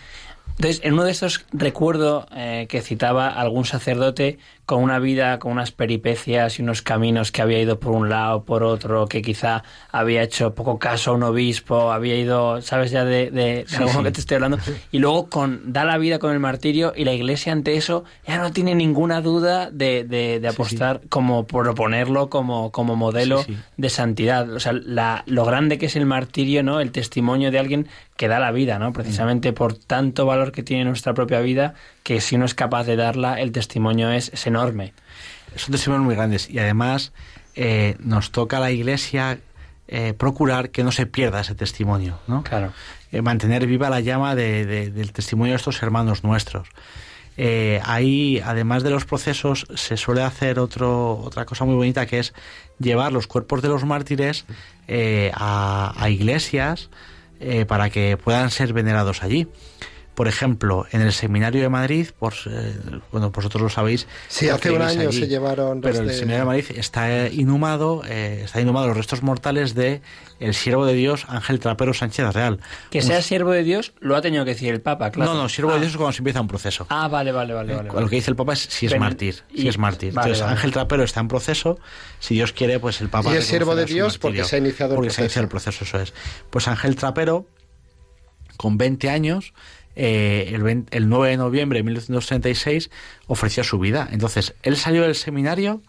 Entonces, 0.58 0.82
en 0.84 0.94
uno 0.94 1.04
de 1.04 1.12
estos 1.12 1.46
recuerdo 1.52 2.28
eh, 2.36 2.66
que 2.70 2.82
citaba 2.82 3.28
algún 3.28 3.66
sacerdote 3.66 4.40
con 4.66 4.84
una 4.84 5.00
vida, 5.00 5.40
con 5.40 5.54
unas 5.54 5.72
peripecias 5.72 6.60
y 6.60 6.62
unos 6.62 6.82
caminos 6.82 7.32
que 7.32 7.42
había 7.42 7.62
ido 7.62 7.80
por 7.80 7.94
un 7.94 8.10
lado, 8.10 8.44
por 8.44 8.64
otro, 8.64 9.08
que 9.08 9.22
quizá 9.22 9.64
había 9.92 10.24
hecho 10.24 10.56
poco 10.56 10.78
caso 10.78 11.12
a 11.12 11.14
un 11.14 11.24
obispo, 11.24 11.92
había 11.92 12.18
ido, 12.18 12.62
sabes 12.62 12.92
ya 12.92 13.06
de, 13.06 13.32
de, 13.32 13.66
algo 13.78 14.04
que 14.04 14.12
te 14.12 14.20
estoy 14.20 14.36
hablando, 14.36 14.58
y 14.92 15.00
luego 15.00 15.30
con 15.30 15.72
da 15.72 15.86
la 15.86 15.98
vida 15.98 16.20
con 16.20 16.34
el 16.34 16.40
martirio 16.40 16.92
y 16.96 17.06
la 17.06 17.14
iglesia 17.14 17.54
ante 17.54 17.78
eso 17.78 18.04
ya 18.28 18.40
no 18.40 18.52
tiene 18.52 18.76
ninguna 18.76 19.22
duda 19.22 19.72
de, 19.72 20.04
de 20.04 20.46
apostar 20.48 21.02
como 21.08 21.48
proponerlo 21.48 22.30
como, 22.30 22.72
como 22.72 22.96
modelo 22.96 23.46
de 23.78 23.90
santidad. 23.90 24.52
O 24.52 24.60
sea, 24.60 24.74
la, 24.74 25.24
lo 25.28 25.46
grande 25.46 25.78
que 25.78 25.86
es 25.86 25.96
el 25.96 26.06
martirio, 26.06 26.64
¿no? 26.64 26.80
El 26.80 26.92
testimonio 26.92 27.52
de 27.52 27.60
alguien 27.60 27.88
que 28.18 28.28
da 28.28 28.40
la 28.40 28.52
vida, 28.52 28.80
¿no? 28.80 28.92
Precisamente 28.92 29.54
por 29.54 29.76
tanto 29.76 30.26
valor 30.26 30.52
que 30.52 30.64
tiene 30.64 30.84
nuestra 30.84 31.14
propia 31.14 31.40
vida, 31.40 31.76
que 32.04 32.20
si 32.20 32.36
uno 32.36 32.46
es 32.46 32.56
capaz 32.56 32.84
de 32.86 32.96
darla, 32.96 33.40
el 33.40 33.52
testimonio 33.52 34.12
es, 34.12 34.46
enorme. 34.46 34.94
Son 35.56 35.72
testimonios 35.72 36.06
muy 36.06 36.16
grandes 36.16 36.50
y 36.50 36.60
además 36.60 37.14
eh, 37.56 37.96
nos 38.00 38.32
toca 38.32 38.58
a 38.58 38.60
la 38.60 38.72
Iglesia 38.72 39.40
eh, 39.88 40.14
procurar 40.14 40.72
que 40.72 40.84
no 40.84 40.92
se 40.92 41.06
pierda 41.06 41.42
ese 41.42 41.56
testimonio, 41.56 42.20
¿no? 42.28 42.44
Claro. 42.44 42.74
Eh, 43.12 43.22
mantener 43.22 43.68
viva 43.68 43.90
la 43.90 44.00
llama 44.00 44.36
del 44.36 45.12
testimonio 45.14 45.54
de 45.54 45.58
estos 45.58 45.82
hermanos 45.84 46.24
nuestros. 46.24 46.68
ahí, 47.84 48.42
además 48.44 48.82
de 48.82 48.90
los 48.90 49.06
procesos, 49.06 49.68
se 49.76 49.96
suele 49.96 50.24
hacer 50.24 50.58
otro, 50.58 51.20
otra 51.20 51.46
cosa 51.46 51.66
muy 51.66 51.76
bonita 51.76 52.08
que 52.08 52.18
es 52.18 52.34
llevar 52.80 53.12
los 53.14 53.28
cuerpos 53.28 53.62
de 53.62 53.70
los 53.70 53.86
mártires 53.86 54.46
a, 55.34 55.94
a, 55.96 56.10
iglesias 56.10 56.90
eh, 57.40 57.66
para 57.66 57.90
que 57.90 58.18
puedan 58.18 58.52
ser 58.52 58.74
venerados 58.74 59.24
allí. 59.24 59.48
Por 60.18 60.28
ejemplo, 60.28 60.88
en 60.92 61.02
el 61.02 61.14
Seminario 61.14 61.62
de 61.62 61.70
Madrid, 61.70 62.08
por, 62.18 62.34
eh, 62.50 62.74
bueno, 63.12 63.30
vosotros 63.30 63.62
lo 63.62 63.70
sabéis. 63.70 64.08
Sí, 64.30 64.50
hace 64.50 64.72
un 64.72 64.82
año 64.82 65.12
se 65.12 65.28
llevaron. 65.28 65.80
Pero 65.80 66.00
el 66.00 66.12
Seminario 66.12 66.40
de 66.40 66.46
Madrid 66.46 66.66
está 66.76 67.30
inhumado, 67.30 68.02
eh, 68.04 68.42
está 68.44 68.60
inhumado 68.60 68.88
los 68.88 68.98
restos 68.98 69.22
mortales 69.22 69.76
de 69.76 70.02
el 70.40 70.56
siervo 70.56 70.88
de 70.88 70.96
Dios 70.96 71.28
Ángel 71.30 71.60
Trapero 71.60 71.94
Sánchez 71.94 72.34
Real. 72.34 72.60
Que 72.90 73.04
sea 73.04 73.22
siervo 73.22 73.52
de 73.52 73.62
Dios 73.62 73.94
lo 74.00 74.16
ha 74.16 74.22
tenido 74.22 74.44
que 74.44 74.56
decir 74.56 74.74
el 74.74 74.82
Papa, 74.82 75.12
claro. 75.12 75.36
No, 75.36 75.44
no, 75.44 75.50
siervo 75.50 75.70
de 75.70 75.78
ah. 75.78 75.82
Dios 75.82 75.92
es 75.92 75.98
cuando 75.98 76.14
se 76.14 76.22
empieza 76.22 76.42
un 76.42 76.48
proceso. 76.48 76.88
Ah, 76.90 77.08
vale, 77.08 77.32
vale, 77.32 77.54
vale. 77.54 77.76
vale, 77.76 77.90
Lo 77.94 78.10
que 78.10 78.16
dice 78.16 78.32
el 78.32 78.36
Papa 78.36 78.54
es 78.54 78.62
si 78.62 78.88
es 78.88 79.00
mártir, 79.00 79.44
si 79.54 79.68
es 79.68 79.78
mártir. 79.78 80.10
Entonces 80.10 80.42
Ángel 80.42 80.72
Trapero 80.72 81.04
está 81.04 81.20
en 81.20 81.28
proceso, 81.28 81.78
si 82.18 82.34
Dios 82.34 82.54
quiere, 82.54 82.80
pues 82.80 83.02
el 83.02 83.10
Papa. 83.10 83.32
Y 83.32 83.38
es 83.38 83.46
siervo 83.46 83.76
de 83.76 83.86
Dios 83.86 84.18
porque 84.18 84.44
se 84.44 84.56
ha 84.56 84.60
iniciado 84.60 84.96
el 84.96 84.98
proceso. 84.98 84.98
Porque 84.98 85.14
se 85.14 85.22
ha 85.22 85.26
iniciado 85.26 85.44
el 85.44 85.50
proceso, 85.50 85.84
eso 85.84 86.00
es. 86.00 86.14
Pues 86.50 86.68
Ángel 86.68 86.96
Trapero 86.96 87.46
con 88.58 88.78
20 88.78 89.10
años, 89.10 89.54
eh, 90.00 90.54
el, 90.92 91.10
9 91.10 91.30
de 91.30 91.38
noviembre 91.38 91.80
de 91.80 91.84
1936, 91.84 92.92
ofreció 93.26 93.64
su 93.64 93.80
vida. 93.80 94.08
Entonces, 94.12 94.54
él 94.62 94.78
salió 94.78 95.02
del 95.02 95.16
seminario 95.16 95.82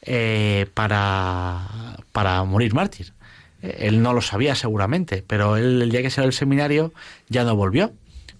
eh, 0.00 0.66
para, 0.72 1.98
para 2.12 2.42
morir 2.44 2.72
mártir. 2.72 3.12
Eh, 3.60 3.88
él 3.88 4.00
no 4.00 4.14
lo 4.14 4.22
sabía 4.22 4.54
seguramente, 4.54 5.22
pero 5.26 5.58
él 5.58 5.82
el 5.82 5.90
día 5.90 6.00
que 6.00 6.08
salió 6.08 6.28
del 6.28 6.34
seminario 6.34 6.94
ya 7.28 7.44
no 7.44 7.54
volvió, 7.54 7.92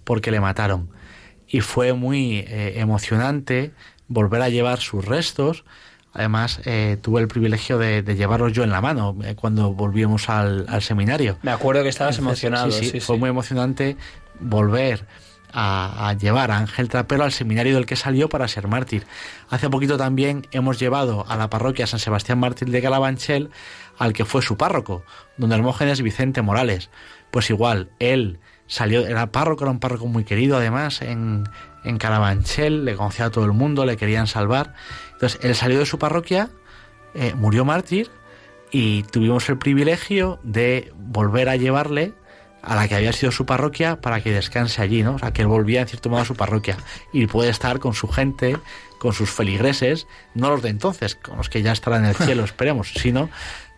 porque 0.04 0.30
le 0.30 0.40
mataron. 0.40 0.88
Y 1.46 1.60
fue 1.60 1.92
muy 1.92 2.46
emocionante 2.48 3.72
volver 4.08 4.40
a 4.40 4.48
llevar 4.48 4.80
sus 4.80 5.04
restos 5.04 5.64
Además, 6.14 6.60
eh, 6.66 6.98
tuve 7.00 7.22
el 7.22 7.28
privilegio 7.28 7.78
de, 7.78 8.02
llevarlos 8.02 8.52
yo 8.52 8.64
en 8.64 8.70
la 8.70 8.82
mano 8.82 9.16
cuando 9.36 9.72
volvíamos 9.72 10.28
al, 10.28 10.66
seminario. 10.82 11.38
Me 11.42 11.50
acuerdo 11.50 11.82
que 11.82 11.88
estabas 11.88 12.18
emocionado. 12.18 12.70
Sí, 12.70 12.84
sí, 12.84 13.00
fue 13.00 13.16
muy 13.16 13.30
emocionante 13.30 13.96
volver 14.42 15.06
a, 15.52 16.14
llevar 16.18 16.50
a 16.50 16.58
Ángel 16.58 16.88
Trapero 16.88 17.24
al 17.24 17.32
seminario 17.32 17.74
del 17.74 17.86
que 17.86 17.96
salió 17.96 18.28
para 18.28 18.48
ser 18.48 18.68
mártir. 18.68 19.06
Hace 19.50 19.68
poquito 19.68 19.96
también 19.96 20.46
hemos 20.50 20.78
llevado 20.78 21.24
a 21.28 21.36
la 21.36 21.50
parroquia 21.50 21.86
San 21.86 22.00
Sebastián 22.00 22.38
Mártir 22.38 22.70
de 22.70 22.80
Calabanchel 22.80 23.50
al 23.98 24.12
que 24.12 24.24
fue 24.24 24.42
su 24.42 24.56
párroco, 24.56 25.04
don 25.36 25.52
Hermógenes 25.52 26.00
Vicente 26.00 26.42
Morales. 26.42 26.90
Pues 27.30 27.50
igual, 27.50 27.90
él 27.98 28.40
salió, 28.66 29.06
era 29.06 29.30
párroco, 29.30 29.64
era 29.64 29.70
un 29.70 29.80
párroco 29.80 30.06
muy 30.06 30.24
querido 30.24 30.56
además 30.56 31.02
en, 31.02 31.44
en 31.84 31.98
Carabanchel, 31.98 32.84
le 32.84 32.96
conocía 32.96 33.26
a 33.26 33.30
todo 33.30 33.44
el 33.44 33.52
mundo, 33.52 33.84
le 33.84 33.96
querían 33.96 34.26
salvar. 34.26 34.74
Entonces, 35.12 35.38
él 35.42 35.54
salió 35.54 35.78
de 35.78 35.86
su 35.86 35.98
parroquia, 35.98 36.50
eh, 37.14 37.34
murió 37.34 37.64
mártir 37.64 38.10
y 38.70 39.02
tuvimos 39.04 39.48
el 39.50 39.58
privilegio 39.58 40.40
de 40.42 40.92
volver 40.96 41.50
a 41.50 41.56
llevarle 41.56 42.14
a 42.62 42.76
la 42.76 42.88
que 42.88 42.94
había 42.94 43.12
sido 43.12 43.32
su 43.32 43.44
parroquia 43.44 44.00
para 44.00 44.22
que 44.22 44.32
descanse 44.32 44.82
allí, 44.82 45.02
¿no? 45.02 45.16
O 45.16 45.18
sea, 45.18 45.32
que 45.32 45.42
él 45.42 45.48
volvía 45.48 45.80
en 45.80 45.88
cierto 45.88 46.08
modo 46.08 46.22
a 46.22 46.24
su 46.24 46.34
parroquia 46.34 46.76
y 47.12 47.26
puede 47.26 47.50
estar 47.50 47.80
con 47.80 47.92
su 47.92 48.08
gente, 48.08 48.56
con 48.98 49.12
sus 49.12 49.30
feligreses, 49.30 50.06
no 50.34 50.50
los 50.50 50.62
de 50.62 50.70
entonces, 50.70 51.16
con 51.16 51.36
los 51.36 51.48
que 51.48 51.62
ya 51.62 51.72
estarán 51.72 52.04
en 52.04 52.10
el 52.10 52.16
cielo, 52.16 52.44
esperemos, 52.44 52.92
sino 52.94 53.28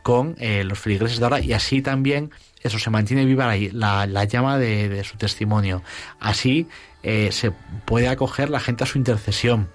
con 0.02 0.36
eh, 0.38 0.64
los 0.64 0.78
feligreses 0.78 1.18
de 1.18 1.24
ahora 1.24 1.40
y 1.40 1.54
así 1.54 1.80
también 1.80 2.30
eso 2.62 2.78
se 2.78 2.90
mantiene 2.90 3.24
viva 3.24 3.54
la, 3.72 4.06
la, 4.06 4.24
llama 4.24 4.58
de, 4.58 4.88
de, 4.88 5.04
su 5.04 5.16
testimonio. 5.18 5.82
Así 6.18 6.66
eh, 7.02 7.30
se 7.30 7.50
puede 7.84 8.08
acoger 8.08 8.48
la 8.48 8.58
gente 8.58 8.84
a 8.84 8.86
su 8.86 8.96
intercesión. 8.96 9.68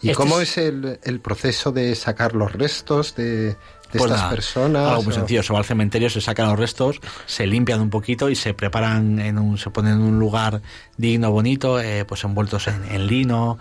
¿Y 0.00 0.10
este 0.10 0.16
cómo 0.16 0.40
es, 0.40 0.56
el, 0.56 1.00
el, 1.02 1.20
proceso 1.20 1.72
de 1.72 1.94
sacar 1.96 2.34
los 2.34 2.52
restos 2.52 3.16
de, 3.16 3.56
pues 3.98 4.10
estas 4.10 4.32
personas? 4.32 4.88
Algo 4.88 5.02
muy 5.02 5.14
sencillo, 5.14 5.42
se 5.42 5.52
va 5.52 5.58
al 5.58 5.64
cementerio, 5.64 6.10
se 6.10 6.20
sacan 6.20 6.48
los 6.48 6.58
restos, 6.58 7.00
se 7.26 7.46
limpian 7.46 7.80
un 7.80 7.90
poquito 7.90 8.30
y 8.30 8.36
se 8.36 8.54
preparan 8.54 9.18
en 9.18 9.38
un, 9.38 9.58
se 9.58 9.70
ponen 9.70 9.94
en 9.94 10.00
un 10.02 10.18
lugar 10.18 10.62
digno, 10.96 11.30
bonito, 11.30 11.80
eh, 11.80 12.04
pues 12.04 12.24
envueltos 12.24 12.68
en, 12.68 12.84
en 12.90 13.06
lino 13.06 13.58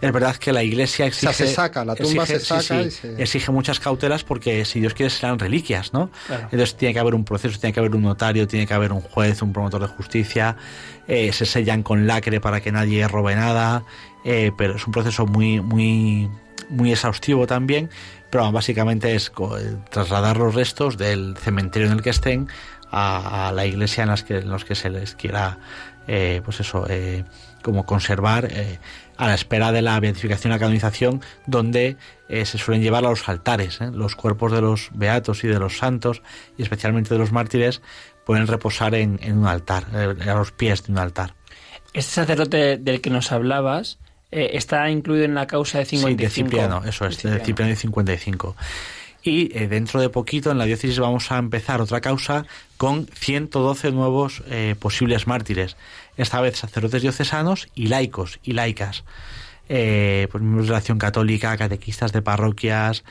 es 0.00 0.12
verdad 0.12 0.36
que 0.36 0.52
la 0.52 0.62
iglesia 0.62 1.06
exige. 1.06 1.32
se 1.32 1.46
saca, 1.46 1.84
la 1.84 1.94
tumba 1.94 2.26
se 2.26 2.38
saca. 2.40 2.80
Exige 3.16 3.50
muchas 3.52 3.80
cautelas 3.80 4.22
porque 4.22 4.64
si 4.64 4.80
Dios 4.80 4.92
quiere 4.92 5.08
serán 5.08 5.38
reliquias, 5.38 5.92
¿no? 5.92 6.10
Entonces 6.28 6.76
tiene 6.76 6.92
que 6.92 7.00
haber 7.00 7.14
un 7.14 7.24
proceso, 7.24 7.58
tiene 7.58 7.72
que 7.72 7.80
haber 7.80 7.94
un 7.94 8.02
notario, 8.02 8.46
tiene 8.46 8.66
que 8.66 8.74
haber 8.74 8.92
un 8.92 9.00
juez, 9.00 9.40
un 9.40 9.52
promotor 9.52 9.80
de 9.80 9.88
justicia, 9.88 10.56
eh, 11.08 11.32
se 11.32 11.46
sellan 11.46 11.82
con 11.82 12.06
lacre 12.06 12.40
para 12.40 12.60
que 12.60 12.70
nadie 12.70 13.08
robe 13.08 13.34
nada, 13.34 13.84
eh, 14.24 14.52
pero 14.58 14.76
es 14.76 14.86
un 14.86 14.92
proceso 14.92 15.26
muy, 15.26 15.60
muy, 15.60 16.28
muy 16.68 16.92
exhaustivo 16.92 17.46
también. 17.46 17.88
Básicamente 18.34 19.14
es 19.14 19.28
eh, 19.28 19.76
trasladar 19.90 20.36
los 20.36 20.54
restos 20.54 20.96
del 20.96 21.36
cementerio 21.36 21.88
en 21.88 21.94
el 21.94 22.02
que 22.02 22.10
estén 22.10 22.48
a, 22.90 23.52
la 23.54 23.66
iglesia 23.66 24.02
en, 24.02 24.10
las 24.10 24.22
que, 24.22 24.38
en 24.38 24.50
los 24.50 24.64
que 24.64 24.74
se 24.74 24.88
les 24.88 25.14
quiera, 25.16 25.58
pues 26.06 26.60
eso, 26.60 26.86
como 27.62 27.84
conservar 27.86 28.48
a 29.16 29.26
la 29.28 29.34
espera 29.34 29.72
de 29.72 29.82
la 29.82 29.98
beatificación 30.00 30.52
y 30.52 30.54
la 30.54 30.58
canonización, 30.58 31.20
donde 31.46 31.96
eh, 32.28 32.44
se 32.44 32.58
suelen 32.58 32.82
llevar 32.82 33.04
a 33.04 33.10
los 33.10 33.28
altares. 33.28 33.80
¿eh? 33.80 33.90
Los 33.92 34.16
cuerpos 34.16 34.52
de 34.52 34.60
los 34.60 34.90
beatos 34.92 35.44
y 35.44 35.48
de 35.48 35.58
los 35.58 35.78
santos, 35.78 36.22
y 36.56 36.62
especialmente 36.62 37.14
de 37.14 37.18
los 37.18 37.32
mártires, 37.32 37.82
pueden 38.24 38.46
reposar 38.46 38.94
en, 38.94 39.18
un 39.32 39.46
altar, 39.46 39.86
eh, 39.94 40.30
a 40.30 40.34
los 40.34 40.52
pies 40.52 40.84
de 40.84 40.92
un 40.92 40.98
altar. 40.98 41.34
Este 41.92 42.12
sacerdote 42.12 42.78
del 42.78 43.00
que 43.00 43.10
nos 43.10 43.30
hablabas 43.30 43.98
está 44.34 44.90
incluido 44.90 45.24
en 45.24 45.34
la 45.34 45.46
causa 45.46 45.78
de 45.78 45.84
55. 45.84 46.18
Sí, 46.18 46.24
de 46.24 46.30
Cipriano, 46.30 46.82
eso 46.84 47.06
es, 47.06 47.22
de 47.22 47.38
Cipriano 47.40 47.70
de 47.70 47.76
55. 47.76 48.56
Y 49.22 49.48
dentro 49.48 50.00
de 50.00 50.10
poquito 50.10 50.50
en 50.50 50.58
la 50.58 50.66
diócesis 50.66 50.98
vamos 50.98 51.32
a 51.32 51.38
empezar 51.38 51.80
otra 51.80 52.00
causa 52.02 52.44
con 52.76 53.06
112 53.06 53.92
nuevos 53.92 54.42
posibles 54.78 55.26
mártires 55.26 55.76
esta 56.16 56.40
vez 56.40 56.56
sacerdotes 56.58 57.02
diocesanos 57.02 57.68
y 57.74 57.88
laicos 57.88 58.38
y 58.42 58.52
laicas, 58.52 59.04
eh, 59.68 60.28
pues 60.30 60.42
miembros 60.42 60.66
de 60.66 60.72
la 60.72 60.78
Acción 60.78 60.98
Católica, 60.98 61.56
catequistas 61.56 62.12
de 62.12 62.22
parroquias, 62.22 63.04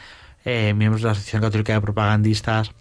eh, 0.45 0.73
miembros 0.73 1.01
de 1.01 1.07
la 1.07 1.11
Asociación 1.13 1.41
Católica 1.41 1.73
de 1.73 1.81
Propagandistas. 1.81 2.71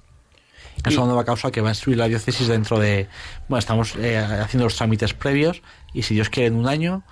Es 0.85 0.97
una 0.97 1.07
nueva 1.07 1.25
causa 1.25 1.51
que 1.51 1.61
va 1.61 1.69
a 1.69 1.73
instruir 1.73 1.99
la 1.99 2.09
diócesis 2.09 2.49
dentro 2.49 2.79
de... 2.79 3.09
Bueno, 3.49 3.59
estamos 3.59 3.95
eh, 3.97 4.19
haciendo 4.19 4.65
los 4.65 4.75
trámites 4.75 5.15
previos 5.15 5.63
y 5.93 6.03
si 6.03 6.15
Dios 6.15 6.29
quiere 6.29 6.49
en 6.49 6.57
un 6.57 6.67
año, 6.67 7.05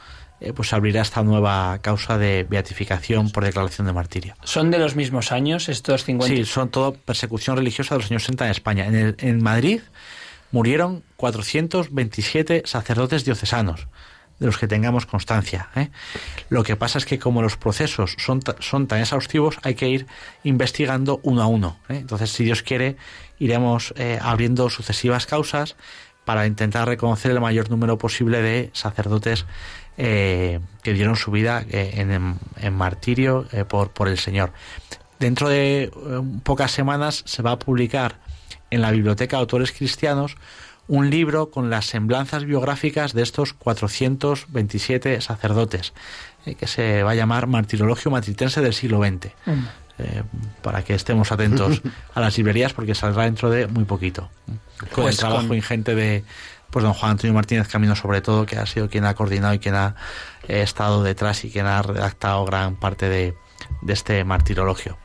pues 0.55 0.72
abrirá 0.72 1.03
esta 1.03 1.22
nueva 1.22 1.79
causa 1.83 2.18
de 2.18 2.46
beatificación 2.48 3.31
por 3.31 3.44
declaración 3.44 3.87
de 3.87 3.92
martirio. 3.92 4.35
¿Son 4.42 4.71
de 4.71 4.79
los 4.79 4.96
mismos 4.96 5.33
años 5.33 5.69
estos 5.69 6.04
50? 6.04 6.35
Sí, 6.35 6.44
son 6.44 6.71
todo 6.71 6.94
persecución 6.94 7.56
religiosa 7.56 7.94
de 7.94 8.00
los 8.00 8.10
años 8.10 8.23
60 8.23 8.44
en 8.46 8.50
España. 8.50 8.87
En, 8.87 9.17
en 9.19 9.42
Madrid 9.42 9.81
murieron 10.52 11.02
427 11.17 12.62
sacerdotes 12.64 13.25
diocesanos, 13.25 13.87
de 14.38 14.46
los 14.46 14.58
que 14.58 14.67
tengamos 14.67 15.06
constancia. 15.06 15.69
¿eh? 15.77 15.90
Lo 16.48 16.62
que 16.62 16.77
pasa 16.77 16.98
es 16.98 17.04
que 17.04 17.19
como 17.19 17.42
los 17.42 17.56
procesos 17.56 18.17
son, 18.19 18.40
son 18.58 18.87
tan 18.87 19.00
exhaustivos, 19.00 19.58
hay 19.62 19.75
que 19.75 19.88
ir 19.88 20.06
investigando 20.42 21.21
uno 21.23 21.42
a 21.42 21.46
uno. 21.46 21.79
¿eh? 21.88 21.98
Entonces, 21.98 22.31
si 22.31 22.44
Dios 22.44 22.62
quiere, 22.62 22.96
iremos 23.38 23.94
eh, 23.96 24.19
abriendo 24.21 24.71
sucesivas 24.71 25.27
causas 25.27 25.77
para 26.25 26.46
intentar 26.46 26.88
reconocer 26.88 27.31
el 27.31 27.40
mayor 27.40 27.71
número 27.71 27.98
posible 27.98 28.42
de 28.42 28.71
sacerdotes 28.73 29.46
que 29.96 30.60
dieron 30.82 31.16
su 31.16 31.30
vida 31.30 31.62
en, 31.70 32.38
en, 32.56 32.74
martirio 32.74 33.46
por, 33.68 33.90
por 33.90 34.08
el 34.08 34.16
Señor. 34.18 34.52
Dentro 35.18 35.48
de 35.48 35.90
pocas 36.42 36.70
semanas 36.70 37.22
se 37.26 37.42
va 37.42 37.52
a 37.52 37.58
publicar 37.58 38.18
en 38.70 38.80
la 38.80 38.90
Biblioteca 38.90 39.36
de 39.36 39.40
Autores 39.42 39.72
Cristianos 39.72 40.36
un 40.90 41.08
libro 41.08 41.50
con 41.50 41.70
las 41.70 41.86
semblanzas 41.86 42.44
biográficas 42.44 43.12
de 43.12 43.22
estos 43.22 43.52
427 43.52 45.20
sacerdotes, 45.20 45.92
eh, 46.46 46.56
que 46.56 46.66
se 46.66 47.04
va 47.04 47.12
a 47.12 47.14
llamar 47.14 47.46
Martirologio 47.46 48.10
Matritense 48.10 48.60
del 48.60 48.74
siglo 48.74 48.98
XX. 48.98 49.32
Mm. 49.46 49.52
Eh, 49.98 50.22
para 50.62 50.82
que 50.82 50.94
estemos 50.94 51.30
atentos 51.30 51.82
a 52.14 52.20
las 52.20 52.36
librerías 52.38 52.72
porque 52.72 52.94
saldrá 52.94 53.24
dentro 53.24 53.50
de 53.50 53.66
muy 53.68 53.84
poquito. 53.84 54.30
Con 54.46 55.04
el 55.04 55.10
pues 55.10 55.18
trabajo 55.18 55.54
ingente 55.54 55.94
de 55.94 56.24
pues 56.71 56.85
don 56.85 56.94
Juan 56.94 57.12
Antonio 57.12 57.35
Martínez 57.35 57.68
Camino 57.68 57.96
sobre 57.96 58.21
todo, 58.21 58.46
que 58.46 58.58
ha 58.58 58.66
sido 58.66 58.88
quien 58.88 59.04
ha 59.04 59.14
coordinado 59.14 59.54
y 59.54 59.58
quien 59.58 59.75
ha 59.75 59.96
eh, 60.48 60.62
estado 60.62 61.02
detrás 61.02 61.44
y 61.44 61.50
quien 61.50 61.66
ha 61.66 61.83
redactado 61.83 62.44
gran 62.44 62.77
parte 62.77 63.08
de, 63.08 63.35
de 63.83 63.92
este 63.92 64.25
martirologio. 64.25 64.98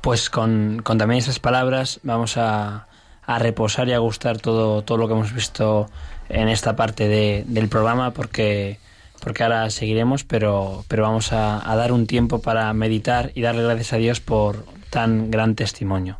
Pues 0.00 0.30
con, 0.30 0.82
con 0.82 0.98
también 0.98 1.18
esas 1.18 1.40
palabras 1.40 2.00
vamos 2.02 2.36
a, 2.36 2.86
a 3.26 3.38
reposar 3.38 3.88
y 3.88 3.92
a 3.92 3.98
gustar 3.98 4.38
todo, 4.38 4.82
todo 4.82 4.98
lo 4.98 5.08
que 5.08 5.14
hemos 5.14 5.32
visto 5.32 5.90
en 6.28 6.48
esta 6.48 6.76
parte 6.76 7.08
de, 7.08 7.44
del 7.46 7.68
programa 7.68 8.12
porque, 8.12 8.78
porque 9.20 9.42
ahora 9.42 9.68
seguiremos, 9.70 10.24
pero, 10.24 10.84
pero 10.88 11.02
vamos 11.02 11.32
a, 11.32 11.70
a 11.70 11.76
dar 11.76 11.92
un 11.92 12.06
tiempo 12.06 12.40
para 12.40 12.72
meditar 12.72 13.32
y 13.34 13.42
darle 13.42 13.64
gracias 13.64 13.92
a 13.94 13.96
Dios 13.96 14.20
por 14.20 14.64
tan 14.90 15.30
gran 15.30 15.54
testimonio. 15.54 16.18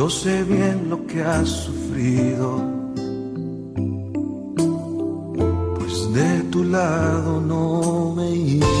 Yo 0.00 0.08
sé 0.08 0.44
bien 0.44 0.88
lo 0.88 1.06
que 1.06 1.22
has 1.22 1.46
sufrido, 1.46 2.64
pues 5.78 6.14
de 6.14 6.40
tu 6.50 6.64
lado 6.64 7.38
no 7.38 8.14
me 8.16 8.30
iba. 8.30 8.79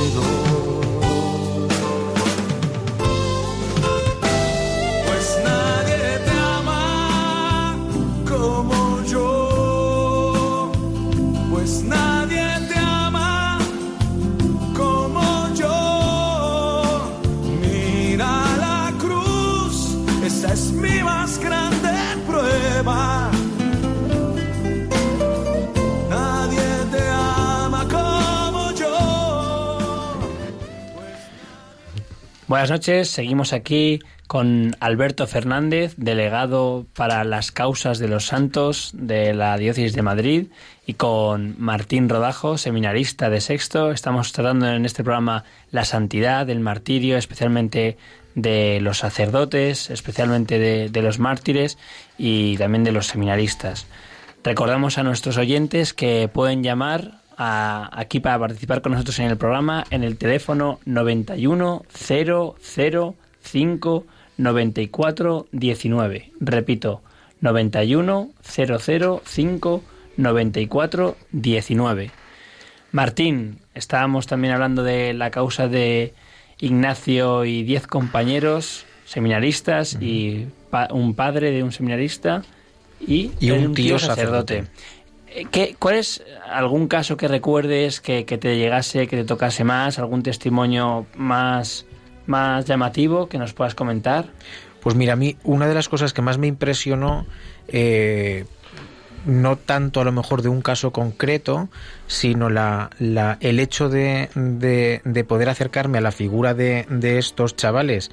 Buenas 32.50 32.72
noches, 32.72 33.08
seguimos 33.08 33.52
aquí 33.52 34.00
con 34.26 34.74
Alberto 34.80 35.28
Fernández, 35.28 35.94
delegado 35.96 36.84
para 36.96 37.22
las 37.22 37.52
causas 37.52 38.00
de 38.00 38.08
los 38.08 38.26
santos 38.26 38.90
de 38.92 39.34
la 39.34 39.56
Diócesis 39.56 39.92
de 39.92 40.02
Madrid, 40.02 40.46
y 40.84 40.94
con 40.94 41.54
Martín 41.58 42.08
Rodajo, 42.08 42.58
seminarista 42.58 43.30
de 43.30 43.40
sexto. 43.40 43.92
Estamos 43.92 44.32
tratando 44.32 44.66
en 44.66 44.84
este 44.84 45.04
programa 45.04 45.44
la 45.70 45.84
santidad, 45.84 46.50
el 46.50 46.58
martirio, 46.58 47.16
especialmente 47.18 47.96
de 48.34 48.80
los 48.80 48.98
sacerdotes, 48.98 49.88
especialmente 49.88 50.58
de, 50.58 51.02
los 51.02 51.20
mártires 51.20 51.78
y 52.18 52.56
también 52.56 52.82
de 52.82 52.90
los 52.90 53.06
seminaristas. 53.06 53.86
Recordamos 54.42 54.98
a 54.98 55.04
nuestros 55.04 55.36
oyentes 55.36 55.94
que 55.94 56.26
pueden 56.26 56.64
llamar 56.64 57.19
aquí 57.42 58.20
para 58.20 58.38
participar 58.38 58.82
con 58.82 58.92
nosotros 58.92 59.18
en 59.18 59.26
el 59.26 59.38
programa 59.38 59.84
en 59.90 60.04
el 60.04 60.18
teléfono 60.18 60.78
91 60.84 61.84
005 63.42 64.06
94 64.36 65.46
19. 65.50 66.32
Repito, 66.40 67.02
91 67.40 68.30
005 68.42 69.82
94 70.16 71.16
19. 71.32 72.10
Martín, 72.92 73.58
estábamos 73.74 74.26
también 74.26 74.52
hablando 74.52 74.82
de 74.82 75.14
la 75.14 75.30
causa 75.30 75.66
de 75.68 76.12
Ignacio 76.58 77.46
y 77.46 77.62
diez 77.62 77.86
compañeros 77.86 78.84
seminaristas 79.06 79.96
y 79.98 80.48
un 80.90 81.14
padre 81.14 81.52
de 81.52 81.62
un 81.62 81.72
seminarista 81.72 82.42
y, 83.00 83.50
un, 83.50 83.74
tío, 83.74 83.98
sacerdote. 83.98 84.66
¿Qué, 85.50 85.76
¿Cuál 85.78 85.96
es 85.96 86.24
algún 86.50 86.88
caso 86.88 87.16
que 87.16 87.28
recuerdes 87.28 88.00
que, 88.00 88.24
te 88.24 88.56
llegase, 88.56 89.06
que 89.06 89.16
te 89.16 89.24
tocase 89.24 89.62
más, 89.62 89.98
algún 89.98 90.22
testimonio 90.22 91.06
más, 91.14 91.86
más 92.26 92.64
llamativo 92.64 93.28
que 93.28 93.38
nos 93.38 93.52
puedas 93.52 93.76
comentar? 93.76 94.26
Pues 94.80 94.96
mira, 94.96 95.12
a 95.12 95.16
mí 95.16 95.36
una 95.44 95.68
de 95.68 95.74
las 95.74 95.88
cosas 95.88 96.12
que 96.12 96.22
más 96.22 96.38
me 96.38 96.48
impresionó, 96.48 97.26
eh, 97.68 98.44
no 99.24 99.56
tanto 99.56 100.00
a 100.00 100.04
lo 100.04 100.10
mejor 100.10 100.42
de 100.42 100.48
un 100.48 100.62
caso 100.62 100.90
concreto, 100.90 101.68
sino 102.08 102.50
la, 102.50 102.90
la, 102.98 103.38
el 103.40 103.60
hecho 103.60 103.88
de, 103.88 104.30
de, 104.34 105.00
de, 105.04 105.24
poder 105.24 105.48
acercarme 105.48 105.98
a 105.98 106.00
la 106.00 106.12
figura 106.12 106.54
de, 106.54 106.86
de 106.88 107.18
estos 107.18 107.54
chavales 107.54 108.10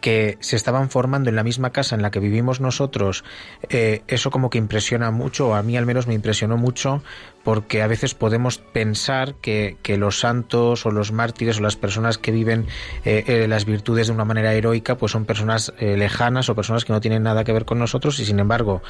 que 0.00 0.38
se 0.40 0.56
estaban 0.56 0.90
formando 0.90 1.30
en 1.30 1.36
la 1.36 1.44
misma 1.44 1.70
casa 1.70 1.94
en 1.94 2.02
la 2.02 2.10
que 2.10 2.20
vivimos 2.20 2.60
nosotros, 2.60 3.24
eh, 3.68 4.02
eso 4.08 4.30
como 4.30 4.50
que 4.50 4.58
impresiona 4.58 5.10
mucho, 5.10 5.48
o 5.48 5.54
a 5.54 5.62
mí 5.62 5.76
al 5.76 5.86
menos 5.86 6.06
me 6.06 6.14
impresionó 6.14 6.56
mucho, 6.56 7.02
porque 7.44 7.82
a 7.82 7.86
veces 7.86 8.14
podemos 8.14 8.58
pensar 8.58 9.34
que, 9.34 9.76
que 9.82 9.96
los 9.96 10.20
santos 10.20 10.84
o 10.86 10.90
los 10.90 11.12
mártires 11.12 11.58
o 11.58 11.62
las 11.62 11.76
personas 11.76 12.18
que 12.18 12.32
viven 12.32 12.66
eh, 13.04 13.24
eh, 13.26 13.48
las 13.48 13.64
virtudes 13.64 14.08
de 14.08 14.12
una 14.12 14.24
manera 14.24 14.52
heroica, 14.52 14.96
pues 14.96 15.12
son 15.12 15.24
personas 15.24 15.72
lejanas 15.80 16.48
o 16.48 16.54
personas 16.54 16.84
que 16.84 16.92
no 16.92 17.00
tienen 17.00 17.22
nada 17.22 17.44
que 17.44 17.52
ver 17.52 17.64
con 17.64 17.78
nosotros 17.78 18.18
y 18.18 18.24
sin 18.24 18.40
embargo 18.40 18.82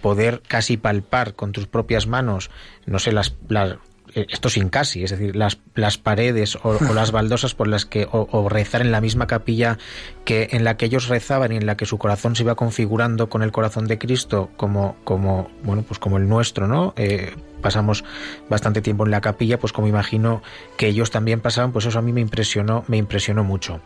poder 0.00 0.42
casi 0.46 0.76
palpar 0.76 1.34
con 1.34 1.52
tus 1.52 1.66
propias 1.66 2.06
manos, 2.06 2.50
no 2.84 2.98
sé, 2.98 3.12
las, 3.12 3.36
las 3.48 3.72
eh, 3.72 3.78
esto 4.16 4.48
sin 4.48 4.70
casi, 4.70 5.04
es 5.04 5.10
decir, 5.10 5.36
las, 5.36 5.58
las 5.74 5.98
paredes 5.98 6.56
o, 6.62 6.78
las 6.94 7.12
baldosas 7.12 7.54
por 7.54 7.68
las 7.68 7.84
que, 7.84 8.08
o, 8.10 8.48
rezar 8.48 8.80
en 8.80 8.90
la 8.90 9.00
misma 9.00 9.26
capilla 9.26 9.78
que 10.24 10.48
en 10.52 10.64
la 10.64 10.76
que 10.76 10.86
ellos 10.86 11.08
rezaban 11.08 11.52
y 11.52 11.56
en 11.56 11.66
la 11.66 11.76
que 11.76 11.84
su 11.84 11.98
corazón 11.98 12.34
se 12.34 12.42
iba 12.42 12.54
configurando 12.54 13.28
con 13.28 13.42
el 13.42 13.52
corazón 13.52 13.86
de 13.86 13.98
Cristo 13.98 14.50
como, 14.56 14.96
como 15.04 15.50
bueno, 15.62 15.82
pues 15.82 15.98
como 15.98 16.16
el 16.16 16.28
nuestro, 16.28 16.66
¿no? 16.66 16.94
Eh, 16.96 17.34
pasamos 17.60 18.04
bastante 18.48 18.80
tiempo 18.80 19.04
en 19.04 19.10
la 19.10 19.20
capilla, 19.20 19.58
pues 19.58 19.72
como 19.72 19.86
imagino 19.86 20.42
que 20.78 20.88
ellos 20.88 21.10
también 21.10 21.40
pasaban, 21.40 21.72
pues 21.72 21.84
eso 21.84 21.98
a 21.98 22.02
mí 22.02 22.12
me 22.12 22.20
impresionó, 22.20 22.84
me 22.88 22.96
impresionó 22.96 23.44
mucho 23.44 23.80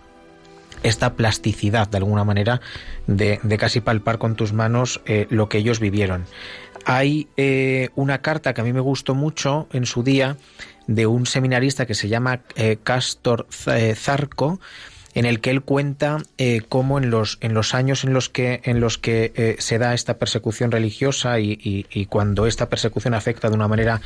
esta 0.83 1.15
plasticidad 1.15 1.89
de 1.89 1.99
alguna 1.99 2.25
manera 2.25 2.61
de, 3.07 3.39
casi 3.59 3.81
palpar 3.81 4.19
con 4.19 4.35
tus 4.37 4.53
manos 4.53 5.01
eh, 5.05 5.27
lo 5.31 5.49
que 5.49 5.59
ellos 5.59 5.81
vivieron. 5.81 6.25
Hay 6.85 7.29
eh, 7.37 7.91
una 7.95 8.23
carta 8.23 8.55
que 8.55 8.61
a 8.61 8.65
mí 8.65 8.73
me 8.73 8.81
gustó 8.81 9.15
mucho 9.15 9.69
en 9.73 9.87
su 9.87 10.03
día 10.03 10.37
de 10.87 11.07
un 11.07 11.27
seminarista 11.27 11.87
que 11.87 11.95
se 11.95 12.09
llama 12.09 12.41
eh, 12.57 12.79
Castor 12.83 13.47
Zarco, 13.95 14.59
en 15.15 15.25
el 15.25 15.41
que 15.41 15.51
él 15.51 15.63
cuenta 15.63 16.19
eh, 16.39 16.63
cómo 16.69 16.99
en 16.99 17.11
los, 17.11 17.39
en 17.41 17.55
los 17.55 17.75
años 17.75 18.05
en 18.05 18.13
los 18.13 18.29
que, 18.29 18.61
en 18.65 18.81
los 18.81 18.99
que 18.99 19.33
eh, 19.35 19.57
se 19.59 19.79
da 19.79 19.95
esta 19.95 20.19
persecución 20.19 20.71
religiosa 20.71 21.41
y, 21.41 21.87
cuando 22.09 22.47
esta 22.47 22.69
persecución 22.69 23.15
afecta 23.15 23.49
de 23.49 23.55
una 23.55 23.69
manera 23.69 24.01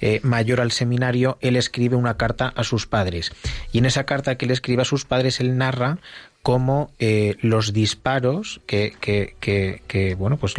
eh, 0.00 0.20
mayor 0.22 0.60
al 0.60 0.72
seminario, 0.72 1.38
él 1.40 1.56
escribe 1.56 1.96
una 1.96 2.16
carta 2.16 2.52
a 2.54 2.64
sus 2.64 2.86
padres. 2.86 3.32
Y 3.72 3.78
en 3.78 3.86
esa 3.86 4.04
carta 4.04 4.36
que 4.36 4.46
él 4.46 4.50
escribe 4.50 4.82
a 4.82 4.84
sus 4.84 5.04
padres, 5.04 5.40
él 5.40 5.56
narra 5.56 5.98
cómo 6.42 6.90
eh, 6.98 7.36
los 7.42 7.72
disparos 7.72 8.60
que, 8.66 8.94
que, 9.00 9.34
que, 9.86 10.14
bueno, 10.14 10.38
pues 10.38 10.54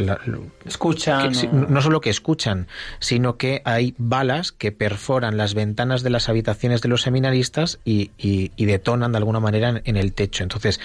escuchan. 0.65 1.31
no 1.51 1.81
solo 1.81 2.01
que 2.01 2.11
escuchan, 2.11 2.67
sino 2.99 3.37
que 3.37 3.61
hay 3.65 3.95
balas 3.97 4.51
que 4.51 4.71
perforan 4.71 5.37
las 5.37 5.55
ventanas 5.55 6.03
de 6.03 6.11
las 6.11 6.29
habitaciones 6.29 6.81
de 6.81 6.89
los 6.89 7.01
seminaristas 7.01 7.79
y, 7.83 8.11
y, 8.17 8.65
detonan 8.65 9.11
de 9.11 9.17
alguna 9.17 9.39
manera 9.39 9.81
en, 9.83 9.97
el 9.97 10.13
techo. 10.13 10.43
Entonces, 10.43 10.79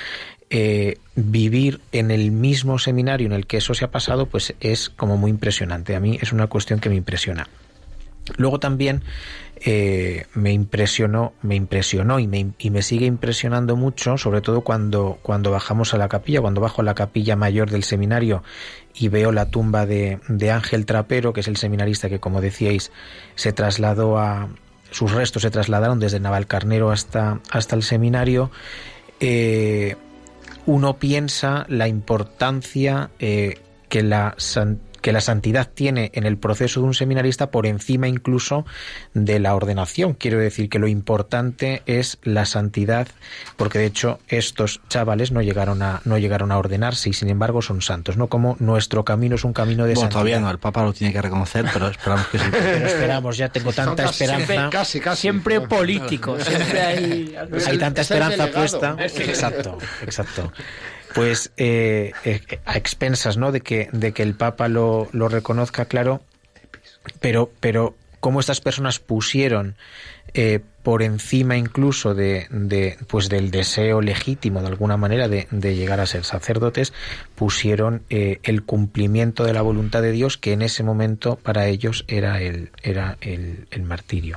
eh, 0.49 0.97
vivir 1.15 1.81
en 1.93 2.11
el 2.11 2.31
mismo 2.31 2.79
seminario 2.79 3.27
en 3.27 3.33
el 3.33 3.47
que 3.47 3.59
eso 3.59 3.75
se 3.75 3.85
ha 3.85 3.91
pasado, 3.91 4.27
pues 4.27 4.55
es 4.61 4.89
como 4.89 5.19
muy 5.19 5.31
impresionante. 5.31 5.95
A 5.95 6.01
mí 6.01 6.19
es 6.23 6.33
una 6.33 6.47
cuestión 6.47 6.81
que 6.81 6.89
me 6.89 6.97
impresiona. 6.97 7.49
Luego 8.37 8.59
también 8.59 9.03
eh, 9.57 10.27
me 10.35 10.53
impresionó, 10.53 11.33
me 11.43 11.55
impresionó 11.55 12.19
y 12.19 12.27
me, 12.27 12.83
sigue 12.83 13.07
impresionando 13.07 13.77
mucho, 13.77 14.19
sobre 14.19 14.41
todo 14.41 14.63
cuando, 14.63 15.19
cuando 15.23 15.51
bajamos 15.51 15.95
a 15.95 15.99
la 15.99 16.09
capilla, 16.09 16.41
cuando 16.41 16.61
bajo 16.61 16.83
a 16.83 16.85
la 16.85 16.95
capilla 16.95 17.37
mayor 17.37 17.71
del 17.71 17.85
seminario 17.85 18.43
y 18.95 19.09
veo 19.09 19.33
la 19.33 19.51
tumba 19.51 19.87
de, 19.87 20.19
de 20.29 20.51
Ángel 20.51 20.87
Trapero, 20.87 21.33
que 21.33 21.41
es 21.41 21.49
el 21.49 21.57
seminarista 21.57 22.09
que, 22.09 22.21
como 22.21 22.41
decíais, 22.41 22.91
se 23.35 23.53
trasladó 23.53 24.19
a, 24.19 24.49
sus 24.91 25.13
restos 25.13 25.43
se 25.43 25.51
trasladaron 25.51 25.99
desde 25.99 26.21
Navalcarnero 26.21 26.91
hasta, 26.91 27.41
hasta 27.51 27.77
el 27.77 27.83
seminario. 27.83 28.51
Eh, 29.21 29.97
uno 30.67 30.99
piensa 30.99 31.67
la 31.69 31.89
importancia 31.89 33.11
eh, 33.19 33.61
que 33.89 34.03
la, 34.03 34.35
que 35.07 35.13
la 35.13 35.21
santidad 35.21 35.71
tiene 35.73 36.11
en 36.15 36.27
el 36.27 36.37
proceso 36.37 36.81
de 36.81 36.87
un 36.87 36.93
seminarista 36.93 37.53
por 37.53 37.67
encima 37.67 38.09
incluso 38.09 38.67
de 39.15 39.39
la 39.39 39.55
ordenación. 39.55 40.15
Quiero 40.15 40.41
decir 40.41 40.69
que 40.69 40.81
lo 40.81 40.89
importante 40.89 41.85
es 41.87 42.19
la 42.25 42.45
santidad, 42.45 43.07
porque 43.57 43.79
de 43.79 43.85
hecho 43.85 44.19
estos 44.27 44.81
chavales 44.89 45.31
no 45.31 45.43
llegaron 45.43 45.81
a, 45.81 46.01
no 46.07 46.19
llegaron 46.19 46.51
a 46.51 46.59
ordenarse 46.59 47.11
y 47.11 47.13
sin 47.13 47.29
embargo 47.29 47.63
son 47.63 47.83
santos, 47.83 48.17
¿no? 48.17 48.27
Como 48.27 48.57
nuestro 48.59 49.05
camino 49.05 49.37
es 49.37 49.45
un 49.45 49.53
camino 49.53 49.85
de 49.85 49.95
bueno, 49.95 50.09
todavía 50.09 50.41
no, 50.41 50.51
el 50.51 50.59
Papa 50.59 50.83
lo 50.83 50.93
tiene 50.93 51.13
que 51.13 51.23
reconocer, 51.23 51.67
pero 51.73 51.87
esperamos 51.87 52.27
que 52.27 52.41
sí. 52.41 52.45
Pero 52.51 52.87
esperamos, 52.89 53.37
ya 53.37 53.49
tengo 53.49 53.73
tanta 53.73 54.07
esperanza. 54.07 54.45
Siempre, 54.45 54.71
casi, 54.73 54.99
casi. 54.99 55.21
siempre 55.21 55.61
político, 55.61 56.37
siempre 56.41 56.81
hay... 56.81 57.37
Hay 57.69 57.79
tanta 57.79 58.01
esperanza 58.01 58.49
puesta. 58.49 58.97
Exacto, 58.99 59.79
exacto 60.03 60.53
pues 61.17 61.51
eh, 61.57 62.13
eh, 62.25 62.41
a 62.67 62.77
expensas 62.77 63.39
¿no? 63.39 63.51
de, 63.51 63.63
que, 63.63 63.89
de 63.91 64.13
que 64.13 64.23
el 64.23 64.35
Papa 64.35 64.69
lo, 64.69 65.09
lo 65.13 65.29
reconozca, 65.29 65.87
claro, 65.87 66.21
pero, 67.21 67.51
pero 67.59 67.97
cómo 68.21 68.39
estas 68.41 68.61
personas 68.61 68.99
pusieron 68.99 69.77
eh, 70.35 70.61
por 70.83 71.03
encima 71.03 71.57
incluso 71.57 72.15
de, 72.15 72.47
de, 72.51 72.99
pues 73.07 73.31
del 73.31 73.51
deseo 73.51 74.03
legítimo 74.03 74.61
de 74.61 74.69
alguna 74.69 74.99
manera 74.99 75.27
de, 75.27 75.49
de 75.51 75.75
llegar 75.75 76.01
a 76.01 76.07
ser 76.07 76.25
sacerdotes, 76.25 76.93
pusieron 77.35 78.03
el 78.11 78.63
cumplimiento 78.65 79.45
de 79.45 79.55
la 79.55 79.63
voluntad 79.63 80.03
de 80.03 80.13
Dios 80.13 80.37
que 80.37 80.53
en 80.53 80.61
ese 80.61 80.83
momento 80.83 81.37
para 81.37 81.67
ellos 81.67 82.05
era 82.09 82.43
el, 82.43 82.71
era 82.83 83.17
el, 83.23 83.67
el 83.71 83.83
martirio. 83.85 84.37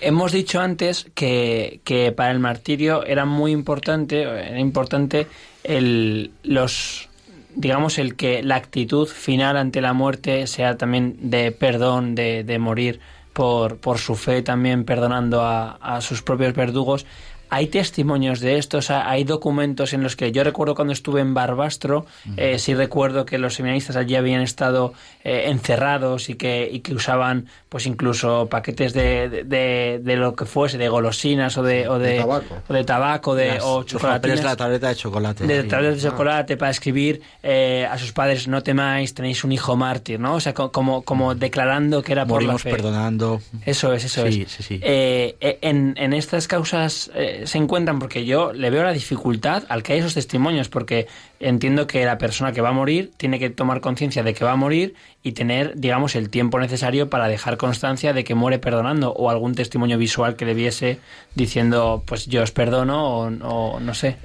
Hemos 0.00 0.30
dicho 0.30 0.60
antes 0.60 1.06
que, 1.14 1.80
que, 1.82 2.12
para 2.12 2.30
el 2.30 2.38
martirio 2.38 3.04
era 3.04 3.24
muy 3.24 3.50
importante, 3.50 4.22
era 4.22 4.60
importante 4.60 5.26
el, 5.64 6.32
los, 6.42 7.08
digamos, 7.54 7.98
el 7.98 8.16
que 8.16 8.42
la 8.42 8.56
actitud 8.56 9.06
final 9.06 9.56
ante 9.56 9.80
la 9.80 9.92
muerte 9.92 10.46
sea 10.46 10.76
también 10.76 11.30
de 11.30 11.52
perdón, 11.52 12.14
de, 12.14 12.44
de 12.44 12.58
morir 12.58 13.00
por, 13.32 13.78
por 13.78 13.98
su 13.98 14.14
fe, 14.14 14.42
también 14.42 14.84
perdonando 14.84 15.42
a, 15.42 15.72
a 15.80 16.00
sus 16.00 16.22
propios 16.22 16.54
verdugos. 16.54 17.06
Hay 17.50 17.68
testimonios 17.68 18.40
de 18.40 18.58
esto, 18.58 18.80
hay 18.88 19.24
documentos 19.24 19.92
en 19.92 20.02
los 20.02 20.16
que 20.16 20.32
yo 20.32 20.44
recuerdo 20.44 20.74
cuando 20.74 20.92
estuve 20.92 21.20
en 21.20 21.34
Barbastro, 21.34 22.06
eh, 22.36 22.58
sí 22.58 22.74
recuerdo 22.74 23.24
que 23.24 23.38
los 23.38 23.54
seminaristas 23.54 23.96
allí 23.96 24.16
habían 24.16 24.42
estado 24.42 24.92
eh, 25.24 25.44
encerrados 25.46 26.28
y 26.28 26.34
que, 26.34 26.68
y 26.70 26.80
que 26.80 26.94
usaban 26.94 27.46
pues 27.68 27.86
incluso 27.86 28.46
paquetes 28.46 28.92
de, 28.92 29.44
de, 29.44 30.00
de, 30.02 30.16
lo 30.16 30.34
que 30.34 30.46
fuese, 30.46 30.78
de 30.78 30.88
golosinas 30.88 31.56
o 31.58 31.62
de, 31.62 31.88
o 31.88 31.98
de, 31.98 32.16
tabaco, 32.18 32.54
o, 32.68 32.72
de 32.72 32.84
tabaco 32.84 33.34
de, 33.34 33.58
o 33.60 33.82
chocolate. 33.84 34.36
la 34.36 34.56
tableta 34.56 34.88
de 34.88 34.94
chocolate. 34.94 35.46
De 35.46 35.64
tableta 35.64 35.94
de 35.94 36.00
chocolate 36.00 36.56
para 36.56 36.70
escribir 36.70 37.20
eh, 37.42 37.86
a 37.90 37.98
sus 37.98 38.12
padres, 38.12 38.48
no 38.48 38.62
temáis, 38.62 39.12
tenéis 39.14 39.44
un 39.44 39.52
hijo 39.52 39.76
mártir, 39.76 40.18
¿no? 40.18 40.34
O 40.34 40.40
sea, 40.40 40.54
como, 40.54 41.02
como 41.02 41.34
declarando 41.34 42.02
que 42.02 42.12
era 42.12 42.26
por 42.26 42.42
la 42.42 42.58
fe. 42.58 42.70
perdonando. 42.70 43.40
Eso 43.66 43.92
es, 43.92 44.04
eso 44.04 44.24
es. 44.24 44.34
Sí, 44.34 44.46
sí. 44.48 44.80
Eh, 44.82 45.58
en, 45.60 45.94
en 45.98 46.12
estas 46.12 46.48
causas 46.48 47.10
se 47.46 47.58
encuentran, 47.58 47.98
porque 47.98 48.24
yo 48.24 48.52
le 48.52 48.70
veo 48.70 48.82
la 48.82 48.92
dificultad 48.92 49.64
al 49.68 49.82
que 49.82 49.92
hay 49.92 49.98
esos 50.00 50.14
testimonios, 50.14 50.68
porque 50.68 51.06
entiendo 51.40 51.86
que 51.86 52.04
la 52.04 52.18
persona 52.18 52.52
que 52.52 52.60
va 52.60 52.70
a 52.70 52.72
morir 52.72 53.10
tiene 53.16 53.38
que 53.38 53.50
tomar 53.50 53.80
conciencia 53.80 54.22
de 54.22 54.34
que 54.34 54.44
va 54.44 54.52
a 54.52 54.56
morir 54.56 54.94
y 55.22 55.32
tener, 55.32 55.74
digamos, 55.76 56.16
el 56.16 56.30
tiempo 56.30 56.58
necesario 56.58 57.10
para 57.10 57.28
dejar 57.28 57.56
constancia 57.56 58.12
de 58.12 58.24
que 58.24 58.34
muere 58.34 58.58
perdonando 58.58 59.12
o 59.12 59.30
algún 59.30 59.54
testimonio 59.54 59.98
visual 59.98 60.36
que 60.36 60.44
le 60.44 60.54
viese 60.54 60.98
diciendo, 61.34 62.02
pues 62.06 62.26
yo 62.26 62.42
os 62.42 62.50
perdono 62.50 63.18
o, 63.18 63.80
no 63.80 63.94
sé. 63.94 64.16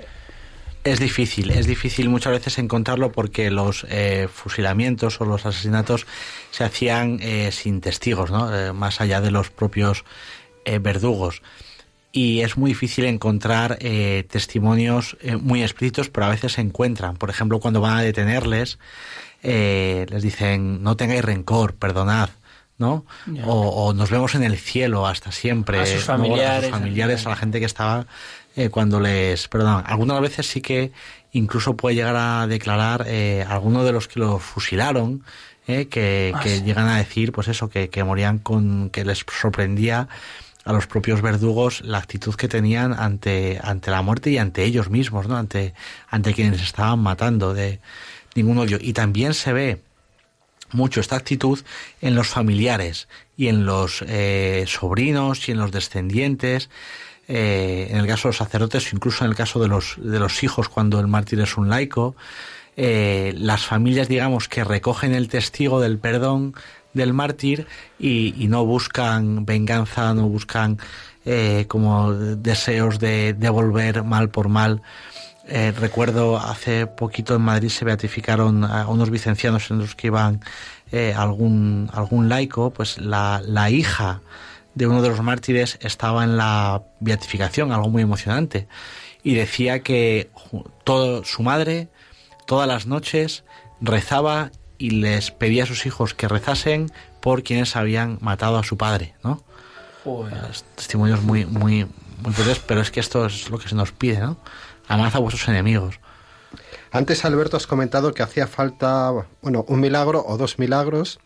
Es 0.83 0.99
difícil, 0.99 1.51
es 1.51 1.65
difícil 1.65 2.09
muchas 2.09 2.33
veces 2.33 2.57
encontrarlo 2.57 3.11
porque 3.11 3.49
los 3.49 3.85
eh, 3.89 4.27
fusilamientos 4.31 5.21
o 5.21 5.25
los 5.25 5.45
asesinatos 5.45 6.05
se 6.51 6.65
hacían 6.65 7.19
eh, 7.21 7.51
sin 7.53 7.79
testigos, 7.79 8.31
¿no? 8.31 8.53
Eh, 8.53 8.73
más 8.73 8.99
allá 8.99 9.21
de 9.21 9.31
los 9.31 9.49
propios 9.49 10.03
verdugos 10.79 11.41
y 12.15 12.41
es 12.41 12.57
muy 12.57 12.71
difícil 12.71 13.05
encontrar 13.05 13.77
eh, 13.81 14.23
testimonios 14.29 15.17
eh, 15.19 15.35
muy 15.35 15.63
explícitos, 15.63 16.09
pero 16.09 16.27
a 16.27 16.29
veces 16.29 16.53
se 16.53 16.61
encuentran. 16.61 17.17
Por 17.17 17.31
ejemplo, 17.31 17.59
cuando 17.59 17.81
van 17.81 17.97
a 17.97 18.01
detenerles, 18.01 18.77
eh, 19.41 20.05
les 20.09 20.21
dicen, 20.21 20.83
no 20.83 20.95
tengáis 20.95 21.25
rencor, 21.25 21.73
perdonad. 21.73 22.29
¿no? 22.77 23.05
O, 23.45 23.93
nos 23.93 24.09
vemos 24.09 24.35
en 24.35 24.43
el 24.43 24.57
cielo 24.57 25.07
hasta 25.07 25.31
siempre. 25.31 25.79
A 25.79 25.85
sus 25.85 26.03
familiares. 26.03 26.65
A 26.65 26.67
sus 26.67 26.69
familiares, 26.71 27.25
a 27.25 27.29
la 27.29 27.35
gente 27.35 27.59
que 27.59 27.65
estaba 27.65 28.05
cuando 28.69 28.99
les 28.99 29.47
perdón 29.47 29.83
Algunas 29.87 30.21
veces 30.21 30.45
sí 30.45 30.61
que 30.61 30.91
incluso 31.31 31.75
puede 31.75 31.95
llegar 31.95 32.15
a 32.15 32.45
declarar 32.45 33.05
eh, 33.07 33.43
alguno 33.47 33.83
de 33.83 33.91
los 33.91 34.07
que 34.07 34.19
los 34.19 34.41
fusilaron, 34.43 35.23
que, 35.65 36.33
ah, 36.35 36.39
que 36.39 36.61
llegan 36.61 36.87
a 36.87 36.97
decir, 36.97 37.31
pues 37.31 37.47
eso, 37.47 37.69
que, 37.69 37.89
que 37.89 38.03
morían 38.03 38.37
con, 38.37 38.89
que 38.89 39.05
les 39.05 39.25
sorprendía 39.39 40.09
a 40.65 40.73
los 40.73 40.87
propios 40.87 41.21
verdugos 41.21 41.81
la 41.81 41.97
actitud 41.97 42.35
que 42.35 42.47
tenían 42.47 42.93
ante, 42.93 43.59
ante 43.61 43.91
la 43.91 44.01
muerte 44.01 44.31
y 44.31 44.37
ante 44.37 44.63
ellos 44.63 44.89
mismos, 44.89 45.27
¿no? 45.27 45.37
Ante, 45.37 45.73
ante 46.09 46.33
quienes 46.33 46.61
estaban 46.61 46.99
matando 46.99 47.53
de 47.53 47.79
ningún 48.35 48.57
odio. 48.57 48.77
Y 48.79 48.93
también 48.93 49.33
se 49.33 49.53
ve 49.53 49.81
mucho 50.71 50.99
esta 51.01 51.15
actitud 51.15 51.59
en 52.01 52.15
los 52.15 52.27
familiares 52.27 53.07
y 53.37 53.47
en 53.47 53.65
los 53.65 54.03
eh, 54.07 54.65
sobrinos 54.67 55.47
y 55.47 55.51
en 55.51 55.59
los 55.59 55.71
descendientes, 55.71 56.69
eh, 57.27 57.87
en 57.91 57.97
el 57.97 58.07
caso 58.07 58.27
de 58.27 58.29
los 58.29 58.37
sacerdotes, 58.37 58.91
incluso 58.93 59.23
en 59.23 59.31
el 59.31 59.37
caso 59.37 59.59
de 59.59 59.67
los, 59.67 59.95
de 59.97 60.19
los 60.19 60.43
hijos 60.43 60.69
cuando 60.69 60.99
el 60.99 61.07
mártir 61.07 61.39
es 61.41 61.57
un 61.57 61.69
laico, 61.69 62.15
eh, 62.75 63.33
las 63.37 63.65
familias, 63.65 64.07
digamos, 64.07 64.47
que 64.47 64.63
recogen 64.63 65.13
el 65.13 65.27
testigo 65.27 65.79
del 65.79 65.99
perdón 65.99 66.55
del 66.93 67.13
mártir 67.13 67.67
y, 67.99 68.47
no 68.47 68.65
buscan 68.65 69.45
venganza, 69.45 70.13
no 70.13 70.27
buscan 70.27 70.77
eh, 71.25 71.65
como 71.67 72.13
deseos 72.13 72.99
de 72.99 73.33
devolver 73.33 74.03
mal 74.03 74.29
por 74.29 74.49
mal. 74.49 74.81
Eh, 75.47 75.73
recuerdo 75.77 76.37
hace 76.37 76.87
poquito 76.87 77.35
en 77.35 77.41
Madrid 77.41 77.69
se 77.69 77.83
beatificaron 77.83 78.63
a 78.63 78.87
unos 78.87 79.09
vicencianos 79.09 79.69
en 79.71 79.79
los 79.79 79.93
que 79.95 80.07
iban 80.07 80.39
eh, 80.91 81.13
algún, 81.15 81.89
algún 81.93 82.29
laico, 82.29 82.71
pues 82.71 82.97
la, 82.97 83.41
la 83.45 83.69
hija 83.69 84.21
de 84.75 84.87
uno 84.87 85.01
de 85.01 85.09
los 85.09 85.21
mártires 85.21 85.77
estaba 85.81 86.23
en 86.23 86.37
la 86.37 86.83
beatificación, 86.99 87.71
algo 87.71 87.89
muy 87.89 88.01
emocionante, 88.01 88.67
y 89.23 89.35
decía 89.35 89.79
que 89.79 90.29
todo, 90.83 91.23
su 91.23 91.43
madre 91.43 91.89
todas 92.45 92.67
las 92.67 92.85
noches 92.85 93.43
rezaba 93.81 94.51
y 94.83 94.89
les 94.89 95.31
pedía 95.31 95.63
a 95.63 95.65
sus 95.65 95.85
hijos 95.85 96.13
que 96.13 96.27
rezasen 96.27 96.91
por 97.21 97.43
quienes 97.43 97.77
habían 97.77 98.17
matado 98.19 98.57
a 98.57 98.63
su 98.63 98.75
padre, 98.75 99.15
¿no? 99.23 99.41
Testimonios 100.75 101.21
muy, 101.21 101.45
muy, 101.45 101.87
muy 102.21 102.33
pero 102.67 102.81
es 102.81 102.91
que 102.91 102.99
esto 102.99 103.25
es 103.25 103.49
lo 103.49 103.57
que 103.59 103.69
se 103.69 103.75
nos 103.75 103.93
pide, 103.93 104.19
¿no? 104.19 104.35
Amad 104.89 105.15
a 105.15 105.19
vuestros 105.19 105.47
enemigos. 105.47 106.01
Antes, 106.91 107.23
Alberto, 107.23 107.55
has 107.55 107.65
comentado 107.65 108.13
que 108.13 108.23
hacía 108.23 108.45
falta, 108.45 109.13
bueno, 109.41 109.63
un 109.69 109.79
milagro 109.79 110.21
o 110.27 110.35
dos 110.35 110.59
milagros 110.59 111.21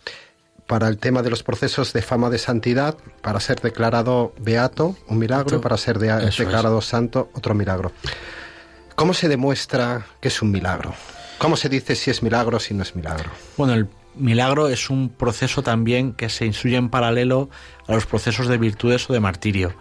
para 0.68 0.88
el 0.88 1.00
tema 1.00 1.24
de 1.24 1.32
los 1.32 1.42
procesos 1.42 1.94
de 1.94 2.04
fama 2.04 2.30
de 2.30 2.38
santidad, 2.38 2.96
para 3.24 3.40
ser 3.40 3.60
declarado 3.60 4.34
beato, 4.38 4.96
un 5.08 5.18
milagro, 5.18 5.62
para 5.62 5.78
ser 5.78 5.98
declarado 5.98 6.80
santo, 6.82 7.32
otro 7.34 7.56
milagro. 7.56 7.92
¿Cómo 8.94 9.16
se 9.16 9.28
demuestra 9.28 10.06
que 10.22 10.28
es 10.28 10.44
un 10.44 10.52
milagro? 10.52 10.94
¿Cómo 11.38 11.56
se 11.56 11.70
dice 11.70 11.96
si 11.96 12.10
es 12.10 12.24
milagro 12.24 12.58
o 12.58 12.60
si 12.60 12.74
no 12.74 12.84
es 12.84 12.96
milagro? 12.96 13.30
Bueno, 13.58 13.74
el 13.74 13.88
milagro 14.16 14.70
es 14.70 14.90
un 14.90 15.10
proceso 15.10 15.62
también 15.62 16.14
que 16.14 16.30
se 16.30 16.46
instruye 16.46 16.78
en 16.78 16.90
paralelo 16.90 17.50
a 17.88 17.94
los 17.94 18.06
procesos 18.06 18.48
de 18.48 18.58
virtudes 18.58 19.10
o 19.10 19.14
de 19.14 19.20
martirio. 19.20 19.74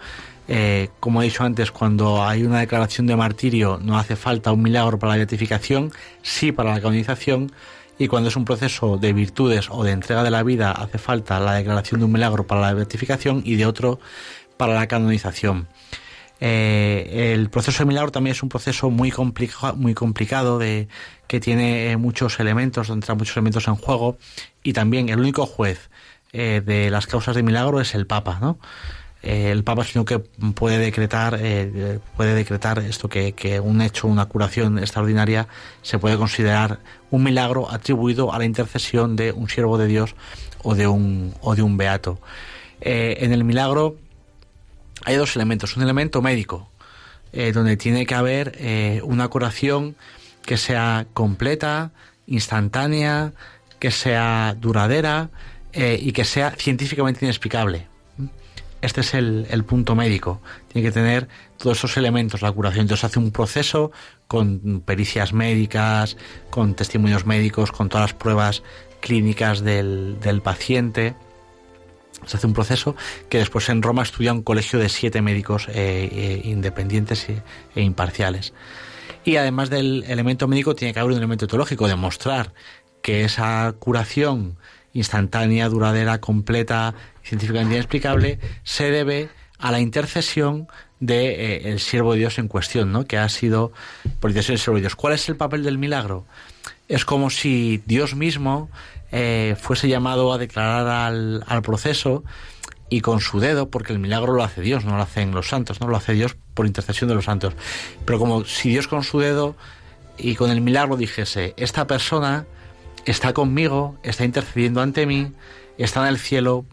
Eh, 0.48 0.90
como 1.00 1.22
he 1.22 1.24
dicho 1.24 1.42
antes, 1.42 1.70
cuando 1.72 2.22
hay 2.24 2.44
una 2.44 2.60
declaración 2.60 3.06
de 3.06 3.16
martirio 3.16 3.80
no 3.82 3.98
hace 3.98 4.16
falta 4.16 4.52
un 4.52 4.62
milagro 4.62 4.98
para 4.98 5.12
la 5.12 5.16
beatificación, 5.16 5.92
sí 6.22 6.52
para 6.52 6.74
la 6.74 6.80
canonización, 6.80 7.50
y 7.98 8.06
cuando 8.08 8.28
es 8.28 8.36
un 8.36 8.44
proceso 8.44 8.98
de 8.98 9.12
virtudes 9.14 9.68
o 9.70 9.82
de 9.82 9.92
entrega 9.92 10.22
de 10.22 10.30
la 10.30 10.42
vida 10.42 10.72
hace 10.72 10.98
falta 10.98 11.40
la 11.40 11.54
declaración 11.54 12.00
de 12.00 12.06
un 12.06 12.12
milagro 12.12 12.46
para 12.46 12.60
la 12.60 12.74
beatificación 12.74 13.42
y 13.44 13.56
de 13.56 13.66
otro 13.66 13.98
para 14.58 14.74
la 14.74 14.86
canonización. 14.86 15.68
Eh, 16.38 17.32
el 17.34 17.48
proceso 17.48 17.78
de 17.78 17.86
milagro 17.86 18.12
también 18.12 18.32
es 18.32 18.42
un 18.42 18.50
proceso 18.50 18.90
muy, 18.90 19.12
muy 19.76 19.94
complicado 19.94 20.58
de, 20.58 20.88
que 21.26 21.40
tiene 21.40 21.90
eh, 21.90 21.96
muchos 21.96 22.38
elementos, 22.40 22.88
donde 22.88 23.12
muchos 23.14 23.36
elementos 23.36 23.68
en 23.68 23.76
juego 23.76 24.18
y 24.62 24.72
también 24.72 25.08
el 25.08 25.18
único 25.18 25.46
juez 25.46 25.90
eh, 26.32 26.62
de 26.64 26.90
las 26.90 27.06
causas 27.06 27.36
de 27.36 27.42
milagro 27.42 27.80
es 27.80 27.94
el 27.94 28.06
Papa, 28.06 28.38
¿no? 28.40 28.58
el 29.22 29.64
Papa 29.64 29.84
el 29.92 30.04
que 30.04 30.20
puede 30.20 30.78
decretar, 30.78 31.40
puede 32.16 32.34
decretar 32.34 32.78
esto 32.78 33.08
que, 33.08 33.32
que, 33.32 33.58
un 33.58 33.82
hecho, 33.82 34.06
una 34.06 34.26
curación 34.26 34.78
extraordinaria 34.78 35.48
se 35.82 35.98
puede 35.98 36.16
considerar 36.16 36.78
un 37.10 37.24
milagro 37.24 37.68
atribuido 37.68 38.32
a 38.32 38.38
la 38.38 38.44
intercesión 38.44 39.16
de 39.16 39.32
un 39.32 39.48
siervo 39.48 39.78
de 39.78 39.88
Dios 39.88 40.14
o 40.62 40.76
de 40.76 40.86
un, 40.86 41.34
o 41.40 41.56
de 41.56 41.62
un 41.62 41.76
beato. 41.76 42.20
en 42.80 43.32
el 43.32 43.42
milagro 43.42 43.96
hay 45.06 45.16
dos 45.16 45.36
elementos. 45.36 45.76
Un 45.76 45.84
elemento 45.84 46.20
médico, 46.20 46.68
eh, 47.32 47.52
donde 47.52 47.76
tiene 47.76 48.06
que 48.06 48.14
haber 48.14 48.56
eh, 48.58 49.00
una 49.04 49.28
curación 49.28 49.94
que 50.46 50.56
sea 50.56 51.06
completa, 51.12 51.92
instantánea, 52.26 53.32
que 53.78 53.90
sea 53.90 54.56
duradera 54.58 55.30
eh, 55.72 55.98
y 56.00 56.12
que 56.12 56.24
sea 56.24 56.52
científicamente 56.52 57.24
inexplicable. 57.24 57.86
Este 58.80 59.00
es 59.00 59.14
el, 59.14 59.46
el, 59.50 59.64
punto 59.64 59.94
médico. 59.94 60.40
Tiene 60.72 60.88
que 60.88 60.92
tener 60.92 61.28
todos 61.58 61.78
esos 61.78 61.96
elementos 61.96 62.42
la 62.42 62.52
curación. 62.52 62.82
Entonces 62.82 63.04
hace 63.04 63.18
un 63.18 63.32
proceso 63.32 63.90
con 64.28 64.80
pericias 64.80 65.32
médicas, 65.32 66.16
con 66.50 66.74
testimonios 66.74 67.26
médicos, 67.26 67.72
con 67.72 67.88
todas 67.88 68.12
las 68.12 68.14
pruebas 68.14 68.62
clínicas 69.00 69.60
del, 69.60 70.18
del 70.20 70.40
paciente 70.40 71.14
se 72.24 72.36
hace 72.36 72.46
un 72.46 72.54
proceso 72.54 72.96
que 73.28 73.38
después 73.38 73.68
en 73.68 73.82
Roma 73.82 74.02
estudia 74.02 74.32
un 74.32 74.42
colegio 74.42 74.78
de 74.78 74.88
siete 74.88 75.20
médicos 75.20 75.68
eh, 75.68 75.74
eh, 75.74 76.40
independientes 76.44 77.28
e, 77.28 77.42
imparciales. 77.80 78.52
Y 79.26 79.38
además 79.38 79.70
del 79.70 80.04
elemento 80.06 80.46
médico 80.46 80.76
tiene 80.76 80.94
que 80.94 81.00
haber 81.00 81.10
un 81.10 81.18
elemento 81.18 81.48
teológico, 81.48 81.88
demostrar 81.88 82.54
que 83.02 83.24
esa 83.24 83.74
curación 83.76 84.56
instantánea, 84.92 85.68
duradera, 85.68 86.20
completa, 86.20 86.94
científicamente 87.24 87.74
inexplicable, 87.74 88.38
se 88.62 88.92
debe 88.92 89.28
a 89.58 89.72
la 89.72 89.80
intercesión 89.80 90.68
de 91.00 91.72
eh, 91.72 91.78
siervo 91.80 92.12
de 92.12 92.20
Dios 92.20 92.38
en 92.38 92.46
cuestión, 92.46 92.92
¿no? 92.92 93.04
que 93.04 93.18
ha 93.18 93.28
sido 93.28 93.72
por 94.20 94.30
intercesión 94.30 94.54
del 94.54 94.60
siervo 94.60 94.76
de 94.76 94.82
Dios. 94.82 94.94
¿Cuál 94.94 95.14
es 95.14 95.28
el 95.28 95.34
papel 95.34 95.64
del 95.64 95.76
milagro? 95.76 96.24
Es 96.86 97.04
como 97.04 97.28
si 97.28 97.82
Dios 97.84 98.14
mismo 98.14 98.70
eh, 99.10 99.56
fuese 99.60 99.88
llamado 99.88 100.32
a 100.32 100.38
declarar 100.38 100.86
al, 100.86 101.42
al, 101.48 101.62
proceso 101.62 102.22
y 102.88 103.00
con 103.00 103.20
su 103.20 103.40
dedo, 103.40 103.68
porque 103.68 103.92
el 103.92 103.98
milagro 103.98 104.32
lo 104.32 104.44
hace 104.44 104.60
Dios, 104.60 104.84
no 104.84 104.96
lo 104.96 105.02
hacen 105.02 105.32
los 105.32 105.48
santos, 105.48 105.80
no 105.80 105.88
lo 105.88 105.96
hace 105.96 106.12
Dios 106.12 106.36
por 106.54 106.66
intercesión 106.66 107.08
de 107.08 107.14
los 107.14 107.24
santos. 107.24 107.54
Pero 108.04 108.18
como 108.18 108.44
si 108.44 108.70
Dios 108.70 108.88
con 108.88 109.02
su 109.02 109.18
dedo 109.18 109.56
y 110.16 110.36
con 110.36 110.50
el 110.50 110.60
milagro 110.60 110.96
dijese, 110.96 111.54
esta 111.56 111.86
persona 111.86 112.46
está 113.04 113.32
conmigo, 113.32 113.96
está 114.02 114.24
intercediendo 114.24 114.80
ante 114.80 115.06
mí, 115.06 115.32
está 115.78 116.02
en 116.02 116.08
el 116.08 116.18
cielo, 116.18 116.64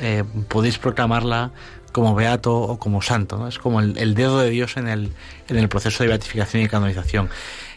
eh, 0.00 0.24
podéis 0.48 0.78
proclamarla 0.78 1.52
como 1.92 2.14
beato 2.14 2.54
o 2.54 2.78
como 2.78 3.02
santo. 3.02 3.46
Es 3.48 3.58
como 3.58 3.80
el, 3.80 4.14
dedo 4.14 4.40
de 4.40 4.50
Dios 4.50 4.76
en 4.76 4.88
el, 4.88 5.12
en 5.48 5.58
el 5.58 5.68
proceso 5.68 6.02
de 6.02 6.08
beatificación 6.08 6.62
y 6.62 6.68
canonización. 6.68 7.28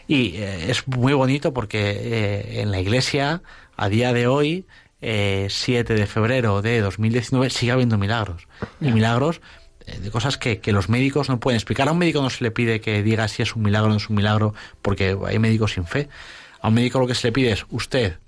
Y 0.08 0.36
eh, 0.36 0.70
es 0.70 0.86
muy 0.86 1.12
bonito 1.14 1.52
porque 1.52 2.60
en 2.60 2.70
la 2.70 2.80
iglesia 2.80 3.42
a 3.76 3.88
día 3.88 4.12
de 4.12 4.26
hoy, 4.26 4.66
eh, 5.00 5.48
7 5.50 5.94
de 5.94 6.06
febrero 6.06 6.62
de 6.62 6.80
2019, 6.80 7.50
sigue 7.50 7.72
habiendo 7.72 7.98
milagros. 7.98 8.48
Y 8.80 8.92
milagros 8.92 9.40
eh, 9.86 9.98
de 9.98 10.10
cosas 10.10 10.38
que, 10.38 10.58
que, 10.58 10.72
los 10.72 10.88
médicos 10.88 11.28
no 11.28 11.40
pueden 11.40 11.56
explicar. 11.56 11.88
A 11.88 11.92
un 11.92 11.98
médico 11.98 12.22
no 12.22 12.30
se 12.30 12.44
le 12.44 12.50
pide 12.50 12.80
que 12.80 13.02
diga 13.02 13.28
si 13.28 13.42
es 13.42 13.54
un 13.54 13.62
milagro 13.62 13.88
o 13.88 13.90
no 13.90 13.96
es 13.96 14.08
un 14.08 14.16
milagro, 14.16 14.54
porque 14.82 15.16
hay 15.26 15.38
médicos 15.38 15.74
sin 15.74 15.84
fe. 15.84 16.08
A 16.60 16.68
un 16.68 16.74
médico 16.74 16.98
lo 16.98 17.06
que 17.06 17.14
se 17.14 17.28
le 17.28 17.32
pide 17.32 17.52
es 17.52 17.66
usted, 17.70 18.18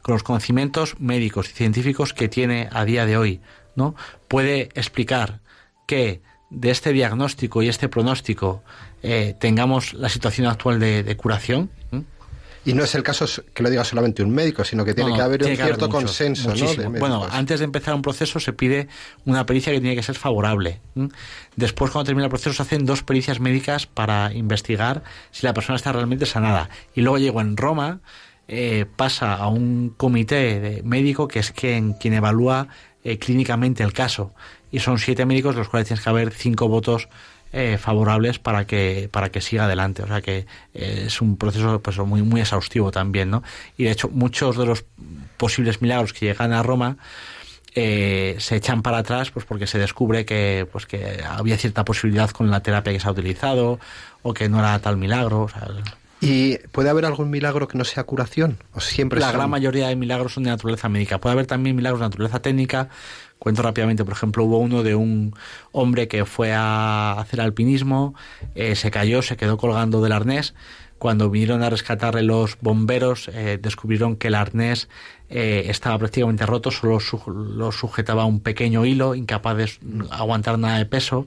con 0.00 0.14
los 0.14 0.22
conocimientos 0.22 0.96
médicos 0.98 1.50
y 1.50 1.52
científicos 1.52 2.12
que 2.12 2.28
tiene 2.28 2.68
a 2.72 2.84
día 2.84 3.06
de 3.06 3.16
hoy, 3.16 3.40
¿no? 3.76 3.94
Puede 4.28 4.68
explicar 4.74 5.40
que 5.86 6.22
de 6.50 6.70
este 6.70 6.92
diagnóstico 6.92 7.62
y 7.62 7.68
este 7.68 7.88
pronóstico 7.88 8.62
eh, 9.02 9.34
tengamos 9.38 9.94
la 9.94 10.08
situación 10.08 10.46
actual 10.46 10.78
de, 10.78 11.02
de 11.02 11.16
curación. 11.16 11.70
Y 12.64 12.74
no 12.74 12.84
es 12.84 12.94
el 12.94 13.02
caso 13.02 13.26
que 13.52 13.62
lo 13.62 13.70
diga 13.70 13.84
solamente 13.84 14.22
un 14.22 14.30
médico, 14.30 14.64
sino 14.64 14.84
que 14.84 14.94
tiene 14.94 15.14
que 15.14 15.20
haber 15.20 15.42
un 15.42 15.56
cierto 15.56 15.88
consenso. 15.88 16.54
¿no? 16.54 16.90
bueno, 16.98 17.26
antes 17.30 17.58
de 17.58 17.64
empezar 17.64 17.94
un 17.94 18.02
proceso 18.02 18.38
se 18.38 18.52
pide 18.52 18.88
una 19.24 19.44
pericia 19.46 19.72
que 19.72 19.80
tiene 19.80 19.96
que 19.96 20.02
ser 20.02 20.14
favorable. 20.14 20.80
Después, 21.56 21.90
cuando 21.90 22.06
termina 22.06 22.26
el 22.26 22.30
proceso, 22.30 22.52
se 22.52 22.62
hacen 22.62 22.86
dos 22.86 23.02
pericias 23.02 23.40
médicas 23.40 23.86
para 23.86 24.32
investigar 24.32 25.02
si 25.32 25.44
la 25.44 25.54
persona 25.54 25.76
está 25.76 25.92
realmente 25.92 26.24
sanada. 26.24 26.70
Y 26.94 27.00
luego 27.00 27.18
llego 27.18 27.40
en 27.40 27.56
Roma, 27.56 28.00
eh, 28.46 28.86
pasa 28.96 29.34
a 29.34 29.48
un 29.48 29.94
comité 29.96 30.60
de 30.60 30.82
médico 30.84 31.26
que 31.26 31.40
es 31.40 31.50
quien, 31.50 31.94
quien 31.94 32.14
evalúa 32.14 32.68
eh, 33.02 33.18
clínicamente 33.18 33.82
el 33.82 33.92
caso. 33.92 34.32
Y 34.70 34.78
son 34.78 34.98
siete 34.98 35.26
médicos, 35.26 35.54
de 35.54 35.60
los 35.60 35.68
cuales 35.68 35.88
tienes 35.88 36.04
que 36.04 36.10
haber 36.10 36.32
cinco 36.32 36.68
votos 36.68 37.08
eh, 37.52 37.76
favorables 37.78 38.38
para 38.38 38.66
que 38.66 39.10
para 39.12 39.30
que 39.30 39.42
siga 39.42 39.64
adelante 39.64 40.02
o 40.02 40.06
sea 40.06 40.22
que 40.22 40.46
eh, 40.72 41.04
es 41.06 41.20
un 41.20 41.36
proceso 41.36 41.80
pues 41.80 41.98
muy 41.98 42.22
muy 42.22 42.40
exhaustivo 42.40 42.90
también 42.90 43.30
no 43.30 43.42
y 43.76 43.84
de 43.84 43.90
hecho 43.90 44.08
muchos 44.08 44.56
de 44.56 44.64
los 44.64 44.84
posibles 45.36 45.82
milagros 45.82 46.14
que 46.14 46.26
llegan 46.26 46.52
a 46.54 46.62
Roma 46.62 46.96
eh, 47.74 48.36
se 48.38 48.56
echan 48.56 48.80
para 48.80 48.98
atrás 48.98 49.30
pues 49.30 49.44
porque 49.44 49.66
se 49.66 49.78
descubre 49.78 50.24
que 50.24 50.66
pues 50.72 50.86
que 50.86 51.22
había 51.28 51.58
cierta 51.58 51.84
posibilidad 51.84 52.30
con 52.30 52.50
la 52.50 52.60
terapia 52.60 52.92
que 52.92 53.00
se 53.00 53.08
ha 53.08 53.12
utilizado 53.12 53.78
o 54.22 54.32
que 54.32 54.48
no 54.48 54.58
era 54.58 54.78
tal 54.78 54.96
milagro 54.96 55.48
¿Y 56.24 56.58
puede 56.68 56.88
haber 56.88 57.04
algún 57.04 57.30
milagro 57.30 57.66
que 57.66 57.76
no 57.76 57.82
sea 57.84 58.04
curación? 58.04 58.58
¿O 58.74 58.80
siempre 58.80 59.18
La 59.18 59.32
gran 59.32 59.50
mayoría 59.50 59.88
de 59.88 59.96
milagros 59.96 60.34
son 60.34 60.44
de 60.44 60.50
naturaleza 60.50 60.88
médica. 60.88 61.18
Puede 61.18 61.32
haber 61.32 61.46
también 61.48 61.74
milagros 61.74 61.98
de 61.98 62.06
naturaleza 62.06 62.40
técnica, 62.40 62.90
Cuento 63.42 63.62
rápidamente, 63.62 64.04
por 64.04 64.12
ejemplo, 64.12 64.44
hubo 64.44 64.58
uno 64.58 64.84
de 64.84 64.94
un 64.94 65.34
hombre 65.72 66.06
que 66.06 66.24
fue 66.24 66.52
a 66.52 67.14
hacer 67.18 67.40
alpinismo, 67.40 68.14
eh, 68.54 68.76
se 68.76 68.92
cayó, 68.92 69.20
se 69.20 69.36
quedó 69.36 69.56
colgando 69.56 70.00
del 70.00 70.12
arnés. 70.12 70.54
Cuando 70.98 71.28
vinieron 71.28 71.64
a 71.64 71.68
rescatarle 71.68 72.22
los 72.22 72.56
bomberos, 72.60 73.28
eh, 73.34 73.58
descubrieron 73.60 74.14
que 74.14 74.28
el 74.28 74.36
arnés 74.36 74.88
eh, 75.28 75.64
estaba 75.66 75.98
prácticamente 75.98 76.46
roto, 76.46 76.70
solo 76.70 77.00
lo 77.26 77.72
sujetaba 77.72 78.26
un 78.26 78.38
pequeño 78.38 78.86
hilo, 78.86 79.16
incapaz 79.16 79.56
de 79.56 79.72
aguantar 80.12 80.56
nada 80.56 80.78
de 80.78 80.86
peso. 80.86 81.26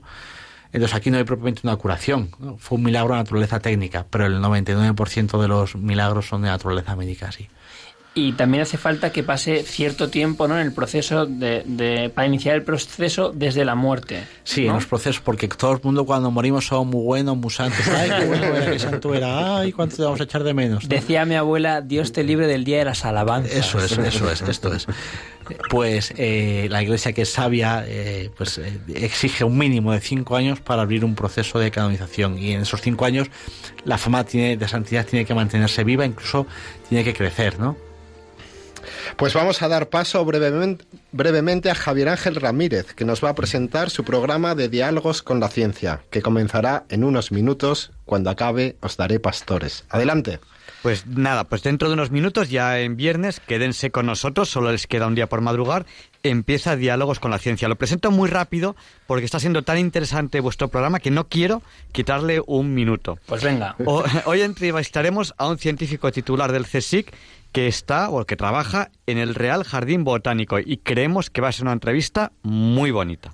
Entonces 0.72 0.96
aquí 0.96 1.10
no 1.10 1.18
hay 1.18 1.24
propiamente 1.24 1.60
una 1.64 1.76
curación, 1.76 2.30
fue 2.56 2.78
un 2.78 2.84
milagro 2.84 3.12
de 3.12 3.20
naturaleza 3.20 3.60
técnica, 3.60 4.06
pero 4.08 4.24
el 4.24 4.40
99% 4.40 5.38
de 5.38 5.48
los 5.48 5.76
milagros 5.76 6.28
son 6.28 6.40
de 6.40 6.48
naturaleza 6.48 6.96
médica, 6.96 7.30
sí 7.30 7.50
y 8.16 8.32
también 8.32 8.62
hace 8.62 8.78
falta 8.78 9.12
que 9.12 9.22
pase 9.22 9.62
cierto 9.62 10.08
tiempo 10.08 10.48
¿no? 10.48 10.58
en 10.58 10.66
el 10.66 10.72
proceso 10.72 11.26
de, 11.26 12.10
para 12.14 12.26
iniciar 12.26 12.56
el 12.56 12.62
proceso 12.62 13.30
desde 13.34 13.62
la 13.66 13.74
muerte. 13.74 14.26
Sí, 14.42 14.66
en 14.66 14.72
los 14.72 14.86
procesos, 14.86 15.20
porque 15.20 15.48
todo 15.48 15.72
el 15.72 15.80
mundo 15.82 16.06
cuando 16.06 16.30
morimos 16.30 16.66
somos 16.66 16.86
muy 16.94 17.04
buenos, 17.04 17.36
muy 17.36 17.50
santos. 17.50 17.86
Ay, 17.88 18.10
qué 18.18 18.26
bueno 18.26 18.46
era, 18.46 18.70
qué 18.72 18.78
santo 18.78 19.14
era. 19.14 19.58
Ay, 19.58 19.70
cuánto 19.72 19.96
te 19.96 20.02
vamos 20.02 20.18
a 20.20 20.24
echar 20.24 20.44
de 20.44 20.54
menos. 20.54 20.88
Decía 20.88 21.26
mi 21.26 21.34
abuela, 21.34 21.82
Dios 21.82 22.12
te 22.12 22.24
libre 22.24 22.46
del 22.46 22.64
día 22.64 22.78
de 22.78 22.86
las 22.86 23.04
alabanzas. 23.04 23.52
Eso 23.52 23.84
es, 23.84 23.92
eso 23.98 24.30
es, 24.30 24.40
esto 24.40 24.72
es. 24.72 24.86
pues 25.68 26.14
eh, 26.16 26.68
la 26.70 26.82
Iglesia 26.82 27.12
que 27.12 27.20
es 27.20 27.30
sabia 27.30 27.84
eh, 27.86 28.30
pues 28.34 28.56
eh, 28.56 28.80
exige 28.94 29.44
un 29.44 29.58
mínimo 29.58 29.92
de 29.92 30.00
cinco 30.00 30.36
años 30.36 30.58
para 30.60 30.80
abrir 30.80 31.04
un 31.04 31.14
proceso 31.14 31.58
de 31.58 31.70
canonización 31.70 32.38
y 32.38 32.52
en 32.52 32.62
esos 32.62 32.80
cinco 32.80 33.04
años 33.04 33.28
la 33.84 33.98
fama 33.98 34.24
tiene, 34.24 34.56
de 34.56 34.68
santidad 34.68 35.04
tiene 35.04 35.26
que 35.26 35.34
mantenerse 35.34 35.84
viva, 35.84 36.06
incluso 36.06 36.46
tiene 36.88 37.04
que 37.04 37.12
crecer, 37.12 37.60
¿no? 37.60 37.76
Pues 39.16 39.34
vamos 39.34 39.62
a 39.62 39.68
dar 39.68 39.88
paso 39.88 40.24
brevemente, 40.24 40.84
brevemente, 41.12 41.70
a 41.70 41.74
Javier 41.74 42.08
Ángel 42.08 42.36
Ramírez, 42.36 42.94
que 42.94 43.04
nos 43.04 43.22
va 43.24 43.30
a 43.30 43.34
presentar 43.34 43.90
su 43.90 44.04
programa 44.04 44.54
de 44.54 44.68
diálogos 44.68 45.22
con 45.22 45.40
la 45.40 45.48
ciencia, 45.48 46.02
que 46.10 46.22
comenzará 46.22 46.84
en 46.88 47.04
unos 47.04 47.32
minutos. 47.32 47.92
Cuando 48.04 48.30
acabe, 48.30 48.76
os 48.80 48.96
daré 48.96 49.18
pastores. 49.18 49.84
Adelante. 49.90 50.38
Pues 50.82 51.06
nada, 51.06 51.44
pues 51.44 51.64
dentro 51.64 51.88
de 51.88 51.94
unos 51.94 52.12
minutos, 52.12 52.48
ya 52.48 52.78
en 52.78 52.96
viernes, 52.96 53.40
quédense 53.40 53.90
con 53.90 54.06
nosotros, 54.06 54.48
solo 54.48 54.70
les 54.70 54.86
queda 54.86 55.08
un 55.08 55.16
día 55.16 55.28
por 55.28 55.40
madrugar, 55.40 55.84
empieza 56.22 56.76
Diálogos 56.76 57.18
con 57.18 57.30
la 57.30 57.38
Ciencia. 57.38 57.68
Lo 57.68 57.76
presento 57.76 58.10
muy 58.10 58.28
rápido 58.28 58.76
porque 59.06 59.24
está 59.24 59.40
siendo 59.40 59.62
tan 59.62 59.78
interesante 59.78 60.40
vuestro 60.40 60.68
programa 60.68 61.00
que 61.00 61.10
no 61.10 61.28
quiero 61.28 61.62
quitarle 61.92 62.40
un 62.46 62.74
minuto. 62.74 63.18
Pues 63.26 63.42
venga. 63.42 63.74
hoy 64.26 64.42
entrevistaremos 64.42 65.34
a 65.38 65.48
un 65.48 65.58
científico 65.58 66.12
titular 66.12 66.52
del 66.52 66.66
CSIC 66.66 67.12
que 67.56 67.68
está 67.68 68.10
o 68.10 68.26
que 68.26 68.36
trabaja 68.36 68.90
en 69.06 69.16
el 69.16 69.34
Real 69.34 69.64
Jardín 69.64 70.04
Botánico 70.04 70.58
y 70.58 70.76
creemos 70.76 71.30
que 71.30 71.40
va 71.40 71.48
a 71.48 71.52
ser 71.52 71.62
una 71.62 71.72
entrevista 71.72 72.32
muy 72.42 72.90
bonita. 72.90 73.32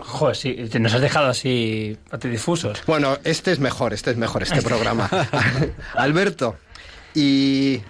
Joder, 0.00 0.34
sí, 0.34 0.56
nos 0.80 0.92
has 0.92 1.00
dejado 1.00 1.28
así 1.28 1.96
difusos. 2.24 2.82
Bueno, 2.84 3.16
este 3.22 3.52
es 3.52 3.60
mejor, 3.60 3.94
este 3.94 4.10
es 4.10 4.16
mejor, 4.16 4.42
este 4.42 4.60
programa. 4.70 5.08
Alberto, 5.94 6.56
¿y 7.14 7.80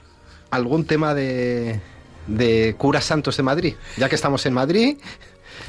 algún 0.50 0.84
tema 0.84 1.14
de, 1.14 1.80
de 2.26 2.74
curas 2.76 3.06
santos 3.06 3.38
de 3.38 3.42
Madrid? 3.42 3.74
Ya 3.96 4.10
que 4.10 4.16
estamos 4.16 4.44
en 4.44 4.52
Madrid, 4.52 4.98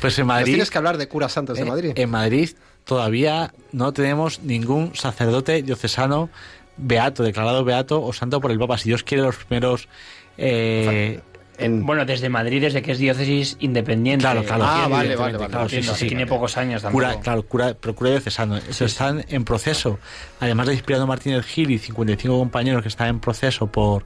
pues 0.01 0.19
en 0.19 0.27
Madrid 0.27 0.55
tienes 0.55 0.69
que 0.69 0.77
hablar 0.77 0.97
de 0.97 1.07
curas 1.07 1.31
santos 1.31 1.57
de 1.57 1.63
Madrid. 1.63 1.93
En 1.95 2.09
Madrid 2.09 2.49
todavía 2.83 3.53
no 3.71 3.93
tenemos 3.93 4.41
ningún 4.41 4.93
sacerdote 4.93 5.61
diocesano 5.63 6.29
beato, 6.79 7.23
declarado 7.23 7.63
beato 7.63 8.01
o 8.01 8.13
santo 8.13 8.39
por 8.41 8.51
el 8.51 8.59
Papa. 8.59 8.77
Si 8.77 8.89
Dios 8.89 9.03
quiere, 9.03 9.23
los 9.23 9.35
primeros. 9.37 9.87
Eh, 10.37 11.19
bueno, 11.67 12.05
desde 12.05 12.29
Madrid, 12.29 12.61
desde 12.61 12.81
que 12.81 12.93
es 12.93 12.99
diócesis 12.99 13.57
independiente. 13.59 14.23
Claro, 14.23 14.43
claro. 14.43 14.63
Ah, 14.65 14.87
vale, 14.89 15.15
vale, 15.15 15.37
vale. 15.37 15.81
Tiene 15.97 16.25
pocos 16.25 16.55
años 16.57 16.81
también. 16.81 16.93
Cura, 16.93 17.19
claro, 17.19 17.43
cura, 17.43 17.75
pero 17.79 17.93
cura 17.95 18.11
diocesano. 18.11 18.57
Están 18.57 19.25
en 19.27 19.43
proceso. 19.43 19.99
Además 20.39 20.67
de 20.67 20.73
Inspirado 20.73 21.05
Martínez 21.05 21.45
Gil 21.45 21.71
y 21.71 21.77
55 21.77 22.37
compañeros 22.37 22.81
que 22.81 22.87
están 22.87 23.09
en 23.09 23.19
proceso 23.19 23.67
por, 23.67 24.05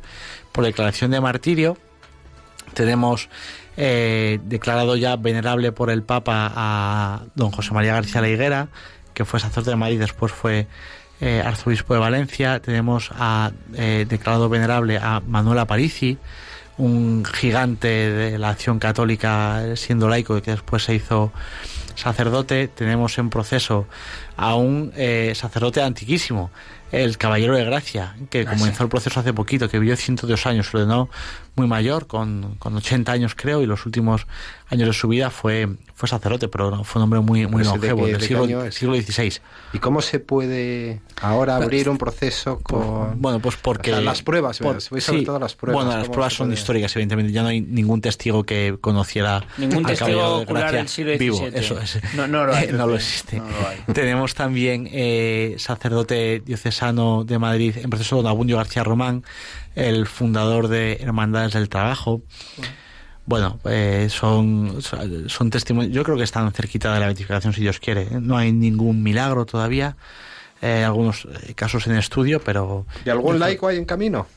por 0.51 0.63
declaración 0.63 1.11
de 1.11 1.21
martirio, 1.21 1.77
tenemos 2.73 3.29
eh, 3.77 4.39
declarado 4.43 4.95
ya 4.95 5.15
venerable 5.15 5.71
por 5.71 5.89
el 5.91 6.03
Papa 6.03 6.51
a 6.55 7.23
don 7.35 7.51
José 7.51 7.73
María 7.73 7.93
García 7.93 8.21
La 8.21 8.29
Higuera, 8.29 8.67
que 9.13 9.25
fue 9.25 9.39
sacerdote 9.39 9.71
de 9.71 9.75
Madrid, 9.75 9.99
después 9.99 10.31
fue 10.31 10.67
eh, 11.23 11.41
arzobispo 11.41 11.93
de 11.93 12.01
Valencia, 12.01 12.59
tenemos 12.59 13.09
a, 13.17 13.51
eh, 13.75 14.05
declarado 14.09 14.49
venerable 14.49 14.97
a 14.97 15.21
Manuel 15.25 15.59
Aparici, 15.59 16.17
un 16.77 17.23
gigante 17.23 17.87
de 17.87 18.37
la 18.37 18.49
acción 18.49 18.77
católica 18.77 19.63
siendo 19.77 20.09
laico 20.09 20.37
y 20.37 20.41
que 20.41 20.51
después 20.51 20.83
se 20.83 20.95
hizo 20.95 21.31
sacerdote. 21.95 22.67
Tenemos 22.67 23.17
en 23.19 23.29
proceso 23.29 23.87
a 24.35 24.55
un 24.55 24.91
eh, 24.97 25.31
sacerdote 25.33 25.81
antiquísimo, 25.81 26.51
el 26.93 27.17
Caballero 27.17 27.57
de 27.57 27.65
Gracia, 27.65 28.15
que 28.29 28.41
ah, 28.41 28.51
comenzó 28.51 28.83
el 28.83 28.89
proceso 28.89 29.19
hace 29.19 29.33
poquito, 29.33 29.67
que 29.67 29.79
vivió 29.79 29.97
102 29.97 30.45
años, 30.45 30.67
se 30.67 30.77
ordenó 30.77 31.09
muy 31.55 31.67
mayor, 31.67 32.05
con, 32.07 32.55
con 32.59 32.75
80 32.75 33.11
años 33.11 33.33
creo, 33.35 33.61
y 33.61 33.65
los 33.65 33.85
últimos 33.85 34.27
años 34.69 34.87
de 34.87 34.93
su 34.93 35.07
vida 35.07 35.29
fue, 35.29 35.67
fue 35.95 36.07
sacerdote, 36.07 36.47
pero 36.47 36.83
fue 36.83 36.99
un 36.99 37.03
hombre 37.03 37.19
muy, 37.19 37.47
muy 37.47 37.63
longevo, 37.63 38.05
del 38.05 38.21
siglo, 38.21 38.71
siglo, 38.71 38.95
XVI. 38.95 39.33
¿Y 39.73 39.79
cómo 39.79 40.01
se 40.01 40.19
puede 40.19 41.01
ahora 41.21 41.55
abrir 41.55 41.89
un 41.89 41.97
proceso 41.97 42.59
con...? 42.59 43.19
Bueno, 43.21 43.39
pues 43.39 43.55
porque... 43.55 43.91
las 43.91 44.21
pruebas, 44.21 44.59
por, 44.59 44.81
sí, 44.81 45.23
todas 45.23 45.41
las 45.41 45.55
pruebas. 45.55 45.83
Bueno, 45.83 45.99
las 45.99 46.09
pruebas 46.09 46.33
son 46.33 46.53
históricas, 46.53 46.95
evidentemente. 46.95 47.31
Ya 47.31 47.41
no 47.41 47.49
hay 47.49 47.61
ningún 47.61 48.01
testigo 48.01 48.43
que 48.43 48.77
conociera 48.81 49.43
ningún 49.57 49.83
testigo 49.83 50.39
de 50.39 50.45
Gracia 50.45 50.77
del 50.79 50.87
siglo 50.87 51.11
XVII. 51.13 51.19
vivo. 51.19 51.47
Eso 51.53 51.79
es. 51.79 51.99
No, 52.15 52.27
no 52.27 52.45
lo 52.45 52.53
hay. 52.55 52.71
no 52.71 52.87
lo 52.87 52.95
existe. 52.95 53.41
Tenemos 53.93 54.33
también 54.33 54.89
eh, 54.91 55.55
sacerdote 55.57 56.41
diocesano 56.43 56.82
de 56.91 57.39
Madrid 57.39 57.77
en 57.77 57.89
proceso 57.89 58.17
don 58.17 58.27
Abundio 58.27 58.57
García 58.57 58.83
Román, 58.83 59.23
el 59.75 60.05
fundador 60.05 60.67
de 60.67 60.97
Hermandades 61.01 61.53
del 61.53 61.69
Trabajo. 61.69 62.21
Bueno, 63.25 63.57
eh, 63.63 64.07
son, 64.09 64.81
son 64.81 65.49
testimonios, 65.49 65.93
yo 65.93 66.03
creo 66.03 66.17
que 66.17 66.23
están 66.23 66.51
cerquita 66.51 66.93
de 66.93 66.99
la 66.99 67.05
beatificación 67.05 67.53
si 67.53 67.61
Dios 67.61 67.79
quiere. 67.79 68.07
No 68.19 68.35
hay 68.35 68.51
ningún 68.51 69.01
milagro 69.01 69.45
todavía, 69.45 69.95
eh, 70.61 70.83
algunos 70.83 71.25
eh, 71.25 71.53
casos 71.53 71.87
en 71.87 71.95
estudio, 71.95 72.41
pero... 72.43 72.85
¿Y 73.05 73.09
algún 73.09 73.39
laico 73.39 73.69
hay 73.69 73.77
en 73.77 73.85
camino? 73.85 74.27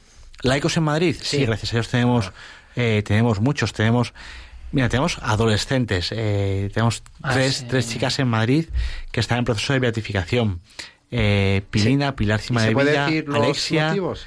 ¿Laicos 0.43 0.77
en 0.77 0.85
Madrid? 0.85 1.17
Sí, 1.21 1.45
gracias 1.45 1.73
a 1.73 1.77
Dios 1.77 1.89
tenemos, 1.89 2.33
eh, 2.77 3.03
tenemos 3.05 3.41
muchos, 3.41 3.73
tenemos... 3.73 4.15
Mira, 4.71 4.89
tenemos 4.89 5.19
adolescentes, 5.23 6.09
tenemos 6.09 7.03
ah, 7.23 7.33
tres, 7.33 7.65
tres 7.69 7.89
chicas 7.89 8.19
en 8.19 8.29
Madrid 8.29 8.67
que 9.11 9.21
están 9.21 9.39
en 9.39 9.45
proceso 9.45 9.73
de 9.73 9.79
beatificación. 9.79 10.61
Pilina, 11.11 12.17
Pilar 12.17 12.41
Cima 12.41 12.63
de 12.63 12.75
Villa, 12.75 13.07
Alexia... 13.07 13.89
Motivos, 13.89 14.27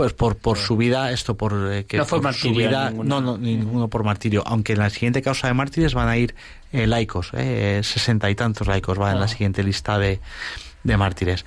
pues 0.00 0.14
por, 0.14 0.36
por 0.36 0.56
su 0.56 0.78
vida, 0.78 1.12
esto 1.12 1.36
por 1.36 1.52
eh, 1.70 1.84
que 1.84 1.98
no 1.98 2.06
fue 2.06 2.32
su 2.32 2.54
vida, 2.54 2.90
no, 2.90 3.20
no, 3.20 3.36
ninguno 3.36 3.88
por 3.88 4.02
martirio, 4.02 4.42
aunque 4.46 4.72
en 4.72 4.78
la 4.78 4.88
siguiente 4.88 5.20
causa 5.20 5.46
de 5.48 5.52
mártires 5.52 5.92
van 5.92 6.08
a 6.08 6.16
ir 6.16 6.34
eh, 6.72 6.86
laicos, 6.86 7.32
eh, 7.34 7.82
sesenta 7.84 8.30
y 8.30 8.34
tantos 8.34 8.66
laicos 8.66 8.96
van 8.96 9.12
en 9.12 9.18
la 9.18 9.26
ah. 9.26 9.28
siguiente 9.28 9.62
lista 9.62 9.98
de, 9.98 10.20
de 10.84 10.96
mártires. 10.96 11.44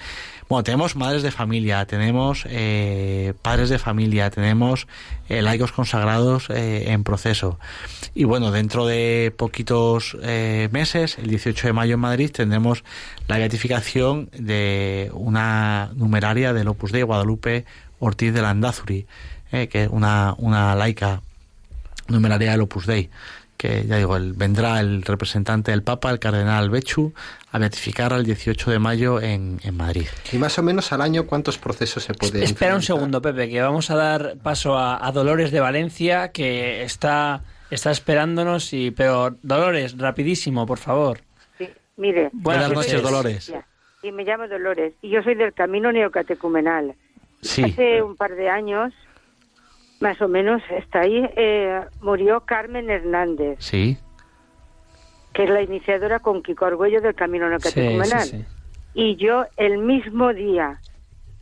Tenemos 0.61 0.95
madres 0.95 1.23
de 1.23 1.31
familia, 1.31 1.85
tenemos 1.85 2.45
eh, 2.47 3.33
padres 3.41 3.69
de 3.69 3.79
familia, 3.79 4.29
tenemos 4.29 4.87
eh, 5.29 5.41
laicos 5.41 5.71
consagrados 5.71 6.49
eh, 6.49 6.91
en 6.91 7.03
proceso. 7.03 7.57
Y 8.13 8.25
bueno, 8.25 8.51
dentro 8.51 8.85
de 8.85 9.33
poquitos 9.35 10.15
meses, 10.71 11.17
el 11.17 11.29
18 11.29 11.67
de 11.67 11.73
mayo 11.73 11.93
en 11.95 12.01
Madrid, 12.01 12.29
tendremos 12.29 12.83
la 13.27 13.37
beatificación 13.37 14.29
de 14.37 15.09
una 15.13 15.89
numeraria 15.95 16.53
del 16.53 16.67
Opus 16.67 16.91
Dei 16.91 17.01
Guadalupe 17.01 17.65
Ortiz 17.99 18.33
de 18.33 18.41
Landazuri, 18.41 19.07
eh, 19.51 19.67
que 19.67 19.83
es 19.83 19.89
una, 19.89 20.35
una 20.37 20.75
laica 20.75 21.21
numeraria 22.07 22.51
del 22.51 22.61
Opus 22.61 22.85
Dei, 22.85 23.09
que 23.64 23.86
ya 23.88 23.95
digo, 23.95 24.18
el, 24.18 24.34
vendrá 24.34 24.82
el 24.82 25.03
representante 25.03 25.72
del 25.72 25.84
Papa, 25.84 26.11
el 26.11 26.20
cardenal 26.20 26.70
Bechu, 26.70 27.14
a 27.49 27.59
beatificar 27.59 28.11
el 28.11 28.26
18 28.26 28.72
de 28.72 28.78
mayo 28.78 29.22
en, 29.22 29.57
en, 29.64 29.78
Madrid. 29.78 30.07
Y 30.34 30.38
más 30.38 30.59
o 30.59 30.64
menos 30.64 30.91
al 30.91 30.99
año, 30.99 31.26
¿cuántos 31.26 31.57
procesos 31.57 32.03
se 32.03 32.14
puede 32.14 32.43
Espera 32.43 32.76
un 32.76 32.82
segundo, 32.82 33.22
Pepe, 33.22 33.47
que 33.47 33.61
vamos 33.61 33.89
a 33.89 33.95
dar 33.95 34.36
paso 34.43 34.78
a, 34.78 35.09
Dolores 35.14 35.51
de 35.51 35.61
Valencia, 35.61 36.34
que 36.34 36.84
está, 36.84 37.43
está 37.72 37.89
esperándonos, 37.91 38.74
y 38.74 38.91
pero 38.91 39.38
Dolores, 39.43 39.97
rapidísimo, 39.97 40.66
por 40.66 40.80
favor. 40.80 41.22
Sí, 41.57 41.70
mire. 41.95 42.32
Buenas, 42.34 42.70
noches, 42.70 43.01
Dolores. 43.01 43.53
Y 44.01 44.11
me 44.11 44.26
llamo 44.26 44.49
Dolores, 44.49 44.93
y 45.01 45.09
yo 45.09 45.24
soy 45.24 45.36
del 45.36 45.53
Camino 45.53 45.89
Neocatecumenal. 45.93 46.95
Hace 47.41 48.03
un 48.03 48.18
par 48.18 48.36
de 48.36 48.49
años, 48.49 48.93
más 50.03 50.21
o 50.21 50.27
menos, 50.27 50.61
está 50.69 50.99
ahí, 50.99 51.29
eh, 51.37 51.79
murió 52.01 52.41
Carmen 52.41 52.89
Hernández. 52.89 53.55
Sí. 53.59 53.97
Que 55.33 55.45
es 55.45 55.49
la 55.49 55.61
iniciadora 55.61 56.19
con 56.19 56.43
Kiko 56.43 56.65
Argüello 56.65 56.99
del 56.99 57.15
Camino 57.15 57.49
No 57.49 57.57
sí, 57.61 58.45
Y 58.93 59.15
yo, 59.15 59.45
el 59.55 59.77
mismo 59.77 60.33
día, 60.33 60.81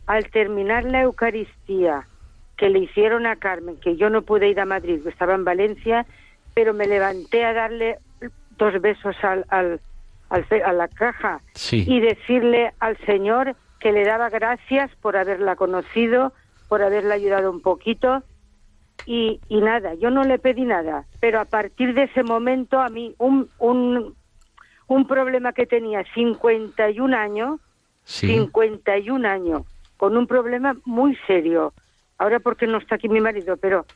al 0.06 0.30
terminar 0.30 0.84
la 0.84 1.02
Eucaristía 1.02 2.06
que 2.56 2.70
le 2.70 2.78
hicieron 2.78 3.26
a 3.26 3.34
Carmen, 3.34 3.76
que 3.78 3.96
yo 3.96 4.08
no 4.10 4.22
pude 4.22 4.48
ir 4.48 4.60
a 4.60 4.64
Madrid, 4.64 5.04
estaba 5.08 5.34
en 5.34 5.44
Valencia, 5.44 6.06
pero 6.54 6.72
me 6.72 6.86
levanté 6.86 7.44
a 7.44 7.52
darle 7.52 7.98
dos 8.58 8.80
besos 8.80 9.16
al, 9.22 9.44
al, 9.48 9.80
a 10.30 10.72
la 10.72 10.86
caja 10.86 11.40
y 11.72 11.98
decirle 11.98 12.72
al 12.78 12.96
Señor 12.98 13.56
que 13.80 13.90
le 13.90 14.04
daba 14.04 14.30
gracias 14.30 14.88
por 15.00 15.16
haberla 15.16 15.56
conocido, 15.56 16.32
por 16.68 16.82
haberla 16.82 17.14
ayudado 17.14 17.50
un 17.50 17.60
poquito 17.60 18.22
y, 19.06 19.40
y 19.48 19.60
nada, 19.60 19.94
yo 19.94 20.10
no 20.10 20.22
le 20.24 20.38
pedí 20.38 20.62
nada, 20.62 21.06
pero 21.20 21.40
a 21.40 21.44
partir 21.44 21.94
de 21.94 22.04
ese 22.04 22.22
momento 22.22 22.80
a 22.80 22.88
mí 22.88 23.14
un, 23.18 23.48
un, 23.58 24.14
un 24.86 25.06
problema 25.06 25.52
que 25.52 25.66
tenía 25.66 26.04
51 26.14 27.16
años, 27.16 27.60
51 28.04 29.28
años, 29.28 29.62
con 29.96 30.16
un 30.16 30.26
problema 30.26 30.76
muy 30.84 31.16
serio, 31.26 31.72
ahora 32.18 32.40
porque 32.40 32.66
no 32.66 32.78
está 32.78 32.96
aquí 32.96 33.08
mi 33.08 33.20
marido, 33.20 33.56
pero 33.56 33.86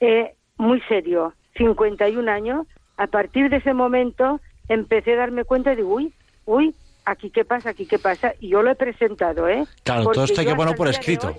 eh, 0.00 0.34
muy 0.56 0.80
serio, 0.82 1.34
51 1.56 2.30
años, 2.30 2.66
a 2.96 3.06
partir 3.06 3.50
de 3.50 3.56
ese 3.56 3.74
momento 3.74 4.40
empecé 4.68 5.14
a 5.14 5.16
darme 5.16 5.44
cuenta 5.44 5.74
de, 5.74 5.82
uy, 5.82 6.12
uy, 6.44 6.74
aquí 7.04 7.30
qué 7.30 7.44
pasa, 7.44 7.70
aquí 7.70 7.86
qué 7.86 7.98
pasa, 7.98 8.34
y 8.40 8.48
yo 8.48 8.62
lo 8.62 8.70
he 8.70 8.74
presentado, 8.74 9.48
¿eh? 9.48 9.64
Claro, 9.82 10.10
todo 10.10 10.24
esto 10.24 10.40
hay 10.40 10.46
que 10.46 10.54
ponerlo 10.54 10.76
por 10.76 10.88
escrito. 10.88 11.34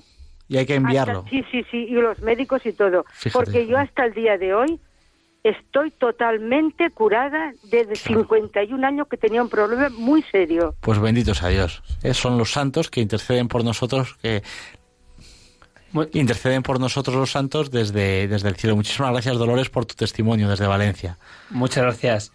Y 0.52 0.58
hay 0.58 0.66
que 0.66 0.76
enviarlo. 0.76 1.24
sí, 1.30 1.46
sí, 1.50 1.64
sí, 1.72 1.78
y 1.78 1.94
los 1.94 2.20
médicos 2.20 2.66
y 2.66 2.74
todo. 2.74 3.06
porque 3.32 3.68
yo 3.68 3.78
hasta 3.78 4.04
el 4.04 4.14
día 4.14 4.38
de 4.38 4.54
hoy 4.54 4.82
estoy 5.46 5.92
totalmente 5.92 6.90
curada 6.90 7.54
desde 7.64 7.96
51 7.96 8.86
años 8.86 9.08
que 9.08 9.16
tenía 9.16 9.42
un 9.42 9.48
problema 9.48 9.88
muy 9.88 10.22
serio. 10.24 10.76
Pues 10.82 11.00
benditos 11.00 11.42
a 11.42 11.48
Dios. 11.48 11.82
son 12.12 12.38
los 12.38 12.52
santos 12.52 12.90
que 12.90 13.00
interceden 13.00 13.48
por 13.48 13.64
nosotros, 13.64 14.18
que 14.22 14.44
interceden 16.12 16.64
por 16.64 16.82
nosotros 16.82 17.16
los 17.16 17.32
santos 17.32 17.72
desde, 17.72 18.28
desde 18.28 18.50
el 18.50 18.58
cielo. 18.58 18.76
Muchísimas 18.76 19.14
gracias, 19.14 19.38
Dolores, 19.38 19.70
por 19.70 19.86
tu 19.86 19.96
testimonio 19.96 20.50
desde 20.50 20.68
Valencia. 20.68 21.18
Muchas 21.50 21.84
gracias. 21.84 22.34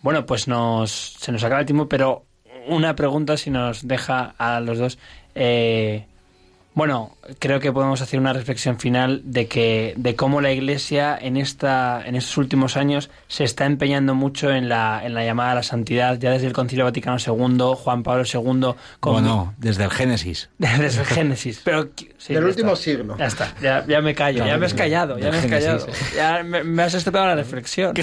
Bueno, 0.00 0.24
pues 0.24 0.48
nos, 0.48 0.90
se 1.18 1.30
nos 1.30 1.44
acaba 1.44 1.60
el 1.60 1.66
tiempo, 1.66 1.90
pero 1.90 2.24
una 2.68 2.96
pregunta 2.96 3.36
si 3.36 3.50
nos 3.50 3.86
deja 3.86 4.34
a 4.38 4.60
los 4.60 4.78
dos. 4.78 4.98
Eh, 5.34 6.06
bueno, 6.72 7.16
creo 7.40 7.58
que 7.58 7.72
podemos 7.72 8.00
hacer 8.00 8.20
una 8.20 8.32
reflexión 8.32 8.78
final 8.78 9.22
de 9.24 9.48
que 9.48 9.94
de 9.96 10.14
cómo 10.14 10.40
la 10.40 10.52
Iglesia 10.52 11.18
en 11.20 11.36
esta 11.36 12.00
en 12.06 12.14
estos 12.14 12.36
últimos 12.36 12.76
años 12.76 13.10
se 13.26 13.42
está 13.42 13.66
empeñando 13.66 14.14
mucho 14.14 14.52
en 14.52 14.68
la 14.68 15.04
en 15.04 15.14
la 15.14 15.24
llamada 15.24 15.52
a 15.52 15.54
la 15.56 15.62
santidad 15.64 16.18
ya 16.18 16.30
desde 16.30 16.46
el 16.46 16.52
Concilio 16.52 16.84
Vaticano 16.84 17.16
II, 17.18 17.74
Juan 17.76 18.04
Pablo 18.04 18.22
II, 18.24 18.74
como 19.00 19.20
no, 19.20 19.54
desde 19.58 19.84
el 19.84 19.90
Génesis. 19.90 20.48
desde 20.58 21.00
el 21.00 21.06
Génesis, 21.06 21.60
pero 21.64 21.90
del 22.28 22.44
último 22.44 22.76
siglo. 22.76 23.16
Ya 23.18 23.26
está, 23.26 23.54
ya, 23.60 24.00
me 24.00 24.14
callo, 24.14 24.46
ya, 24.46 24.56
me 24.56 24.66
has 24.66 24.74
callado, 24.74 25.18
ya 25.18 25.30
me 25.32 25.38
has 25.38 25.46
callado. 25.46 25.86
Ya 26.14 26.42
me, 26.44 26.82
has 26.82 27.06
la 27.06 27.34
reflexión. 27.34 27.94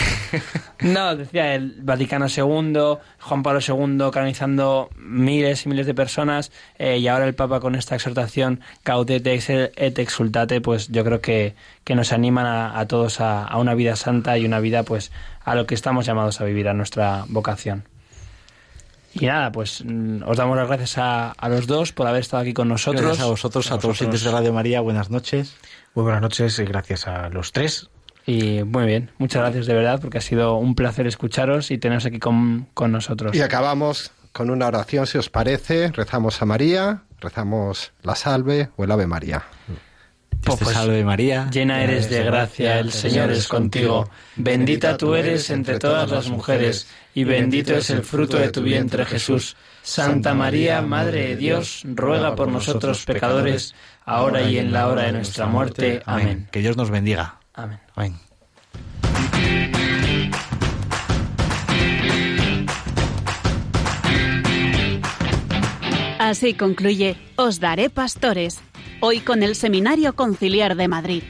no, 0.82 1.16
decía 1.16 1.56
el 1.56 1.78
Vaticano 1.82 2.26
II, 2.28 2.98
Juan 3.20 3.44
Pablo 3.44 3.60
II 3.66 4.12
canonizando 4.12 4.90
miles 4.98 5.66
y 5.66 5.70
miles 5.70 5.86
de 5.86 5.94
personas 5.94 6.52
eh, 6.78 6.98
y 6.98 7.08
ahora 7.08 7.26
el 7.26 7.36
Papa 7.36 7.60
con 7.60 7.76
esta 7.76 7.96
exhortación 7.96 8.57
cautete 8.84 9.40
et 9.76 10.00
exultate, 10.00 10.62
pues 10.62 10.88
yo 10.90 11.04
creo 11.04 11.22
que, 11.22 11.56
que 11.84 11.96
nos 11.96 12.12
animan 12.12 12.46
a, 12.46 12.88
todos 12.88 13.22
a, 13.22 13.56
una 13.58 13.74
vida 13.74 13.96
santa 13.96 14.38
y 14.38 14.46
una 14.46 14.60
vida 14.60 14.84
pues 14.84 15.12
a 15.44 15.56
lo 15.56 15.66
que 15.66 15.76
estamos 15.76 16.06
llamados 16.06 16.42
a 16.42 16.46
vivir, 16.46 16.68
a 16.68 16.74
nuestra 16.74 17.26
vocación. 17.28 17.86
Y 19.14 19.26
nada, 19.26 19.52
pues 19.52 19.84
mm, 19.84 20.24
os 20.26 20.38
damos 20.38 20.58
las 20.58 20.68
gracias 20.68 20.98
a, 20.98 21.34
los 21.50 21.66
dos 21.66 21.92
por 21.92 22.08
haber 22.08 22.22
estado 22.22 22.44
aquí 22.44 22.54
con 22.54 22.68
nosotros. 22.68 23.02
Gracias 23.02 23.26
a 23.26 23.30
vosotros, 23.30 23.72
a, 23.72 23.80
todos 23.80 24.02
los 24.02 24.24
de 24.24 24.32
Radio 24.32 24.54
María, 24.54 24.82
buenas 24.82 25.10
noches. 25.10 25.56
Muy 25.96 26.04
buenas 26.04 26.22
noches 26.22 26.60
y 26.60 26.66
gracias 26.66 27.08
a 27.08 27.30
los 27.30 27.52
tres. 27.52 27.90
Y 28.28 28.64
muy 28.64 28.86
bien, 28.86 29.10
muchas 29.18 29.42
gracias 29.42 29.68
de 29.68 29.74
verdad 29.74 30.02
porque 30.02 30.18
ha 30.18 30.22
sido 30.22 30.56
un 30.58 30.76
placer 30.76 31.08
escucharos 31.08 31.72
y 31.72 31.78
teneros 31.78 32.06
aquí 32.06 32.20
con, 32.20 32.68
con 32.74 32.92
nosotros. 32.92 33.34
Y 33.34 33.42
acabamos 33.42 34.12
con 34.38 34.52
una 34.52 34.68
oración, 34.68 35.08
si 35.08 35.18
os 35.18 35.30
parece. 35.30 35.92
Rezamos 35.92 36.42
a 36.42 36.46
María, 36.46 37.04
rezamos 37.20 37.94
la 38.04 38.16
salve 38.16 38.70
o 38.76 38.84
el 38.84 38.92
Ave 38.92 39.08
María. 39.08 39.44
Este 40.46 40.64
pues, 40.64 40.76
salve 40.76 41.04
María, 41.04 41.50
llena 41.52 41.84
eres 41.84 42.10
de 42.10 42.24
gracia, 42.24 42.80
el 42.80 42.92
Señor 42.92 43.32
es 43.32 43.48
contigo. 43.48 44.10
Bendita 44.36 44.96
tú 44.98 45.16
eres 45.16 45.50
entre 45.50 45.80
todas 45.80 46.10
las 46.10 46.30
mujeres, 46.30 46.88
y 47.14 47.24
bendito 47.24 47.76
es 47.76 47.90
el 47.90 48.04
fruto 48.04 48.38
de 48.38 48.50
tu 48.50 48.62
vientre 48.62 49.06
Jesús. 49.06 49.58
Santa 49.82 50.34
María, 50.34 50.82
Madre 50.82 51.30
de 51.30 51.36
Dios, 51.38 51.82
ruega 51.86 52.36
por 52.36 52.50
nosotros 52.50 53.04
pecadores, 53.06 53.74
ahora 54.06 54.42
y 54.42 54.58
en 54.58 54.72
la 54.72 54.88
hora 54.88 55.04
de 55.04 55.14
nuestra 55.14 55.48
muerte. 55.48 56.02
Amén. 56.06 56.48
Que 56.52 56.60
Dios 56.60 56.78
nos 56.78 56.92
bendiga. 56.92 57.40
Amén. 57.54 57.80
Amén. 57.96 58.16
Así 66.28 66.54
concluye 66.56 67.16
Os 67.38 67.62
Daré 67.62 67.90
Pastores, 67.90 68.60
hoy 69.00 69.22
con 69.22 69.44
el 69.44 69.56
Seminario 69.56 70.14
Conciliar 70.14 70.76
de 70.76 70.90
Madrid. 70.90 71.24